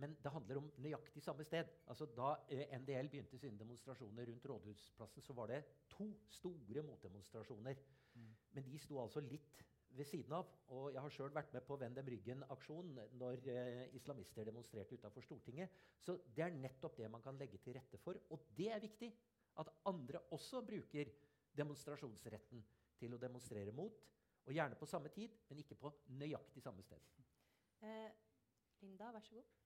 men 0.02 0.16
det 0.22 0.32
handler 0.32 0.60
om 0.62 0.70
nøyaktig 0.78 1.22
samme 1.22 1.44
sted. 1.44 1.72
Altså 1.86 2.06
Da 2.16 2.34
eh, 2.48 2.78
NDL 2.78 3.10
begynte 3.10 3.38
sine 3.38 3.58
demonstrasjoner 3.58 4.30
rundt 4.30 4.46
Rådhusplassen, 4.46 5.22
så 5.22 5.32
var 5.32 5.50
det 5.50 5.64
to 5.90 6.12
store 6.28 6.82
motdemonstrasjoner. 6.86 7.82
Mm. 8.14 8.30
Men 8.52 8.64
de 8.64 8.78
sto 8.78 9.02
altså 9.02 9.20
litt 9.20 9.64
ved 10.00 10.08
siden 10.08 10.34
av. 10.36 10.48
Og 10.74 10.90
jeg 10.94 11.02
har 11.04 11.14
sjøl 11.14 11.34
vært 11.34 11.52
med 11.54 11.64
på 11.68 11.76
Vend 11.80 11.98
dem 11.98 12.08
ryggen-aksjonen 12.14 13.16
når 13.20 13.48
eh, 13.52 13.82
islamister 13.98 14.48
demonstrerte 14.48 14.96
utafor 14.96 15.24
Stortinget. 15.26 15.76
Så 16.00 16.16
det 16.36 16.46
er 16.46 16.56
nettopp 16.56 16.96
det 17.00 17.10
man 17.12 17.24
kan 17.24 17.38
legge 17.40 17.60
til 17.62 17.76
rette 17.76 18.00
for. 18.00 18.18
Og 18.32 18.48
det 18.56 18.70
er 18.72 18.82
viktig 18.82 19.10
at 19.60 19.72
andre 19.90 20.22
også 20.36 20.62
bruker 20.66 21.12
demonstrasjonsretten 21.56 22.64
til 23.00 23.14
å 23.14 23.20
demonstrere 23.20 23.74
mot. 23.76 24.00
Og 24.48 24.56
gjerne 24.56 24.78
på 24.80 24.88
samme 24.88 25.10
tid, 25.12 25.34
men 25.50 25.60
ikke 25.60 25.76
på 25.78 25.92
nøyaktig 26.16 26.62
samme 26.64 26.82
sted. 26.82 27.02
Eh, 27.84 28.12
Linda, 28.80 29.10
vær 29.12 29.24
så 29.26 29.36
god. 29.36 29.56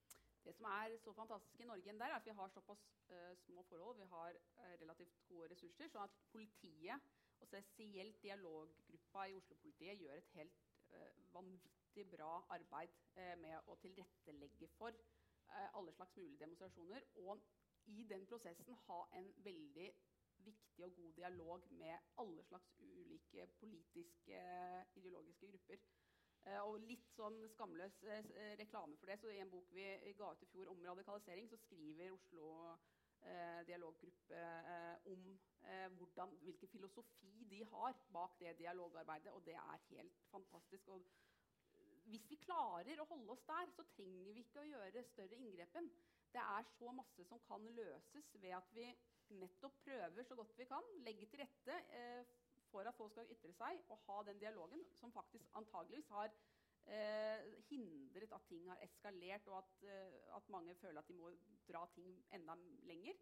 Det 0.45 0.53
som 0.53 0.67
er 0.69 0.97
så 1.01 1.13
fantastisk 1.17 1.61
i 1.63 1.65
Norge, 1.65 1.93
der, 1.93 2.11
er 2.11 2.19
at 2.19 2.27
vi 2.27 2.33
har 2.37 2.51
såpass 2.53 2.83
uh, 3.09 3.31
små 3.47 3.63
forhold. 3.63 3.97
Vi 3.97 4.05
har 4.11 4.35
uh, 4.37 4.73
relativt 4.83 5.23
gode 5.31 5.49
ressurser. 5.55 5.89
sånn 5.89 6.05
at 6.05 6.19
politiet 6.35 7.07
og 7.41 7.49
spesielt 7.49 8.21
dialoggruppa 8.23 9.04
i 9.23 9.35
Oslo-politiet 9.39 10.01
gjør 10.03 10.17
et 10.19 10.31
helt 10.35 10.63
uh, 10.93 11.35
vanvittig 11.35 12.07
bra 12.11 12.31
arbeid 12.57 12.97
uh, 13.19 13.35
med 13.43 13.71
å 13.71 13.77
tilrettelegge 13.83 14.69
for 14.79 14.91
uh, 14.91 15.69
alle 15.79 15.95
slags 15.95 16.17
mulige 16.17 16.43
demonstrasjoner. 16.43 17.07
Og 17.23 17.43
i 17.87 18.07
den 18.11 18.27
prosessen 18.27 18.81
ha 18.87 19.01
en 19.19 19.31
veldig 19.45 19.91
viktig 20.45 20.85
og 20.85 20.97
god 20.97 21.13
dialog 21.17 21.69
med 21.71 21.99
alle 22.19 22.43
slags 22.43 22.73
ulike 22.81 23.47
politiske, 23.61 24.41
ideologiske 24.97 25.51
grupper. 25.53 25.85
og 26.61 26.75
litt 26.85 27.07
sånn 27.17 27.39
skamløs 27.49 27.95
reklame 28.61 28.97
for 29.01 29.09
det. 29.09 29.19
så 29.21 29.31
I 29.33 29.39
en 29.41 29.51
bok 29.51 29.71
vi 29.73 29.87
ga 30.19 30.33
ut 30.33 30.43
i 30.43 30.49
fjor 30.51 30.69
om 30.73 30.83
radikalisering, 30.85 31.49
så 31.49 31.57
skriver 31.57 32.13
Oslo 32.13 32.51
eh, 32.73 32.83
dialoggruppe 33.67 34.37
eh, 34.37 35.13
om 35.13 35.29
eh, 35.63 35.89
hvordan, 35.99 36.29
hvilken 36.43 36.69
filosofi 36.69 37.47
de 37.51 37.65
har 37.65 37.97
bak 38.13 38.39
det 38.41 38.59
dialogarbeidet. 38.59 39.33
Og 39.33 39.47
det 39.47 39.55
er 39.55 39.81
helt 39.89 40.19
fantastisk. 40.31 40.89
Og 40.89 41.03
hvis 42.05 42.31
vi 42.31 42.37
klarer 42.37 43.01
å 43.01 43.09
holde 43.09 43.33
oss 43.33 43.45
der, 43.49 43.71
så 43.77 43.87
trenger 43.95 44.33
vi 44.33 44.45
ikke 44.45 44.61
å 44.61 44.69
gjøre 44.69 45.05
større 45.09 45.41
inngrepen. 45.41 45.91
Det 46.35 46.43
er 46.43 46.71
så 46.77 46.93
masse 46.93 47.25
som 47.29 47.41
kan 47.49 47.67
løses 47.77 48.33
ved 48.43 48.57
at 48.57 48.73
vi 48.75 48.89
nettopp 49.39 49.77
prøver 49.85 50.27
så 50.27 50.37
godt 50.37 50.59
vi 50.59 50.67
kan, 50.69 50.91
legge 51.07 51.29
til 51.31 51.41
rette 51.45 51.79
eh, 51.97 52.35
for 52.69 52.87
at 52.89 52.97
folk 52.99 53.13
skal 53.15 53.31
ytre 53.31 53.53
seg, 53.55 53.81
og 53.89 54.03
ha 54.09 54.23
den 54.29 54.41
dialogen 54.43 54.83
som 54.99 55.13
faktisk 55.15 55.49
antageligvis 55.55 56.11
har 56.11 56.33
eh, 56.87 57.45
hindret 57.69 58.33
at 58.33 58.47
ting 58.49 58.69
har 58.71 58.83
eskalert, 58.85 59.49
og 59.49 59.59
at, 59.59 59.83
eh, 59.89 60.37
at, 60.37 60.49
mange 60.49 60.75
føler 60.75 61.01
at 61.01 61.09
de 61.09 61.15
må 61.19 61.33
dra 61.69 61.87
ting 61.95 62.25
enda 62.33 62.57
lenger. 62.89 63.21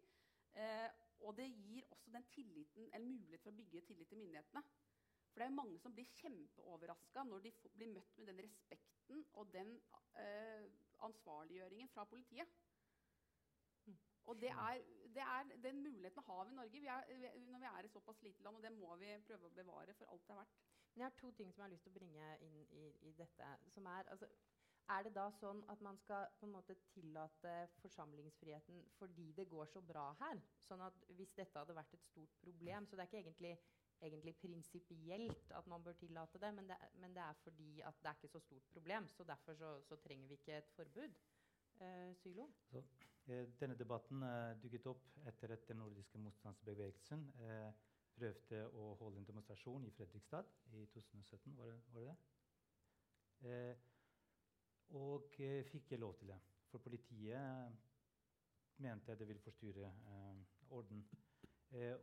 Eh, 0.53 0.89
og 1.19 1.37
det 1.37 1.49
gir 1.55 1.85
også 1.89 2.11
den 2.13 2.25
tilliten, 2.33 2.89
eller 2.93 3.07
mulighet 3.07 3.41
for 3.41 3.53
å 3.53 3.59
bygge 3.61 3.85
tillit 3.87 4.09
til 4.09 4.19
myndighetene. 4.19 4.63
For 5.31 5.41
det 5.41 5.45
er 5.47 5.55
mange 5.57 5.79
som 5.81 5.93
blir 5.95 6.09
kjempeoverraska 6.19 7.23
når 7.25 7.45
de 7.47 7.51
blir 7.73 7.89
møtt 7.95 8.17
med 8.17 8.27
den 8.29 8.43
respekten 8.45 9.23
og 9.33 9.47
den 9.53 9.71
eh, 10.21 10.67
ansvarliggjøringen 11.07 11.89
fra 11.89 12.05
politiet. 12.05 12.51
Mm. 13.87 13.97
Og 14.29 14.37
det 14.41 14.51
er, 14.51 14.83
det 15.15 15.23
er, 15.25 15.55
Den 15.63 15.81
muligheten 15.81 16.23
har 16.27 16.45
vi 16.45 16.53
i 16.53 16.59
Norge 16.59 16.83
vi 16.83 16.85
er, 16.85 17.09
når 17.47 17.63
vi 17.63 17.71
er 17.71 17.87
et 17.87 17.95
såpass 17.95 18.21
lite 18.21 18.43
land, 18.43 18.59
og 18.59 18.63
det 18.63 18.75
må 18.77 18.95
vi 19.01 19.09
prøve 19.25 19.49
å 19.49 19.57
bevare 19.57 19.97
for 19.97 20.13
alt 20.13 20.27
det 20.27 20.35
er 20.35 20.41
verdt. 20.43 20.61
Men 20.93 21.01
jeg 21.01 21.09
har 21.09 21.19
to 21.19 21.31
ting 21.31 21.53
som 21.53 21.61
jeg 21.61 21.65
har 21.65 21.73
lyst 21.73 21.87
til 21.87 21.93
å 21.93 21.99
bringe 21.99 22.31
inn 22.45 22.57
i, 22.63 22.87
i 23.09 23.13
dette. 23.17 23.47
som 23.73 23.85
er, 23.89 24.09
altså, 24.13 24.27
er 24.93 25.05
det 25.05 25.13
da 25.15 25.29
sånn 25.31 25.61
at 25.71 25.81
man 25.81 25.97
skal 26.01 26.25
på 26.39 26.47
en 26.47 26.53
måte 26.53 26.75
tillate 26.91 27.53
forsamlingsfriheten 27.81 28.81
fordi 28.97 29.29
det 29.37 29.47
går 29.49 29.69
så 29.71 29.81
bra 29.81 30.09
her? 30.19 30.41
Sånn 30.67 30.83
at 30.83 31.05
Hvis 31.17 31.33
dette 31.37 31.59
hadde 31.59 31.75
vært 31.75 31.93
et 31.95 32.03
stort 32.03 32.35
problem 32.41 32.87
Så 32.87 32.95
det 32.95 33.05
er 33.05 33.11
ikke 33.11 33.21
egentlig, 33.21 33.53
egentlig 34.01 34.35
prinsipielt 34.41 35.53
at 35.55 35.69
man 35.71 35.83
bør 35.83 35.95
tillate 36.01 36.41
det 36.41 36.51
men, 36.53 36.67
det, 36.67 36.77
men 36.99 37.15
det 37.15 37.23
er 37.23 37.39
fordi 37.45 37.71
at 37.81 38.01
det 38.01 38.11
er 38.11 38.19
ikke 38.19 38.33
så 38.35 38.43
stort 38.43 38.67
problem. 38.75 39.07
Så 39.07 39.23
derfor 39.23 39.55
så, 39.55 39.71
så 39.87 39.95
trenger 39.95 40.27
vi 40.27 40.41
ikke 40.41 40.57
et 40.57 40.75
forbud. 40.75 41.15
Uh, 41.81 42.13
Sylo? 42.15 42.49
Så, 42.69 42.83
eh, 43.25 43.47
denne 43.59 43.75
debatten 43.79 44.21
uh, 44.23 44.53
dukket 44.61 44.85
opp 44.91 45.07
etter 45.25 45.55
at 45.55 45.63
den 45.67 45.79
nordiske 45.81 46.19
motstandsbevegelsen 46.21 47.23
uh, 47.39 47.71
prøvde 48.13 48.61
å 48.77 48.93
holde 48.99 49.21
en 49.21 49.27
demonstrasjon 49.27 49.85
i 49.87 49.91
Fredrikstad 49.95 50.49
i 50.77 50.85
2017. 50.93 51.57
Var 51.57 51.71
det, 51.71 51.79
var 51.95 52.07
det? 52.09 52.15
Eh, 53.49 53.89
og 54.99 55.39
eh, 55.41 55.63
fikk 55.65 55.91
jeg 55.91 56.01
lov 56.01 56.15
til 56.19 56.29
det. 56.29 56.39
For 56.69 56.81
politiet 56.83 57.79
mente 58.83 59.15
det 59.17 59.27
ville 59.27 59.41
forstyrre 59.41 59.89
eh, 59.89 60.43
orden. 60.69 61.05
Eh, 61.71 61.95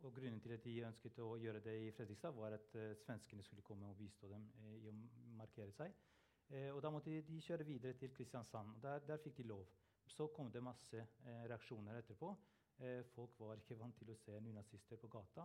og 0.00 0.14
Grunnen 0.14 0.40
til 0.40 0.54
at 0.54 0.64
de 0.64 0.78
ønsket 0.86 1.18
å 1.20 1.34
gjøre 1.36 1.60
det 1.64 1.74
i 1.76 1.90
Fredrikstad, 1.92 2.32
var 2.32 2.54
at 2.56 2.70
uh, 2.72 2.94
svenskene 2.96 3.44
skulle 3.44 3.60
komme 3.60 3.90
og 3.90 3.98
bistå 3.98 4.30
dem 4.30 4.46
uh, 4.62 4.70
i 4.78 4.86
å 4.88 4.94
markere 5.36 5.74
seg. 5.76 5.92
Og 6.72 6.80
Da 6.82 6.90
måtte 6.90 7.12
de, 7.12 7.36
kjøre 7.44 7.66
videre 7.68 7.94
til 8.00 8.10
Kristiansand. 8.10 8.72
og 8.74 8.80
Der, 8.82 9.04
der 9.06 9.20
fikk 9.22 9.36
de 9.36 9.44
lov. 9.46 9.68
Så 10.08 10.26
kom 10.34 10.48
det 10.50 10.62
masse 10.64 11.04
reaksjoner 11.22 12.00
etterpå. 12.00 12.32
Eh, 12.80 13.02
folk 13.12 13.36
var 13.40 13.60
ikke 13.60 13.76
vant 13.76 13.96
til 14.00 14.08
å 14.12 14.16
se 14.16 14.38
nynazister 14.40 15.00
på 15.00 15.10
gata, 15.12 15.44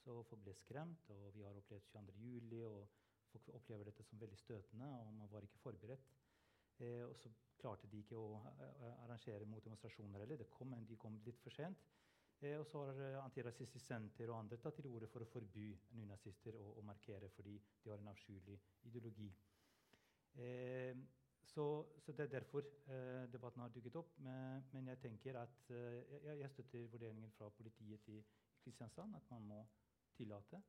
så 0.00 0.16
folk 0.24 0.44
ble 0.46 0.54
skremt. 0.56 1.10
Og 1.12 1.34
vi 1.36 1.44
har 1.44 1.56
opplevd 1.60 1.90
22.07, 1.92 2.64
og 2.64 2.88
folk 3.30 3.50
opplever 3.58 3.90
dette 3.90 4.06
som 4.08 4.20
veldig 4.20 4.38
støtende, 4.40 4.88
og 5.02 5.12
man 5.18 5.30
var 5.32 5.44
ikke 5.44 5.60
forberedt. 5.60 6.12
Eh, 6.80 7.04
og 7.04 7.16
så 7.20 7.32
klarte 7.60 7.90
de 7.92 8.00
ikke 8.00 8.16
å 8.16 8.40
arrangere 9.04 9.48
motdemonstrasjoner 9.48 10.24
heller. 10.24 10.46
Kom, 10.54 10.72
de 10.88 10.96
kom 10.96 11.20
litt 11.26 11.42
for 11.44 11.52
sent. 11.52 11.84
Eh, 12.40 12.56
og 12.56 12.64
så 12.66 12.86
har 12.88 13.20
Antirasistisk 13.20 13.84
Senter 13.84 14.30
og 14.32 14.38
andre 14.38 14.56
tatt 14.62 14.78
til 14.80 14.88
orde 14.88 15.08
for 15.12 15.20
å 15.20 15.28
forby 15.28 15.68
nynazister 15.98 16.56
å, 16.56 16.70
å, 16.80 16.84
markere 16.88 17.28
fordi 17.34 17.58
de 17.82 17.92
har 17.92 18.00
en 18.00 18.08
avskyelig 18.14 18.56
ideologi. 18.88 19.28
Eh, 20.40 20.96
så, 21.44 21.86
så, 21.98 22.12
Det 22.12 22.24
er 22.24 22.32
derfor 22.38 22.62
eh, 22.86 23.32
debatten 23.32 23.60
har 23.60 23.68
dukket 23.68 23.96
opp. 23.96 24.18
Men, 24.18 24.64
men 24.72 24.88
jeg 24.88 24.98
tenker 24.98 25.38
at 25.40 25.70
eh, 25.70 26.22
jeg, 26.24 26.38
jeg, 26.40 26.50
støtter 26.50 26.86
vurderingen 26.92 27.30
fra 27.30 27.48
politiet 27.48 28.08
i, 28.08 28.22
Kristiansand 28.60 29.16
at 29.16 29.30
man 29.30 29.46
må 29.48 29.60
tillate 30.16 30.60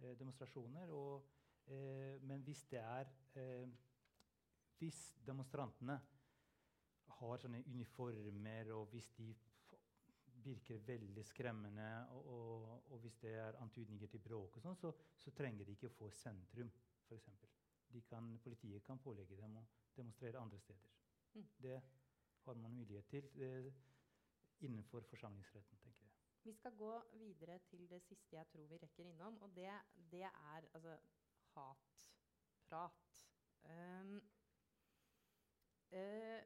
eh, 0.00 0.18
demonstrasjoner. 0.18 0.90
Og, 0.90 1.36
men 2.26 2.40
hvis 2.42 2.64
det 2.70 2.78
er 2.80 3.06
Hvis 4.78 5.14
demonstrantene 5.26 6.00
har 7.20 7.38
sånne 7.38 7.60
uniformer, 7.68 8.72
og 8.72 8.88
hvis 8.90 9.10
de 9.18 9.28
virker 10.44 10.78
veldig 10.86 11.24
skremmende, 11.24 11.88
og, 12.16 12.26
og, 12.26 12.92
og 12.92 12.98
hvis 12.98 13.18
det 13.22 13.34
er 13.34 13.58
antydninger 13.60 14.08
til 14.08 14.22
bråk, 14.24 14.56
og 14.56 14.64
sånn, 14.64 14.78
så, 14.80 14.92
så, 15.20 15.32
trenger 15.36 15.68
de 15.68 15.76
ikke 15.76 15.90
å 15.90 15.96
få 15.98 16.10
sentrum, 16.16 16.70
f.eks. 17.06 17.28
de 17.92 18.02
kan, 18.02 18.38
politiet 18.44 18.84
kan 18.86 18.98
pålegge 18.98 19.36
dem 19.36 19.56
å 19.60 19.64
demonstrere 19.96 20.40
andre 20.40 20.60
steder. 20.60 20.92
Mm. 21.34 21.48
Det 21.62 21.80
har 22.44 22.54
man 22.54 22.74
mulighet 22.74 23.08
til 23.10 23.42
eh, 23.42 23.72
innenfor 24.60 25.04
forsamlingsretten, 25.10 25.78
tenker 25.78 26.04
jeg. 26.04 26.10
Vi 26.42 26.52
skal 26.56 26.76
gå 26.76 26.92
videre 27.12 27.58
til 27.68 27.84
det 27.90 28.00
siste 28.02 28.36
jeg 28.36 28.48
tror 28.48 28.66
vi 28.66 28.78
rekker 28.80 29.04
innom, 29.10 29.36
og 29.42 29.56
det, 29.56 29.72
det 30.12 30.22
er 30.24 30.68
altså 30.74 30.96
hatprat. 31.54 33.26
Um, 33.64 34.14
uh, 35.92 36.40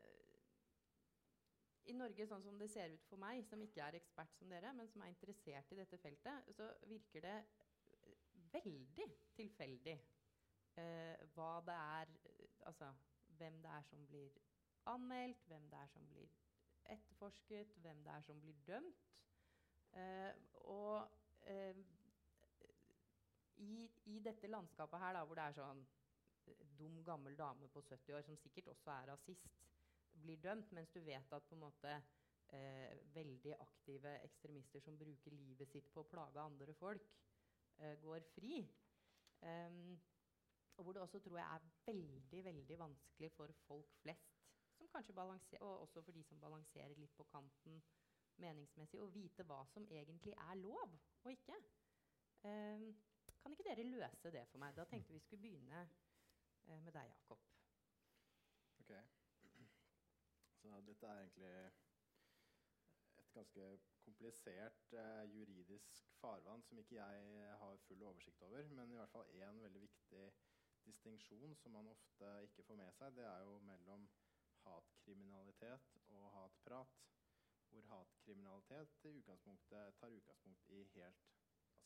I 1.85 1.95
Norge, 1.95 2.27
sånn 2.27 2.43
som 2.43 2.59
det 2.59 2.71
ser 2.73 2.97
ut 2.97 3.07
for 3.07 3.23
meg, 3.23 3.45
som 3.47 3.63
ikke 3.63 3.87
er 3.87 4.01
ekspert 4.01 4.35
som 4.35 4.51
dere, 4.51 4.73
men 4.75 4.91
som 4.91 5.05
er 5.05 5.13
interessert 5.13 5.71
i 5.71 5.79
dette 5.79 6.01
feltet, 6.03 6.51
så 6.57 6.73
virker 6.91 7.23
det 7.29 7.37
veldig 8.55 9.09
tilfeldig 9.37 9.97
eh, 10.81 11.27
hva 11.35 11.59
det 11.67 11.75
er 11.75 12.15
eh, 12.31 12.49
Altså 12.65 12.89
hvem 13.37 13.59
det 13.63 13.71
er 13.71 13.83
som 13.83 14.07
blir 14.07 14.31
anmeldt, 14.89 15.43
hvem 15.49 15.67
det 15.71 15.79
er 15.79 15.91
som 15.93 16.07
blir 16.09 16.31
etterforsket, 16.85 17.75
hvem 17.83 18.05
det 18.05 18.13
er 18.13 18.21
som 18.25 18.41
blir 18.41 18.57
dømt. 18.67 19.03
Eh, 19.93 20.33
og 20.55 21.11
eh, 21.47 21.77
i, 23.57 23.91
i, 24.05 24.19
dette 24.19 24.51
landskapet 24.51 25.01
her, 25.01 25.13
da, 25.17 25.25
hvor 25.25 25.39
det 25.39 25.45
er 25.45 25.59
sånn 25.59 25.83
eh, 26.47 26.65
dum, 26.79 27.03
gammel 27.07 27.37
dame 27.39 27.69
på 27.73 27.83
70 27.83 28.17
år 28.17 28.25
som 28.27 28.39
sikkert 28.41 28.73
også 28.73 28.95
er 28.95 29.11
rasist, 29.13 29.61
blir 30.25 30.41
dømt, 30.43 30.73
mens 30.73 30.93
du 30.95 31.01
vet 31.05 31.33
at 31.37 31.49
på 31.49 31.57
en 31.57 31.65
måte 31.67 31.93
eh, 32.55 32.97
veldig 33.15 33.55
aktive 33.61 34.17
ekstremister 34.25 34.83
som 34.83 34.99
bruker 34.99 35.37
livet 35.37 35.71
sitt 35.71 35.91
på 35.93 36.03
å 36.03 36.11
plage 36.11 36.43
andre 36.43 36.75
folk, 36.79 37.15
eh, 37.79 37.95
går 38.03 38.27
fri. 38.35 38.65
Um, 39.45 39.97
og 40.77 40.85
hvor 40.85 40.93
det 40.93 41.03
også 41.03 41.19
tror 41.19 41.39
jeg 41.39 41.57
er 41.57 41.69
veldig 41.87 42.45
veldig 42.45 42.79
vanskelig 42.79 43.31
for 43.33 43.53
folk 43.67 43.93
flest, 44.03 44.41
og 45.61 45.81
også 45.81 46.03
for 46.03 46.13
de 46.13 46.23
som 46.25 46.41
balanserer 46.41 46.95
litt 46.99 47.15
på 47.17 47.25
kanten 47.25 47.83
meningsmessig, 48.43 49.01
å 49.01 49.11
vite 49.15 49.47
hva 49.49 49.63
som 49.71 49.87
egentlig 49.91 50.35
er 50.49 50.59
lov 50.61 50.97
og 51.25 51.31
ikke. 51.33 51.57
Um, 52.45 52.89
kan 53.41 53.55
ikke 53.55 53.67
dere 53.69 53.87
løse 53.89 54.33
det 54.35 54.45
for 54.51 54.63
meg? 54.63 54.75
Da 54.77 54.85
tenkte 54.89 55.15
vi 55.15 55.23
skulle 55.23 55.43
begynne 55.47 55.85
uh, 55.85 56.81
med 56.81 56.93
deg, 56.93 57.09
Jakob. 57.09 57.41
Ok. 58.83 58.93
Så 60.61 60.81
dette 60.89 61.07
er 61.07 61.23
egentlig 61.23 61.53
et 63.23 63.31
ganske 63.35 63.69
komplisert 64.05 64.93
uh, 64.99 65.23
juridisk 65.31 66.11
farvann 66.21 66.63
som 66.67 66.79
ikke 66.79 66.99
jeg 66.99 67.55
har 67.63 67.81
full 67.87 68.03
oversikt 68.11 68.43
over, 68.43 68.69
men 68.69 68.93
i 68.93 68.99
hvert 69.01 69.15
fall 69.15 69.33
én 69.39 69.63
veldig 69.63 69.87
viktig 69.87 70.27
distinksjon 70.87 71.57
som 71.63 71.73
man 71.77 71.91
ofte 71.91 72.31
ikke 72.49 72.65
får 72.69 72.79
med 72.81 72.93
seg, 72.99 73.17
det 73.17 73.27
er 73.29 73.45
jo 73.49 73.59
mellom 73.69 74.07
hatkriminalitet 74.65 75.97
og 76.17 76.31
hatprat. 76.37 77.01
Hvor 77.75 77.87
hatkriminalitet 77.91 79.05
utgangspunktet 79.11 79.97
tar 80.01 80.17
utgangspunkt 80.17 80.69
i 80.71 80.83
helt 80.95 81.25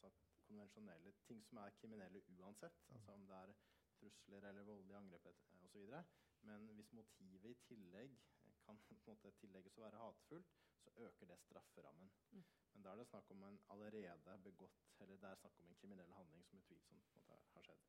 altså, 0.02 0.10
konvensjonelle 0.46 1.12
ting 1.28 1.44
som 1.48 1.62
er 1.62 1.76
kriminelle 1.80 2.22
uansett. 2.36 2.80
Mm. 2.88 2.96
Altså 2.96 3.12
om 3.12 3.26
det 3.30 3.36
er 3.36 3.54
trusler 3.98 4.48
eller 4.48 4.62
voldelige 4.62 4.96
angrep 4.96 5.26
osv. 5.26 5.86
Men 6.40 6.68
hvis 6.74 6.92
motivet 6.92 7.50
i 7.50 7.54
tillegg 7.68 8.18
kan 8.64 8.78
på 8.88 8.94
en 8.94 9.04
måte 9.06 9.32
tillegges 9.40 9.78
å 9.78 9.86
være 9.86 10.02
hatefullt, 10.02 10.58
så 10.84 10.92
øker 11.06 11.26
det 11.26 11.38
strafferammen. 11.46 12.10
Mm. 12.30 12.44
Men 12.72 12.84
da 12.84 12.92
er 12.92 13.00
det 13.00 13.08
snakk 13.08 13.30
om 13.34 13.42
en 13.42 13.60
allerede 13.74 14.38
begått 14.44 15.00
eller 15.00 15.16
det 15.16 15.30
er 15.30 15.40
snakk 15.40 15.58
om 15.58 15.70
en 15.70 15.80
kriminell 15.80 16.12
handling 16.20 16.44
som 16.50 16.60
utvilsomt 16.60 17.32
har 17.54 17.66
skjedd. 17.66 17.88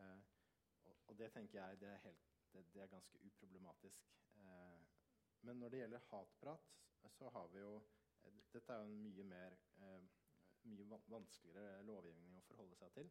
Eh, 0.00 0.20
og, 1.06 1.18
det 1.18 1.30
tenker 1.34 1.60
jeg 1.60 1.80
det 1.80 1.88
er, 1.88 2.02
helt, 2.04 2.26
det, 2.52 2.64
det 2.74 2.82
er 2.82 2.92
ganske 2.94 3.22
uproblematisk. 3.26 4.12
Eh, 4.36 4.80
men 5.46 5.56
når 5.56 5.68
det 5.68 5.82
gjelder 5.82 6.08
hatprat, 6.10 6.72
så 7.08 7.28
har 7.28 7.46
vi 7.52 7.58
jo 7.58 7.76
eh, 8.24 8.40
Dette 8.52 8.72
er 8.72 8.82
jo 8.82 8.88
en 8.90 9.02
mye 9.02 9.24
mer 9.24 9.60
mye 10.68 10.86
vanskeligere 11.08 11.84
lovgivning 11.88 12.36
å 12.36 12.44
forholde 12.48 12.76
seg 12.80 12.92
til. 12.96 13.10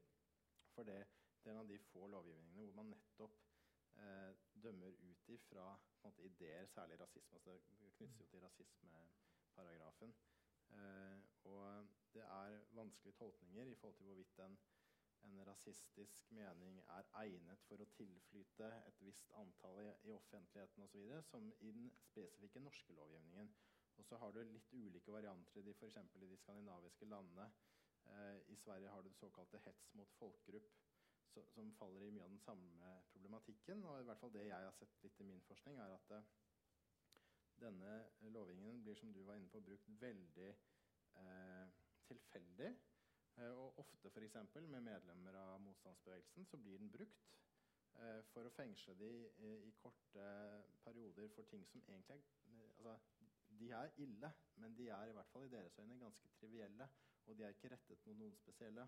For 0.75 0.87
det, 0.87 0.99
det 1.41 1.49
er 1.49 1.55
en 1.55 1.63
av 1.63 1.71
de 1.71 1.79
få 1.89 2.07
lovgivningene 2.13 2.65
hvor 2.65 2.75
man 2.77 2.91
nettopp 2.93 3.37
eh, 4.03 4.33
dømmer 4.63 4.97
ut 5.01 5.31
ifra 5.33 5.71
måte, 6.03 6.25
ideer, 6.27 6.67
særlig 6.73 6.99
rasisme. 7.01 7.39
Altså, 7.39 7.57
det 7.79 7.93
knyttes 7.97 8.21
jo 8.21 8.27
til 8.31 8.43
rasismeparagrafen. 8.45 10.13
Eh, 10.77 11.17
og 11.49 11.89
det 12.13 12.25
er 12.25 12.59
vanskelige 12.77 13.17
tolkninger 13.17 13.65
i 13.65 13.75
forhold 13.75 13.97
til 13.97 14.05
hvorvidt 14.05 14.37
den 14.37 14.59
en 15.27 15.41
rasistisk 15.47 16.31
mening 16.35 16.79
er 16.95 17.09
egnet 17.21 17.63
for 17.67 17.81
å 17.81 17.89
tilflyte 17.97 18.69
et 18.87 19.01
visst 19.05 19.31
antall 19.41 19.79
i, 19.83 19.87
i 20.09 20.13
offentligheten 20.15 20.85
osv., 20.85 21.11
som 21.29 21.49
i 21.59 21.71
den 21.75 21.89
spesifikke 22.03 22.63
norske 22.63 22.95
lovgivningen. 22.97 23.51
Og 23.99 24.05
så 24.07 24.19
har 24.21 24.31
du 24.31 24.43
litt 24.47 24.73
ulike 24.73 25.11
varianter 25.11 25.67
i 25.67 25.73
f.eks. 25.75 25.97
i 26.15 26.27
de 26.27 26.37
skandinaviske 26.39 27.07
landene. 27.11 27.49
Eh, 28.07 28.37
I 28.53 28.55
Sverige 28.55 28.93
har 28.93 29.01
du 29.03 29.09
det 29.09 29.17
såkalte 29.19 29.59
hets 29.65 29.89
mot 29.99 30.13
folkegrupp, 30.19 30.69
så, 31.33 31.43
som 31.53 31.73
faller 31.77 32.05
i 32.07 32.11
mye 32.15 32.23
av 32.23 32.31
den 32.31 32.43
samme 32.45 32.93
problematikken. 33.11 33.83
Og 33.85 33.99
i 33.99 34.07
hvert 34.07 34.21
fall 34.21 34.33
det 34.33 34.47
jeg 34.47 34.69
har 34.69 34.77
sett 34.77 35.03
litt 35.03 35.19
i 35.19 35.27
min 35.27 35.43
forskning, 35.49 35.81
er 35.83 35.97
at 35.97 36.15
eh, 36.15 36.31
denne 37.59 37.97
lovgivningen 38.31 38.83
blir, 38.83 38.95
som 38.95 39.11
du 39.13 39.21
var 39.27 39.35
inne 39.35 39.51
på, 39.51 39.61
brukt 39.67 39.91
veldig 40.01 40.49
eh, 41.19 41.75
tilfeldig. 42.07 42.71
Eh, 43.39 43.51
og 43.57 43.79
ofte 43.79 44.09
f.eks. 44.09 44.35
med 44.67 44.81
medlemmer 44.81 45.35
av 45.39 45.59
motstandsbevegelsen 45.63 46.45
så 46.45 46.57
blir 46.57 46.79
den 46.81 46.91
brukt 46.91 47.27
eh, 48.03 48.21
for 48.33 48.47
å 48.47 48.55
fengsle 48.55 48.95
dem 48.99 49.27
i, 49.47 49.51
i, 49.69 49.71
korte 49.79 50.25
perioder 50.83 51.31
for 51.35 51.47
ting 51.51 51.63
som 51.71 51.83
egentlig 51.87 52.17
er 52.19 52.73
altså, 52.75 52.97
De 53.59 53.69
er 53.75 53.93
ille, 54.03 54.31
men 54.55 54.75
de 54.77 54.89
er 54.95 55.09
i 55.09 55.13
hvert 55.15 55.31
fall 55.31 55.45
i 55.45 55.53
deres 55.53 55.79
øyne 55.79 55.99
ganske 55.99 56.29
trivielle. 56.39 56.89
Og 57.25 57.37
de 57.37 57.43
er 57.43 57.55
ikke 57.55 57.71
rettet 57.71 58.05
mot 58.05 58.17
noen 58.17 58.35
spesielle. 58.37 58.85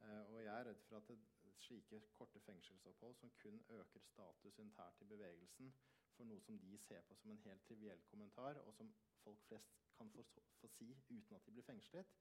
Eh, 0.00 0.24
og 0.32 0.42
jeg 0.44 0.52
er 0.54 0.68
redd 0.68 0.82
for 0.88 1.00
at 1.00 1.08
det, 1.08 1.18
slike 1.60 2.00
korte 2.16 2.40
fengselsopphold 2.40 3.16
som 3.18 3.32
kun 3.42 3.58
øker 3.68 4.00
status 4.00 4.58
internt 4.58 5.02
i 5.04 5.08
bevegelsen 5.10 5.72
for 6.14 6.28
noe 6.28 6.40
som 6.40 6.56
de 6.60 6.78
ser 6.78 7.02
på 7.08 7.16
som 7.20 7.32
en 7.34 7.42
helt 7.44 7.66
triviell 7.68 8.00
kommentar, 8.12 8.60
og 8.64 8.74
som 8.74 8.92
folk 9.24 9.42
flest 9.48 9.76
kan 9.96 10.10
få, 10.14 10.24
få 10.60 10.68
si 10.68 10.88
uten 11.10 11.36
at 11.36 11.46
de 11.46 11.52
blir 11.52 11.66
fengslet, 11.68 12.14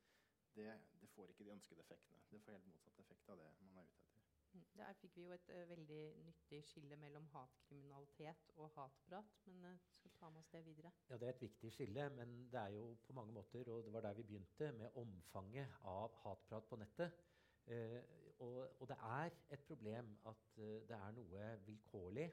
det, 0.60 0.76
det, 1.02 1.10
får 1.16 1.32
ikke 1.32 1.44
de 1.48 1.56
ønskede 1.56 1.84
effektene. 1.86 2.22
Det 2.32 2.42
får 2.44 2.58
helt 2.58 2.72
motsatt 2.74 3.00
effekt 3.00 3.30
av 3.30 3.40
det 3.42 3.50
man 3.62 3.78
er 3.80 3.88
ute 3.88 3.98
etter. 3.98 4.16
Mm, 4.54 4.66
der 4.78 4.94
fikk 4.98 5.18
vi 5.18 5.24
jo 5.24 5.34
et 5.36 5.50
uh, 5.54 5.70
veldig 5.70 6.04
nyttig 6.26 6.62
skille 6.66 6.98
mellom 6.98 7.28
hatkriminalitet 7.34 8.48
og 8.56 8.72
hatprat. 8.76 9.36
Men 9.46 9.66
uh, 9.66 9.90
skal 10.00 10.16
ta 10.18 10.30
med 10.30 10.42
oss 10.42 10.54
det 10.54 10.64
videre. 10.66 10.92
Ja, 11.10 11.18
Det 11.18 11.28
er 11.28 11.36
et 11.36 11.42
viktig 11.42 11.72
skille, 11.74 12.10
men 12.18 12.38
det 12.52 12.62
er 12.62 12.74
jo 12.78 12.96
på 13.08 13.14
mange 13.14 13.34
måter, 13.34 13.70
og 13.72 13.84
det 13.86 13.94
var 13.94 14.08
der 14.08 14.18
vi 14.18 14.24
begynte, 14.32 14.72
med 14.72 14.98
omfanget 15.04 15.78
av 15.84 16.18
hatprat 16.24 16.66
på 16.70 16.82
nettet. 16.82 17.22
Uh, 17.70 18.02
og, 18.40 18.82
og, 18.82 18.88
det 18.88 18.96
er 19.04 19.34
et 19.52 19.64
problem 19.68 20.14
at 20.26 20.44
det 20.56 20.96
er 20.96 21.12
noe 21.12 21.48
vilkårlig, 21.66 22.30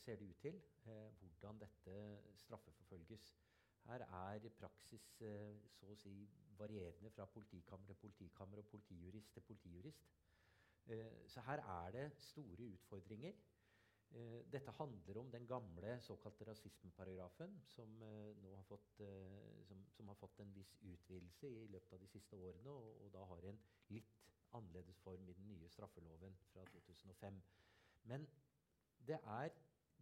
ser 0.00 0.16
det 0.16 0.28
ut 0.30 0.38
til, 0.40 0.56
hvordan 1.20 1.58
dette 1.60 1.96
straffeforfølges. 2.40 3.26
Her 3.84 4.04
er 4.06 4.48
praksis 4.56 5.04
så 5.76 5.90
å 5.92 5.96
si 6.00 6.14
varierende 6.62 7.10
fra 7.10 7.26
politikammer 7.26 7.86
til 7.86 8.00
politikammer 8.02 8.62
og 8.62 8.70
politijurist 8.74 9.34
til 9.34 9.44
politijurist. 9.48 10.06
Eh, 10.86 11.28
så 11.28 11.40
her 11.40 11.62
er 11.62 11.90
det 11.90 12.06
store 12.18 12.68
utfordringer. 12.74 13.32
Eh, 14.10 14.52
dette 14.52 14.70
handler 14.76 15.20
om 15.20 15.30
den 15.30 15.46
gamle 15.46 16.00
såkalte 16.00 16.44
rasismeparagrafen, 16.44 17.60
som, 17.66 18.02
eh, 18.02 18.36
nå 18.42 18.56
har 18.56 18.62
fått, 18.62 19.00
som, 19.68 19.86
som, 19.90 20.08
har 20.08 20.14
fått 20.14 20.40
en 20.40 20.54
viss 20.54 20.74
utvidelse 20.82 21.48
i 21.48 21.66
løpet 21.66 21.92
av 21.92 22.00
de 22.00 22.08
siste 22.08 22.36
årene, 22.36 22.70
og, 22.70 23.00
og 23.04 23.12
da 23.12 23.24
har 23.24 23.48
en 23.48 23.60
litt 23.88 24.18
annerledes 24.52 24.98
form 25.00 25.28
i 25.28 25.32
den 25.32 25.48
nye 25.48 25.68
straffeloven 25.68 26.36
fra 26.52 26.64
2005. 26.64 27.42
Men 28.10 28.26
det 29.06 29.18
er 29.24 29.54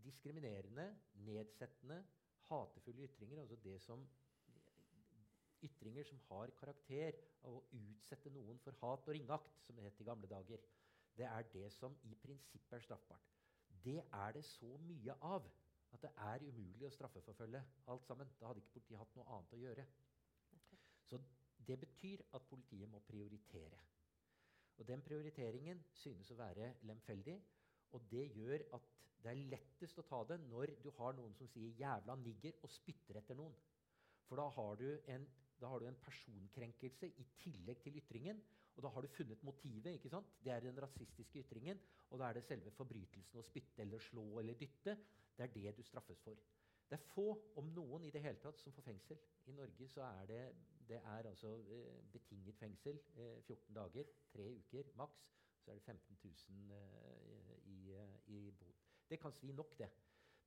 diskriminerende, 0.04 0.88
nedsettende, 1.14 2.02
hatefulle 2.48 3.06
ytringer, 3.06 3.40
altså 3.40 3.56
det 3.56 3.80
som 3.82 4.08
ytringer 5.66 6.04
som 6.08 6.20
har 6.28 6.52
karakter 6.60 7.18
av 7.44 7.56
å 7.58 7.64
utsette 7.76 8.32
noen 8.34 8.58
for 8.64 8.76
hat 8.82 9.08
og 9.08 9.14
ringakt, 9.16 9.58
som 9.66 9.76
det 9.76 9.86
het 9.88 10.00
i 10.00 10.06
gamle 10.08 10.30
dager, 10.30 10.62
det 11.16 11.26
er 11.26 11.48
det 11.52 11.72
som 11.74 11.96
i 12.08 12.14
prinsippet 12.22 12.78
er 12.78 12.84
straffbart. 12.84 13.26
Det 13.84 13.98
er 14.02 14.32
det 14.36 14.44
så 14.44 14.70
mye 14.86 15.16
av 15.20 15.46
at 15.92 16.02
det 16.04 16.10
er 16.26 16.44
umulig 16.46 16.86
å 16.86 16.94
straffeforfølge 16.94 17.62
alt 17.92 18.06
sammen. 18.06 18.30
Da 18.38 18.50
hadde 18.50 18.62
ikke 18.62 18.76
politiet 18.76 19.00
hatt 19.00 19.16
noe 19.16 19.36
annet 19.36 19.54
å 19.56 19.60
gjøre. 19.64 19.86
Så 21.08 21.18
det 21.66 21.78
betyr 21.80 22.22
at 22.36 22.46
politiet 22.48 22.90
må 22.90 23.02
prioritere. 23.08 23.80
Og 24.78 24.86
Den 24.88 25.02
prioriteringen 25.04 25.82
synes 25.92 26.30
å 26.30 26.38
være 26.38 26.74
lemfeldig. 26.88 27.36
Og 27.92 28.06
det 28.10 28.30
gjør 28.36 28.62
at 28.76 28.86
det 29.20 29.32
er 29.32 29.42
lettest 29.52 29.98
å 30.00 30.06
ta 30.08 30.22
det 30.24 30.38
når 30.46 30.72
du 30.80 30.88
har 30.96 31.12
noen 31.12 31.34
som 31.36 31.48
sier 31.48 31.74
'jævla 31.76 32.14
nigger' 32.16 32.62
og 32.62 32.70
spytter 32.70 33.18
etter 33.20 33.36
noen. 33.36 33.56
For 34.28 34.36
da 34.36 34.48
har 34.48 34.76
du 34.76 35.00
en 35.06 35.26
da 35.60 35.68
har 35.68 35.82
du 35.82 35.86
en 35.88 36.00
personkrenkelse 36.04 37.08
i 37.20 37.26
tillegg 37.42 37.82
til 37.84 37.96
ytringen. 38.00 38.40
Og 38.76 38.82
da 38.84 38.88
har 38.94 39.04
du 39.04 39.08
funnet 39.08 39.42
motivet. 39.42 39.92
ikke 39.94 40.08
sant? 40.08 40.26
Det 40.44 40.52
er 40.52 40.60
den 40.60 40.82
rasistiske 40.82 41.38
ytringen. 41.38 41.80
Og 42.10 42.18
da 42.18 42.28
er 42.28 42.38
det 42.38 42.44
selve 42.44 42.70
forbrytelsen 42.70 43.38
å 43.38 43.44
spytte 43.44 43.82
eller 43.82 43.98
slå 43.98 44.24
eller 44.40 44.58
dytte. 44.60 44.96
Det 45.36 45.44
er 45.46 45.54
det 45.54 45.76
du 45.76 45.82
straffes 45.82 46.20
for. 46.24 46.38
Det 46.90 46.98
er 46.98 47.06
få, 47.12 47.26
om 47.60 47.68
noen 47.74 48.04
i 48.04 48.10
det 48.10 48.22
hele 48.22 48.40
tatt, 48.42 48.58
som 48.58 48.72
får 48.74 48.88
fengsel. 48.88 49.18
I 49.46 49.52
Norge 49.54 49.88
så 49.88 50.02
er 50.02 50.26
det, 50.26 50.40
det 50.88 50.96
er 50.98 51.28
altså 51.28 51.52
eh, 51.70 52.00
betinget 52.12 52.56
fengsel. 52.58 52.98
Eh, 53.14 53.36
14 53.46 53.74
dager, 53.74 54.08
tre 54.32 54.48
uker 54.56 54.90
maks. 54.98 55.28
Så 55.60 55.70
er 55.70 55.78
det 55.78 55.82
15 55.82 56.18
000 56.24 56.72
eh, 56.78 57.52
i, 57.70 57.78
eh, 57.94 58.16
i 58.26 58.40
bot. 58.50 58.88
Det 59.10 59.20
kan 59.20 59.32
svi 59.32 59.52
nok, 59.52 59.78
det. 59.78 59.90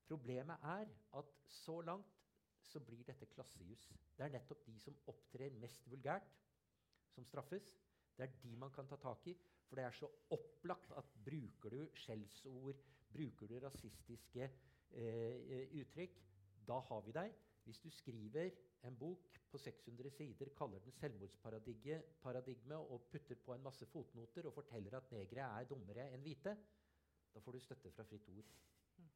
Problemet 0.08 0.68
er 0.74 0.92
at 1.20 1.32
så 1.48 1.82
langt 1.82 2.23
så 2.64 2.80
blir 2.80 3.04
dette 3.08 3.28
klassejus. 3.32 3.88
Det 4.18 4.26
er 4.26 4.34
nettopp 4.34 4.66
de 4.68 4.76
som 4.82 4.98
opptrer 5.12 5.56
mest 5.62 5.88
vulgært, 5.92 6.30
som 7.14 7.26
straffes. 7.28 7.74
Det 8.18 8.28
er 8.28 8.36
de 8.44 8.56
man 8.58 8.72
kan 8.72 8.88
ta 8.88 8.98
tak 9.02 9.28
i. 9.28 9.36
For 9.68 9.80
det 9.80 9.86
er 9.86 9.96
så 9.98 10.10
opplagt 10.36 10.92
at 10.98 11.16
bruker 11.26 11.74
du 11.74 11.82
skjellsord, 11.98 12.82
bruker 13.14 13.50
du 13.50 13.58
rasistiske 13.64 14.50
eh, 14.92 15.80
uttrykk, 15.82 16.20
da 16.68 16.80
har 16.90 17.02
vi 17.06 17.16
deg. 17.16 17.34
Hvis 17.64 17.80
du 17.80 17.90
skriver 17.90 18.52
en 18.84 18.98
bok 19.00 19.40
på 19.52 19.58
600 19.58 20.10
sider, 20.12 20.50
kaller 20.58 20.80
den 20.80 20.92
'selvmordsparadigme' 20.92 22.76
og 22.76 23.08
putter 23.12 23.36
på 23.36 23.54
en 23.54 23.64
masse 23.64 23.86
fotnoter 23.86 24.46
og 24.46 24.54
forteller 24.54 24.98
at 24.98 25.12
negere 25.12 25.48
er 25.60 25.70
dummere 25.70 26.10
enn 26.14 26.22
hvite, 26.22 26.58
da 27.34 27.40
får 27.40 27.52
du 27.52 27.60
støtte 27.60 27.92
fra 27.92 28.04
Fritt 28.04 28.30
Ord. 28.30 28.52
Mm. 28.98 29.10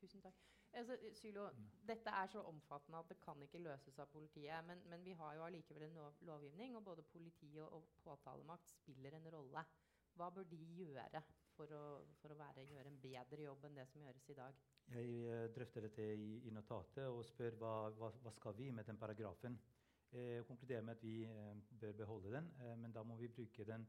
Tusen 0.00 0.20
takk. 0.20 0.53
Altså, 0.74 0.96
Sylo. 1.14 1.48
Dette 1.88 2.10
er 2.10 2.26
så 2.32 2.42
omfattende 2.48 2.98
at 2.98 3.08
det 3.12 3.20
kan 3.22 3.42
ikke 3.42 3.62
løses 3.62 3.98
av 4.02 4.10
politiet. 4.12 4.64
Men, 4.66 4.82
men 4.90 5.04
vi 5.04 5.14
har 5.18 5.36
jo 5.36 5.46
allikevel 5.46 5.86
en 5.88 5.98
lov, 6.00 6.20
lovgivning, 6.26 6.76
og 6.76 6.84
både 6.84 7.06
politi 7.12 7.52
og, 7.58 7.72
og 7.78 7.88
påtalemakt 8.04 8.70
spiller 8.70 9.18
en 9.18 9.30
rolle. 9.36 9.64
Hva 10.14 10.30
bør 10.30 10.46
de 10.50 10.60
gjøre 10.78 11.22
for 11.54 11.70
å, 11.74 11.84
for 12.20 12.34
å 12.34 12.38
være, 12.38 12.66
gjøre 12.70 12.90
en 12.90 13.00
bedre 13.02 13.46
jobb 13.46 13.66
enn 13.68 13.78
det 13.78 13.86
som 13.90 14.02
gjøres 14.02 14.28
i 14.30 14.38
dag? 14.38 14.60
Jeg 14.94 15.14
uh, 15.24 15.46
drøfter 15.54 15.86
dette 15.86 16.06
i, 16.14 16.28
i, 16.44 16.52
notatet 16.54 17.06
og 17.08 17.24
spør 17.26 17.56
hva, 17.60 17.74
hva, 17.98 18.10
hva 18.22 18.32
skal 18.34 18.56
vi 18.58 18.70
med 18.74 18.86
den 18.88 19.00
paragrafen. 19.00 19.58
Eh, 20.14 20.44
konkluderer 20.46 20.84
med 20.86 20.94
at 20.94 21.02
vi 21.02 21.24
eh, 21.26 21.54
bør 21.80 21.96
beholde 21.98 22.30
den, 22.36 22.50
eh, 22.62 22.76
men 22.78 22.92
da 22.94 23.02
må 23.02 23.16
vi 23.18 23.26
bruke 23.34 23.64
den 23.66 23.82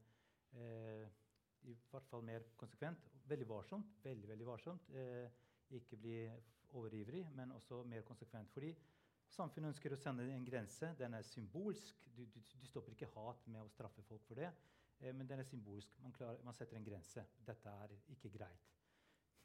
eh, 0.58 1.06
i 1.70 1.76
hvert 1.92 2.08
fall 2.10 2.24
mer 2.26 2.48
konsekvent. 2.58 3.12
Veldig 3.30 3.50
varsomt. 3.50 3.92
veldig, 4.04 4.30
veldig 4.30 4.48
varsomt. 4.48 4.90
Eh, 4.90 5.30
ikke 5.70 5.98
bli 5.98 6.18
overivrig, 6.76 7.24
men 7.36 7.52
også 7.56 7.84
mer 7.84 8.06
konsekvent. 8.08 8.52
Fordi 8.54 8.72
samfunnet 9.32 9.74
ønsker 9.74 9.96
å 9.96 10.00
sende 10.00 10.28
en 10.32 10.48
grense. 10.48 10.92
Den 11.00 11.18
er 11.18 11.28
symbolsk. 11.28 12.06
Du, 12.16 12.24
du, 12.26 12.40
du 12.40 12.66
stopper 12.70 12.96
ikke 12.96 13.12
hat 13.16 13.48
med 13.52 13.64
å 13.64 13.72
straffe 13.74 14.04
folk 14.08 14.26
for 14.28 14.40
det. 14.40 14.52
Eh, 15.00 15.14
men 15.14 15.28
den 15.30 15.42
er 15.44 15.48
symbolsk. 15.48 16.00
Man, 16.04 16.14
klarer, 16.16 16.42
man, 16.46 16.58
setter 16.58 16.80
en 16.80 16.88
grense. 16.88 17.26
Dette 17.48 17.76
er 17.86 17.96
ikke 18.16 18.34
greit. 18.38 18.72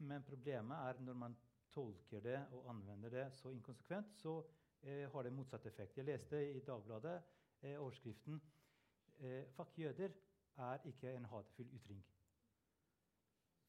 Men 0.01 0.25
problemet 0.25 0.89
er 0.89 1.03
når 1.05 1.19
man 1.27 1.37
tolker 1.71 2.23
det 2.25 2.39
og 2.57 2.71
anvender 2.73 3.13
det 3.15 3.27
så 3.37 3.53
inkonsekvent, 3.55 4.17
så 4.19 4.39
eh, 4.83 5.07
har 5.13 5.27
det 5.27 5.35
motsatt 5.35 5.67
effekt. 5.67 5.99
Jeg 5.99 6.09
leste 6.09 6.41
i 6.55 6.63
Dagbladet 6.67 7.19
eh, 7.63 7.77
overskriften 7.77 8.41
eh, 9.21 9.45
'Fuck 9.55 9.79
jøder' 9.79 10.17
er 10.57 10.79
ikke 10.85 11.13
en 11.15 11.25
hatefull 11.25 11.69
ytring. 11.75 12.03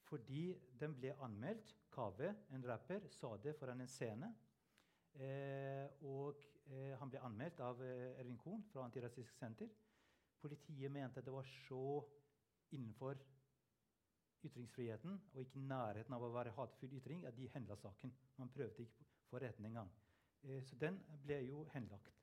Fordi 0.02 0.60
den 0.80 0.96
ble 0.96 1.14
anmeldt. 1.24 1.76
Kaveh, 1.92 2.34
en 2.56 2.66
rapper, 2.68 3.08
sa 3.12 3.36
det 3.38 3.56
foran 3.60 3.82
en 3.82 3.92
scene. 3.92 4.32
Eh, 5.14 5.88
og 6.08 6.40
eh, 6.72 6.94
han 7.00 7.12
ble 7.12 7.20
anmeldt 7.28 7.60
av 7.66 7.82
eh, 7.84 8.20
Ervin 8.22 8.40
Kohn 8.40 8.64
fra 8.72 8.86
Antirasistisk 8.88 9.36
Senter. 9.38 9.70
Politiet 10.42 10.92
mente 10.92 11.20
at 11.20 11.28
det 11.28 11.34
var 11.36 11.48
så 11.68 12.02
innenfor 12.72 13.20
ytringsfriheten 14.44 15.20
og 15.34 15.42
ikke 15.42 15.60
nærheten 15.60 16.16
av 16.16 16.24
å 16.26 16.32
være 16.34 16.54
hatefull 16.56 16.96
ytring 16.98 17.26
at 17.30 17.36
de 17.38 17.50
henla 17.54 17.78
saken. 17.78 18.14
Man 18.40 18.50
prøvde 18.54 18.86
ikke 18.88 19.06
for 19.30 19.44
retten 19.44 19.68
engang. 19.70 19.92
Eh, 20.44 20.64
så 20.64 20.76
den 20.82 20.98
ble 21.24 21.42
jo 21.46 21.66
henlagt. 21.76 22.16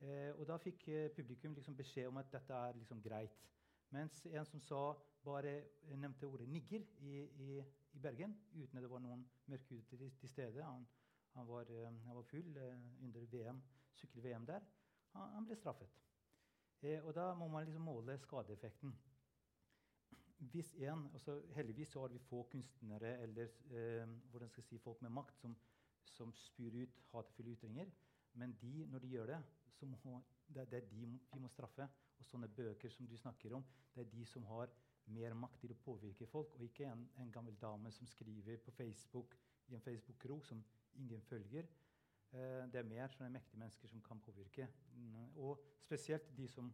Eh, 0.00 0.30
og 0.38 0.46
da 0.48 0.56
fikk 0.62 0.88
eh, 0.88 1.10
publikum 1.14 1.54
liksom 1.58 1.76
beskjed 1.76 2.08
om 2.08 2.20
at 2.22 2.30
dette 2.32 2.54
er 2.54 2.78
liksom 2.78 3.02
greit. 3.02 3.44
Mens 3.90 4.24
en 4.26 4.46
som 4.46 4.60
sa 4.60 4.82
bare 5.24 5.62
nevnte 5.96 6.26
ordet 6.26 6.48
'nigger' 6.48 6.86
i, 7.00 7.14
i, 7.24 7.62
i, 7.92 8.00
Bergen, 8.00 8.34
uten 8.54 8.78
at 8.78 8.84
det 8.84 8.90
var 8.90 9.02
noen 9.04 9.24
mørkhudede 9.46 9.86
til, 9.88 10.10
til 10.20 10.28
stede 10.30 10.64
han, 10.64 10.86
han, 11.34 11.48
var, 11.48 11.70
han, 12.04 12.14
var, 12.14 12.22
full 12.22 12.58
under 13.02 13.26
VM, 13.32 13.62
sykkel-VM 13.94 14.46
der. 14.46 14.64
Han, 15.14 15.32
han 15.36 15.46
ble 15.46 15.56
straffet. 15.56 15.90
Eh, 16.82 17.04
og 17.04 17.14
da 17.14 17.32
må 17.34 17.48
man 17.50 17.64
liksom 17.66 17.86
måle 17.88 18.18
skadeeffekten. 18.18 18.94
Hvis 20.38 20.74
en, 20.74 21.08
altså 21.12 21.40
Heldigvis 21.56 21.88
så 21.88 22.00
har 22.00 22.08
vi 22.08 22.18
få 22.18 22.42
kunstnere 22.50 23.16
eller 23.22 23.48
eh, 23.70 24.08
hvordan 24.30 24.48
skal 24.48 24.62
jeg 24.62 24.68
si, 24.68 24.78
folk 24.78 25.02
med 25.02 25.10
makt 25.10 25.40
som, 25.40 25.56
som 26.04 26.32
spyr 26.32 26.82
ut 26.82 27.00
hatefulle 27.12 27.56
ytringer. 27.56 27.90
Men 28.32 28.54
de, 28.62 28.86
når 28.86 28.98
de 28.98 29.08
gjør 29.08 29.26
det, 29.26 29.40
så 29.74 29.86
må, 29.86 30.22
det, 30.46 30.70
det 30.70 30.78
er 30.82 30.90
de 30.90 31.06
vi 31.06 31.40
må 31.40 31.48
straffe. 31.48 31.88
Og 32.18 32.26
sånne 32.26 32.48
bøker 32.50 32.90
som 32.90 33.06
du 33.06 33.16
snakker 33.18 33.54
om, 33.54 33.64
det 33.94 34.04
er 34.04 34.10
de 34.10 34.24
som 34.26 34.46
har 34.50 34.70
mer 35.14 35.34
makt 35.34 35.60
til 35.62 35.74
å 35.74 35.80
påvirke 35.84 36.26
folk, 36.30 36.54
og 36.56 36.64
ikke 36.66 36.88
en, 36.88 37.04
en 37.22 37.32
gammel 37.32 37.56
dame 37.60 37.92
som 37.94 38.06
skriver 38.06 38.60
på 38.64 38.74
Facebook 38.76 39.36
i 39.68 39.76
en 39.76 39.84
Facebook-krok 39.84 40.46
som 40.46 40.64
ingen 40.94 41.22
følger. 41.22 41.68
Eh, 42.32 42.64
det 42.72 42.80
er 42.80 42.88
mer 42.88 43.12
sånne 43.12 43.32
mektige 43.32 43.60
mennesker 43.60 43.88
som 43.88 44.02
kan 44.04 44.20
påvirke. 44.20 44.68
Mm, 44.92 45.36
og 45.44 45.64
spesielt 45.80 46.28
de 46.36 46.48
som, 46.48 46.68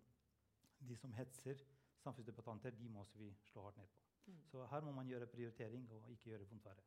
de 0.78 0.96
som 0.98 1.12
hetser 1.14 1.62
samfunnsdebattanter, 2.02 2.74
de 2.78 2.88
må 2.88 3.04
også 3.04 3.18
vi 3.18 3.30
slå 3.50 3.68
hardt 3.68 3.78
ned 3.78 3.86
på. 3.92 4.02
Mm. 4.26 4.42
Så 4.50 4.66
her 4.66 4.84
må 4.84 4.92
man 4.92 5.08
gjøre 5.08 5.30
prioritering 5.30 5.86
og 5.92 6.10
ikke 6.10 6.32
gjøre 6.32 6.48
vondt 6.50 6.66
verre. 6.66 6.84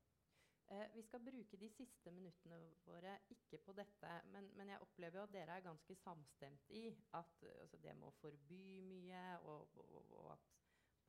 Eh, 0.68 0.88
vi 0.96 1.02
skal 1.02 1.24
bruke 1.24 1.58
de 1.58 1.70
siste 1.72 2.12
minuttene 2.12 2.58
våre 2.86 3.14
ikke 3.32 3.62
på 3.64 3.76
dette, 3.78 4.16
men, 4.34 4.50
men 4.60 4.74
jeg 4.74 4.84
opplever 4.84 5.22
jo 5.22 5.24
at 5.24 5.34
dere 5.34 5.56
er 5.56 5.64
ganske 5.64 5.96
samstemt 5.96 6.72
i 6.76 6.90
at 7.16 7.44
altså, 7.62 7.78
det 7.84 7.96
må 7.96 8.12
forby 8.20 8.82
mye, 8.84 9.22
og, 9.48 9.78
og, 9.78 10.12
og 10.12 10.32
at 10.34 10.50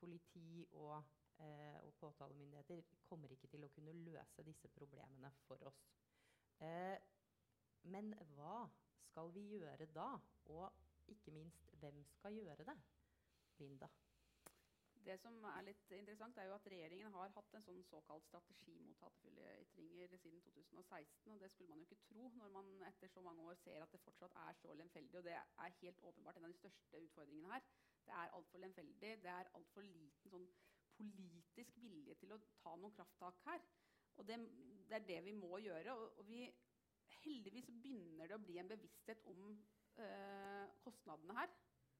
politi 0.01 0.67
og, 0.71 0.97
eh, 1.43 1.79
og, 1.83 1.95
påtalemyndigheter 2.01 2.83
kommer 3.09 3.33
ikke 3.35 3.51
til 3.53 3.65
å 3.65 3.71
kunne 3.75 3.97
løse 4.07 4.45
disse 4.47 4.71
problemene 4.75 5.33
for 5.47 5.71
oss. 5.71 5.81
Eh, 6.65 6.99
men 7.95 8.13
hva 8.35 8.67
skal 9.09 9.33
vi 9.35 9.47
gjøre 9.55 9.87
da? 9.95 10.11
Og 10.55 10.69
ikke 11.09 11.33
minst, 11.35 11.71
hvem 11.81 12.05
skal 12.19 12.37
gjøre 12.43 12.65
det? 12.69 12.77
Linda? 13.59 13.89
Det 15.09 15.15
som 15.23 15.37
er 15.49 15.63
litt 15.65 15.93
interessant, 15.97 16.37
er 16.37 16.49
jo 16.51 16.57
at 16.59 16.67
regjeringen 16.69 17.15
har 17.15 17.31
hatt 17.33 17.55
en 17.57 17.65
sånn 17.65 17.79
såkalt 17.89 18.27
strategi 18.27 18.75
mot 18.85 18.99
hatefulle 19.01 19.53
ytringer 19.63 20.17
siden 20.21 20.43
2016. 20.45 21.33
og 21.33 21.41
Det 21.41 21.49
skulle 21.53 21.71
man 21.71 21.81
jo 21.81 21.87
ikke 21.89 22.03
tro 22.11 22.27
når 22.37 22.53
man 22.53 22.69
etter 22.91 23.09
så 23.09 23.23
mange 23.25 23.47
år 23.49 23.57
ser 23.63 23.85
at 23.85 23.95
det 23.95 24.03
fortsatt 24.05 24.37
er 24.43 24.59
så 24.61 24.75
lemfeldig. 24.77 25.21
Og 25.21 25.25
det 25.25 25.37
er 25.39 25.79
helt 25.81 26.03
åpenbart 26.11 26.37
en 26.37 26.49
av 26.51 26.53
de 26.53 26.61
største 26.61 27.01
utfordringene 27.07 27.55
her. 27.55 27.71
Det 28.09 28.15
er 28.17 28.35
altfor 28.39 28.59
lemfeldig. 28.59 29.11
Det 29.23 29.31
er 29.31 29.51
altfor 29.59 29.85
liten 29.85 30.33
sånn 30.33 30.47
politisk 30.97 31.77
vilje 31.83 32.15
til 32.19 32.33
å 32.33 32.41
ta 32.63 32.73
noen 32.81 32.95
krafttak 32.97 33.43
her. 33.45 33.65
Og 34.19 34.27
det, 34.27 34.39
det 34.89 34.97
er 34.99 35.05
det 35.11 35.19
vi 35.27 35.35
må 35.37 35.61
gjøre. 35.63 35.93
Og, 35.93 36.23
og 36.23 36.31
vi, 36.31 36.47
heldigvis 37.21 37.69
begynner 37.69 38.31
det 38.31 38.39
å 38.39 38.43
bli 38.47 38.57
en 38.63 38.71
bevissthet 38.73 39.21
om 39.29 39.51
øh, 39.53 40.73
kostnadene 40.87 41.37
her. 41.37 41.53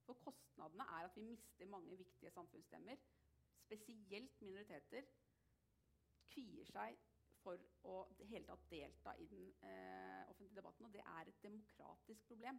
For 0.07 0.17
kostnadene 0.25 0.89
er 0.97 1.05
at 1.11 1.15
vi 1.17 1.27
mister 1.29 1.69
mange 1.69 1.97
viktige 2.01 2.33
samfunnsstemmer. 2.33 2.97
Spesielt 3.61 4.41
minoriteter 4.41 5.05
kvier 6.33 6.65
seg 6.73 6.97
for 7.39 7.61
å 7.87 8.01
hele 8.25 8.47
tatt 8.49 8.65
delta 8.71 9.13
i 9.21 9.29
den 9.29 9.45
øh, 9.61 10.23
offentlige 10.33 10.57
debatten. 10.57 10.89
Og 10.89 10.97
det 10.97 11.05
er 11.05 11.29
et 11.29 11.43
demokratisk 11.45 12.25
problem. 12.33 12.57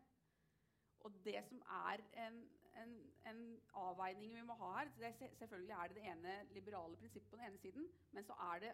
Og 1.01 1.13
det 1.25 1.41
som 1.49 1.63
er 1.89 2.03
en, 2.27 2.39
en, 2.83 2.95
en 3.31 3.43
avveining 3.83 4.35
vi 4.37 4.43
må 4.47 4.57
ha 4.61 4.71
her 4.79 4.91
det 4.99 5.11
er 5.11 5.37
Selvfølgelig 5.39 5.77
er 5.77 5.87
det 5.89 5.97
det 5.97 6.07
ene 6.13 6.37
liberale 6.57 6.97
prinsippet 6.97 7.31
på 7.31 7.37
den 7.37 7.47
ene 7.47 7.59
siden, 7.59 7.89
men 8.13 8.25
så 8.25 8.37
er 8.53 8.59
det 8.65 8.73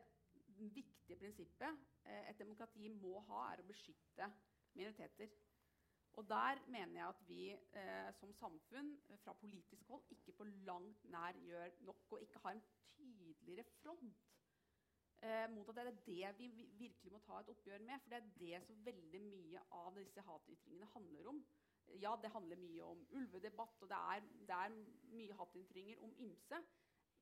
viktige 0.59 1.19
prinsippet 1.19 1.69
eh, 2.05 2.31
et 2.31 2.39
demokrati 2.39 2.89
må 2.89 3.21
ha, 3.29 3.43
er 3.53 3.63
å 3.63 3.69
beskytte 3.69 4.31
minoriteter. 4.75 5.31
Og 6.17 6.29
der 6.29 6.63
mener 6.67 6.95
jeg 6.95 7.09
at 7.09 7.23
vi 7.29 7.43
eh, 7.53 8.13
som 8.19 8.33
samfunn 8.33 8.95
fra 9.25 9.33
politisk 9.37 9.89
hold 9.89 10.03
ikke 10.11 10.33
på 10.39 10.47
langt 10.69 11.05
nær 11.13 11.37
gjør 11.45 11.75
nok 11.89 12.17
og 12.17 12.23
ikke 12.25 12.41
har 12.45 12.57
en 12.57 12.65
tydeligere 12.97 13.65
front 13.83 14.23
eh, 15.21 15.45
mot 15.53 15.69
at 15.69 15.77
det 15.77 15.85
er 15.85 16.33
det 16.39 16.55
vi 16.57 16.69
virkelig 16.79 17.13
må 17.13 17.21
ta 17.27 17.43
et 17.43 17.53
oppgjør 17.53 17.85
med. 17.85 18.01
For 18.01 18.15
det 18.15 18.23
er 18.23 18.33
det 18.41 18.63
som 18.67 18.87
veldig 18.87 19.23
mye 19.29 19.65
av 19.83 20.01
disse 20.01 20.25
hatytringene 20.31 20.89
handler 20.95 21.31
om. 21.35 21.45
Ja, 22.03 22.17
det 22.23 22.31
handler 22.35 22.57
mye 22.61 22.85
om 22.85 23.07
ulvedebatt, 23.11 23.83
og 23.83 23.89
det 23.89 23.97
er, 24.15 24.27
det 24.49 24.57
er 24.57 24.75
mye 25.13 25.37
hatytringer 25.39 26.03
om 26.05 26.15
ymse. 26.21 26.63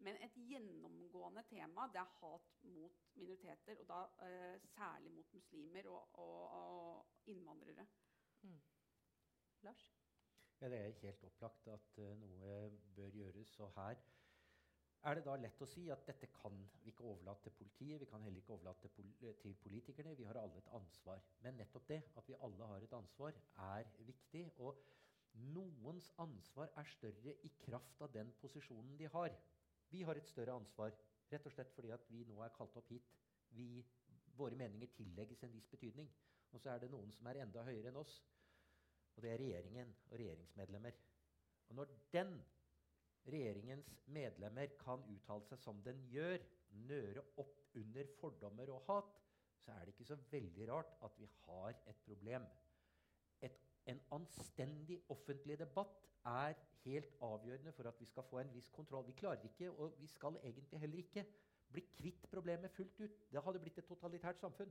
Men 0.02 0.16
et 0.22 0.36
gjennomgående 0.48 1.44
tema 1.48 1.86
det 1.92 2.00
er 2.00 2.14
hat 2.18 2.48
mot 2.66 3.04
minoriteter, 3.14 3.78
og 3.80 3.88
da 3.88 4.26
eh, 4.26 4.56
særlig 4.74 5.12
mot 5.12 5.34
muslimer 5.34 5.86
og, 5.88 6.18
og, 6.18 6.40
og 6.50 7.30
innvandrere. 7.30 7.86
Mm. 8.42 8.58
Lars? 9.62 9.84
Ja, 10.60 10.68
Det 10.68 10.78
er 10.78 10.90
helt 11.02 11.24
opplagt 11.24 11.68
at 11.68 11.98
uh, 11.98 12.10
noe 12.18 12.70
bør 12.96 13.10
gjøres. 13.10 13.60
Og 13.60 13.72
her 13.76 14.00
er 15.04 15.18
det 15.18 15.24
da 15.26 15.34
lett 15.36 15.60
å 15.60 15.68
si 15.68 15.84
at 15.92 16.06
dette 16.08 16.30
kan 16.32 16.54
vi 16.80 16.90
ikke 16.90 17.04
overlate 17.04 17.44
til 17.44 17.56
politiet. 17.58 18.00
Vi 18.00 18.08
kan 18.08 18.22
heller 18.24 18.40
ikke 18.40 18.54
overlate 18.56 18.88
pol 18.96 19.10
til 19.42 19.56
politikerne. 19.60 20.14
Vi 20.16 20.24
har 20.24 20.38
alle 20.40 20.60
et 20.62 20.70
ansvar. 20.78 21.20
Men 21.44 21.58
nettopp 21.60 21.88
det 21.90 22.00
at 22.16 22.28
vi 22.28 22.38
alle 22.46 22.68
har 22.70 22.86
et 22.86 22.96
ansvar, 22.96 23.36
er 23.66 23.90
viktig. 24.08 24.46
Og 24.64 24.80
noens 25.52 26.08
ansvar 26.24 26.72
er 26.80 26.88
større 26.94 27.34
i 27.44 27.52
kraft 27.66 28.00
av 28.06 28.14
den 28.14 28.32
posisjonen 28.40 28.96
de 28.98 29.10
har. 29.12 29.36
Vi 29.90 30.02
har 30.08 30.16
et 30.16 30.30
større 30.30 30.56
ansvar 30.56 30.96
rett 31.32 31.46
og 31.46 31.52
slett 31.52 31.76
fordi 31.76 31.92
at 31.92 32.08
vi 32.08 32.24
nå 32.28 32.40
er 32.44 32.56
kalt 32.56 32.76
opp 32.80 32.88
hit. 32.88 33.12
Vi, 33.58 33.84
våre 34.38 34.56
meninger 34.56 34.88
tillegges 34.96 35.44
en 35.44 35.52
viss 35.52 35.68
betydning. 35.68 36.08
Og 36.54 36.62
så 36.62 36.72
er 36.72 36.80
det 36.80 36.92
noen 36.92 37.12
som 37.12 37.28
er 37.28 37.42
enda 37.44 37.66
høyere 37.66 37.92
enn 37.92 38.00
oss. 38.00 38.22
Og 39.14 39.22
det 39.22 39.34
er 39.34 39.42
regjeringen 39.42 39.92
og 40.08 40.16
regjeringsmedlemmer. 40.16 40.96
Og 41.68 41.76
når 41.82 41.92
den 42.14 42.38
regjeringens 43.32 43.90
medlemmer 44.12 44.72
kan 44.80 45.04
uttale 45.10 45.46
seg 45.48 45.60
som 45.62 45.80
den 45.86 46.00
gjør, 46.12 46.42
nøre 46.88 47.22
opp 47.40 47.76
under 47.78 48.10
fordommer 48.18 48.72
og 48.74 48.82
hat, 48.88 49.12
så 49.64 49.72
er 49.72 49.84
det 49.86 49.94
ikke 49.94 50.08
så 50.10 50.18
veldig 50.30 50.68
rart 50.68 50.92
at 51.06 51.18
vi 51.18 51.28
har 51.44 51.76
et 51.88 52.00
problem. 52.04 52.46
Et, 53.44 53.56
en 53.92 54.00
anstendig 54.16 55.00
offentlig 55.12 55.58
debatt 55.60 56.04
er 56.28 56.56
helt 56.84 57.16
avgjørende 57.24 57.72
for 57.76 57.88
at 57.88 58.00
vi 58.00 58.08
skal 58.08 58.26
få 58.28 58.40
en 58.40 58.52
viss 58.52 58.68
kontroll. 58.72 59.06
Vi 59.06 59.16
klarer 59.16 59.44
ikke, 59.48 59.70
og 59.70 59.96
vi 60.00 60.08
skal 60.08 60.38
egentlig 60.42 60.80
heller 60.80 61.04
ikke, 61.04 61.24
bli 61.74 61.82
kvitt 61.96 62.28
problemet 62.30 62.70
fullt 62.70 63.00
ut. 63.00 63.22
Det 63.32 63.42
hadde 63.42 63.60
blitt 63.62 63.78
et 63.80 63.88
totalitært 63.88 64.40
samfunn. 64.40 64.70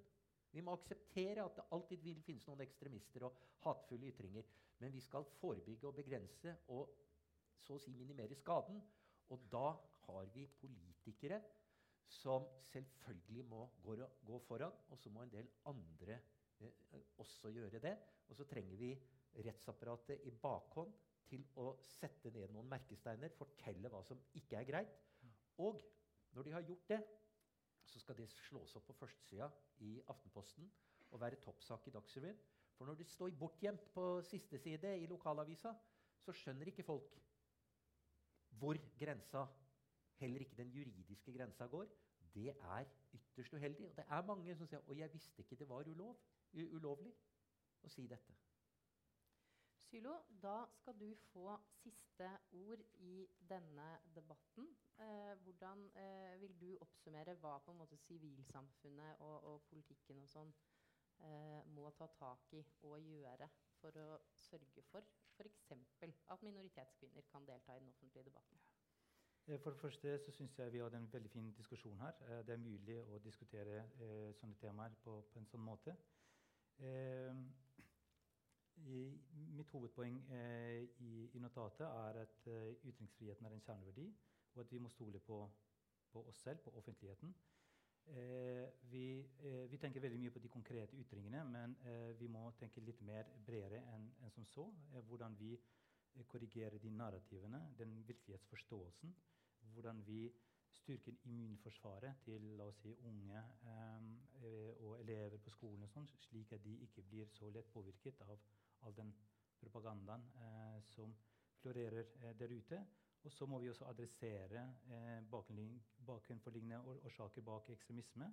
Vi 0.54 0.62
må 0.62 0.76
akseptere 0.78 1.44
at 1.44 1.58
det 1.58 1.66
alltid 1.74 2.04
vil 2.06 2.22
finnes 2.24 2.46
noen 2.48 2.62
ekstremister 2.64 3.26
og 3.28 3.40
hatefulle 3.66 4.12
ytringer. 4.12 4.46
Men 4.80 4.94
vi 4.94 5.02
skal 5.02 5.26
forebygge 5.40 5.90
og 5.90 5.98
begrense 5.98 6.54
og 6.76 6.94
så 7.64 7.78
å 7.78 7.82
si 7.82 7.94
minimere 7.96 8.36
skaden. 8.38 8.82
Og 9.34 9.48
da 9.52 9.72
har 10.06 10.30
vi 10.36 10.46
politikere 10.60 11.40
som 12.14 12.46
selvfølgelig 12.70 13.46
må 13.50 13.64
gå, 13.84 13.96
gå 14.28 14.40
foran, 14.46 14.76
og 14.92 15.00
så 15.00 15.10
må 15.10 15.24
en 15.24 15.32
del 15.34 15.48
andre 15.72 16.20
eh, 16.60 16.84
også 17.24 17.50
gjøre 17.56 17.82
det. 17.82 17.96
Og 18.30 18.38
så 18.38 18.46
trenger 18.50 18.78
vi 18.78 18.92
rettsapparatet 19.48 20.28
i 20.30 20.36
bakhånd 20.44 20.94
til 21.30 21.46
å 21.58 21.72
sette 21.88 22.30
ned 22.36 22.52
noen 22.54 22.70
merkesteiner, 22.70 23.34
fortelle 23.34 23.90
hva 23.90 24.04
som 24.06 24.20
ikke 24.38 24.60
er 24.60 24.70
greit. 24.70 24.96
Og 25.64 25.82
når 26.36 26.48
de 26.48 26.56
har 26.56 26.66
gjort 26.68 26.90
det, 26.92 27.02
så 27.86 28.00
skal 28.02 28.18
det 28.18 28.30
slås 28.32 28.76
opp 28.78 28.88
på 28.90 28.96
førstesida 28.98 29.50
i 29.86 29.96
Aftenposten 30.10 30.70
og 31.12 31.22
være 31.22 31.42
toppsak 31.44 31.90
i 31.90 31.94
Dagsrevyen. 31.94 32.38
For 32.74 32.90
når 32.90 33.02
det 33.02 33.10
står 33.12 33.36
bortgjemt 33.38 33.90
på 33.94 34.06
siste 34.26 34.58
side 34.62 34.96
i 35.02 35.10
lokalavisa, 35.10 35.74
så 36.24 36.34
skjønner 36.34 36.72
ikke 36.72 36.86
folk 36.88 37.18
hvor 38.60 38.78
grensa, 39.00 39.46
heller 40.22 40.46
ikke 40.46 40.58
den 40.58 40.72
juridiske 40.72 41.34
grensa, 41.34 41.68
går. 41.68 41.88
Det 42.34 42.50
er 42.50 42.86
ytterst 43.14 43.54
uheldig. 43.54 43.90
Og 43.90 43.98
det 43.98 44.06
er 44.08 44.26
mange 44.26 44.56
som 44.56 44.68
sier 44.68 44.82
og 44.88 44.98
jeg 44.98 45.14
visste 45.14 45.42
ikke 45.42 45.56
det 45.56 45.70
var 45.70 45.90
ulov, 45.90 46.18
ulovlig 46.54 47.14
å 47.84 47.92
si 47.92 48.08
dette. 48.10 48.36
Sylo, 49.94 50.14
da 50.42 50.64
skal 50.74 50.96
du 50.98 51.12
få 51.30 51.52
siste 51.84 52.30
ord 52.58 52.82
i 53.06 53.28
denne 53.50 53.90
debatten. 54.16 54.70
Eh, 54.98 55.34
hvordan 55.44 55.84
eh, 55.96 56.42
vil 56.42 56.56
du 56.62 56.70
oppsummere 56.82 57.36
hva 57.42 57.60
på 57.66 57.72
en 57.72 57.78
måte 57.78 57.98
sivilsamfunnet 57.98 59.22
og, 59.22 59.44
og, 59.52 59.62
politikken 59.70 60.22
og 60.24 60.30
sånn 60.30 60.54
eh, 61.28 61.62
må 61.76 61.92
ta 61.98 62.08
tak 62.18 62.54
i 62.58 62.64
og 62.90 62.98
gjøre 63.02 63.50
for 63.84 64.00
å 64.00 64.20
sørge 64.48 64.84
for 64.92 65.04
f.eks. 65.36 65.72
at 66.32 66.46
minoritetskvinner 66.46 67.28
kan 67.32 67.46
delta 67.48 67.76
i 67.76 67.82
den 67.84 67.92
offentlige 67.92 68.30
debatten? 68.30 68.62
Eh, 69.48 69.60
for 69.60 69.72
det 69.72 69.80
første 69.80 70.18
så 70.26 70.32
syns 70.32 70.60
jeg 70.60 70.74
vi 70.74 70.80
hadde 70.80 70.98
en 70.98 71.10
veldig 71.14 71.32
fin 71.32 71.52
diskusjon 71.58 72.00
her. 72.00 72.20
Eh, 72.30 72.46
det 72.48 72.56
er 72.56 72.64
mulig 72.64 73.00
å 73.04 73.20
diskutere 73.20 73.82
eh, 74.00 74.32
sånne 74.40 74.60
temaer 74.62 74.96
på, 75.04 75.18
på, 75.34 75.40
en 75.40 75.50
sånn 75.52 75.66
måte. 75.66 75.96
Eh, 76.80 77.44
i, 78.84 79.02
mitt 79.58 79.70
hovedpoeng 79.76 80.16
eh, 80.34 80.84
i, 81.06 81.12
i, 81.34 81.40
notatet 81.40 81.86
er 81.86 82.18
at 82.24 82.48
uh, 82.48 82.88
ytringsfriheten 82.90 83.46
er 83.46 83.54
en 83.54 83.62
kjerneverdi, 83.62 84.08
og 84.56 84.64
at 84.64 84.72
vi 84.72 84.80
må 84.82 84.90
stole 84.90 85.20
på, 85.20 85.38
på 86.12 86.24
oss 86.30 86.42
selv, 86.42 86.64
på 86.66 86.74
offentligheten. 86.80 87.36
Eh, 88.06 88.70
vi, 88.92 89.26
eh, 89.40 89.66
vi, 89.72 89.78
tenker 89.78 90.04
veldig 90.04 90.20
mye 90.20 90.34
på 90.36 90.42
de 90.44 90.52
konkrete 90.52 90.98
ytringene, 91.00 91.44
men 91.50 91.76
eh, 91.88 92.12
vi 92.20 92.28
må 92.28 92.44
tenke 92.60 92.84
litt 92.84 93.02
mer 93.02 93.30
bredere 93.46 93.84
enn 93.94 94.10
en 94.26 94.34
som 94.36 94.46
så. 94.46 94.68
Eh, 94.94 95.04
hvordan 95.08 95.38
vi 95.40 95.56
korrigerer 96.30 96.78
de 96.78 96.92
narrativene, 96.94 97.62
den 97.78 98.04
virkelighetsforståelsen. 98.08 99.14
Hvordan 99.74 100.04
vi 100.06 100.28
styrker 100.74 101.16
immunforsvaret 101.30 102.20
til 102.26 102.62
si, 102.78 102.92
unge 103.10 103.42
og 104.84 105.00
elever 105.00 105.38
på 105.42 105.54
skolen, 105.54 105.88
sånt, 105.90 106.14
slik 106.28 106.54
at 106.54 106.64
de 106.66 106.76
ikke 106.86 107.02
blir 107.10 107.30
så 107.34 107.50
lett 107.50 107.72
påvirket 107.74 108.22
av 108.28 108.38
all 108.84 108.96
den 108.98 109.14
propagandaen 109.64 110.26
eh, 110.36 110.82
som 110.96 111.16
florerer 111.62 112.06
eh, 112.22 112.36
der 112.40 112.52
ute. 112.52 112.84
Og 113.24 113.32
så 113.32 113.46
må 113.48 113.60
vi 113.60 113.70
også 113.72 113.86
adressere 113.88 114.64
eh, 114.92 115.20
bakenforliggende 116.06 116.80
årsaker 116.80 117.42
bak 117.42 117.70
ekstremisme. 117.70 118.28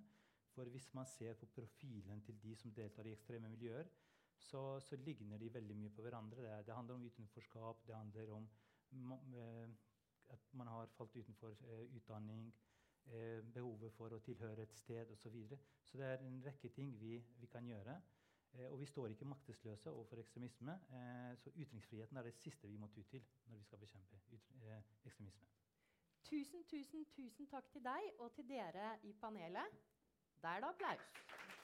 For 0.51 0.67
hvis 0.69 0.93
man 0.93 1.05
ser 1.07 1.33
på 1.33 1.45
profilen 1.45 2.21
til 2.21 2.41
de 2.43 2.55
som 2.55 2.73
deltar 2.75 3.07
i 3.07 3.13
ekstreme 3.15 3.49
miljøer, 3.49 3.87
så, 4.37 4.79
så 4.79 4.95
ligner 4.95 5.37
de 5.37 5.53
veldig 5.53 5.77
mye 5.77 5.93
på 5.95 6.01
hverandre. 6.01 6.43
Det, 6.43 6.65
det 6.67 6.75
handler 6.75 6.95
om 6.95 7.05
utenforskap, 7.05 7.87
det 7.87 7.95
handler 7.95 8.33
om 8.35 8.49
eh, 9.13 9.69
at 10.29 10.53
man 10.53 10.67
har 10.67 10.91
falt 10.97 11.15
utenfor 11.15 11.55
eh, 11.67 11.95
utdanning, 11.95 12.53
eh, 13.05 13.39
behovet 13.53 13.93
for 13.93 14.13
å 14.15 14.19
tilhøre 14.25 14.65
et 14.65 14.75
sted 14.75 15.11
osv. 15.11 15.23
Så, 15.23 15.29
videre. 15.29 15.59
så 15.83 16.01
det 16.01 16.09
er 16.09 16.25
en 16.25 16.41
rekke 16.45 16.69
ting 16.75 16.93
vi, 16.99 17.17
vi 17.39 17.47
kan 17.47 17.67
gjøre. 17.67 17.95
Eh, 18.53 18.71
og 18.71 18.79
vi 18.79 18.85
står 18.85 19.07
ikke 19.07 19.25
maktesløse 19.25 19.91
overfor 19.91 20.15
ekstremisme. 20.15 20.71
Eh, 20.71 21.37
så 21.37 21.51
ytringsfriheten 21.55 22.17
er 22.17 22.23
det 22.23 22.33
siste 22.33 22.67
vi 22.67 22.77
må 22.77 22.87
ty 22.87 23.01
til 23.01 23.23
når 23.45 23.57
vi 23.57 23.63
skal 23.63 23.79
bekjempe 23.79 24.21
eh, 24.35 24.83
ekstremisme. 25.05 25.47
Tusen, 26.23 26.63
tusen, 26.63 27.05
tusen 27.05 27.47
takk 27.47 27.71
til 27.71 27.83
deg 27.83 28.11
og 28.17 28.31
til 28.35 28.49
dere 28.49 28.97
i 29.03 29.13
panelet. 29.13 29.81
Der 30.41 30.49
er 30.49 30.59
det 30.59 30.69
applaus. 30.69 31.60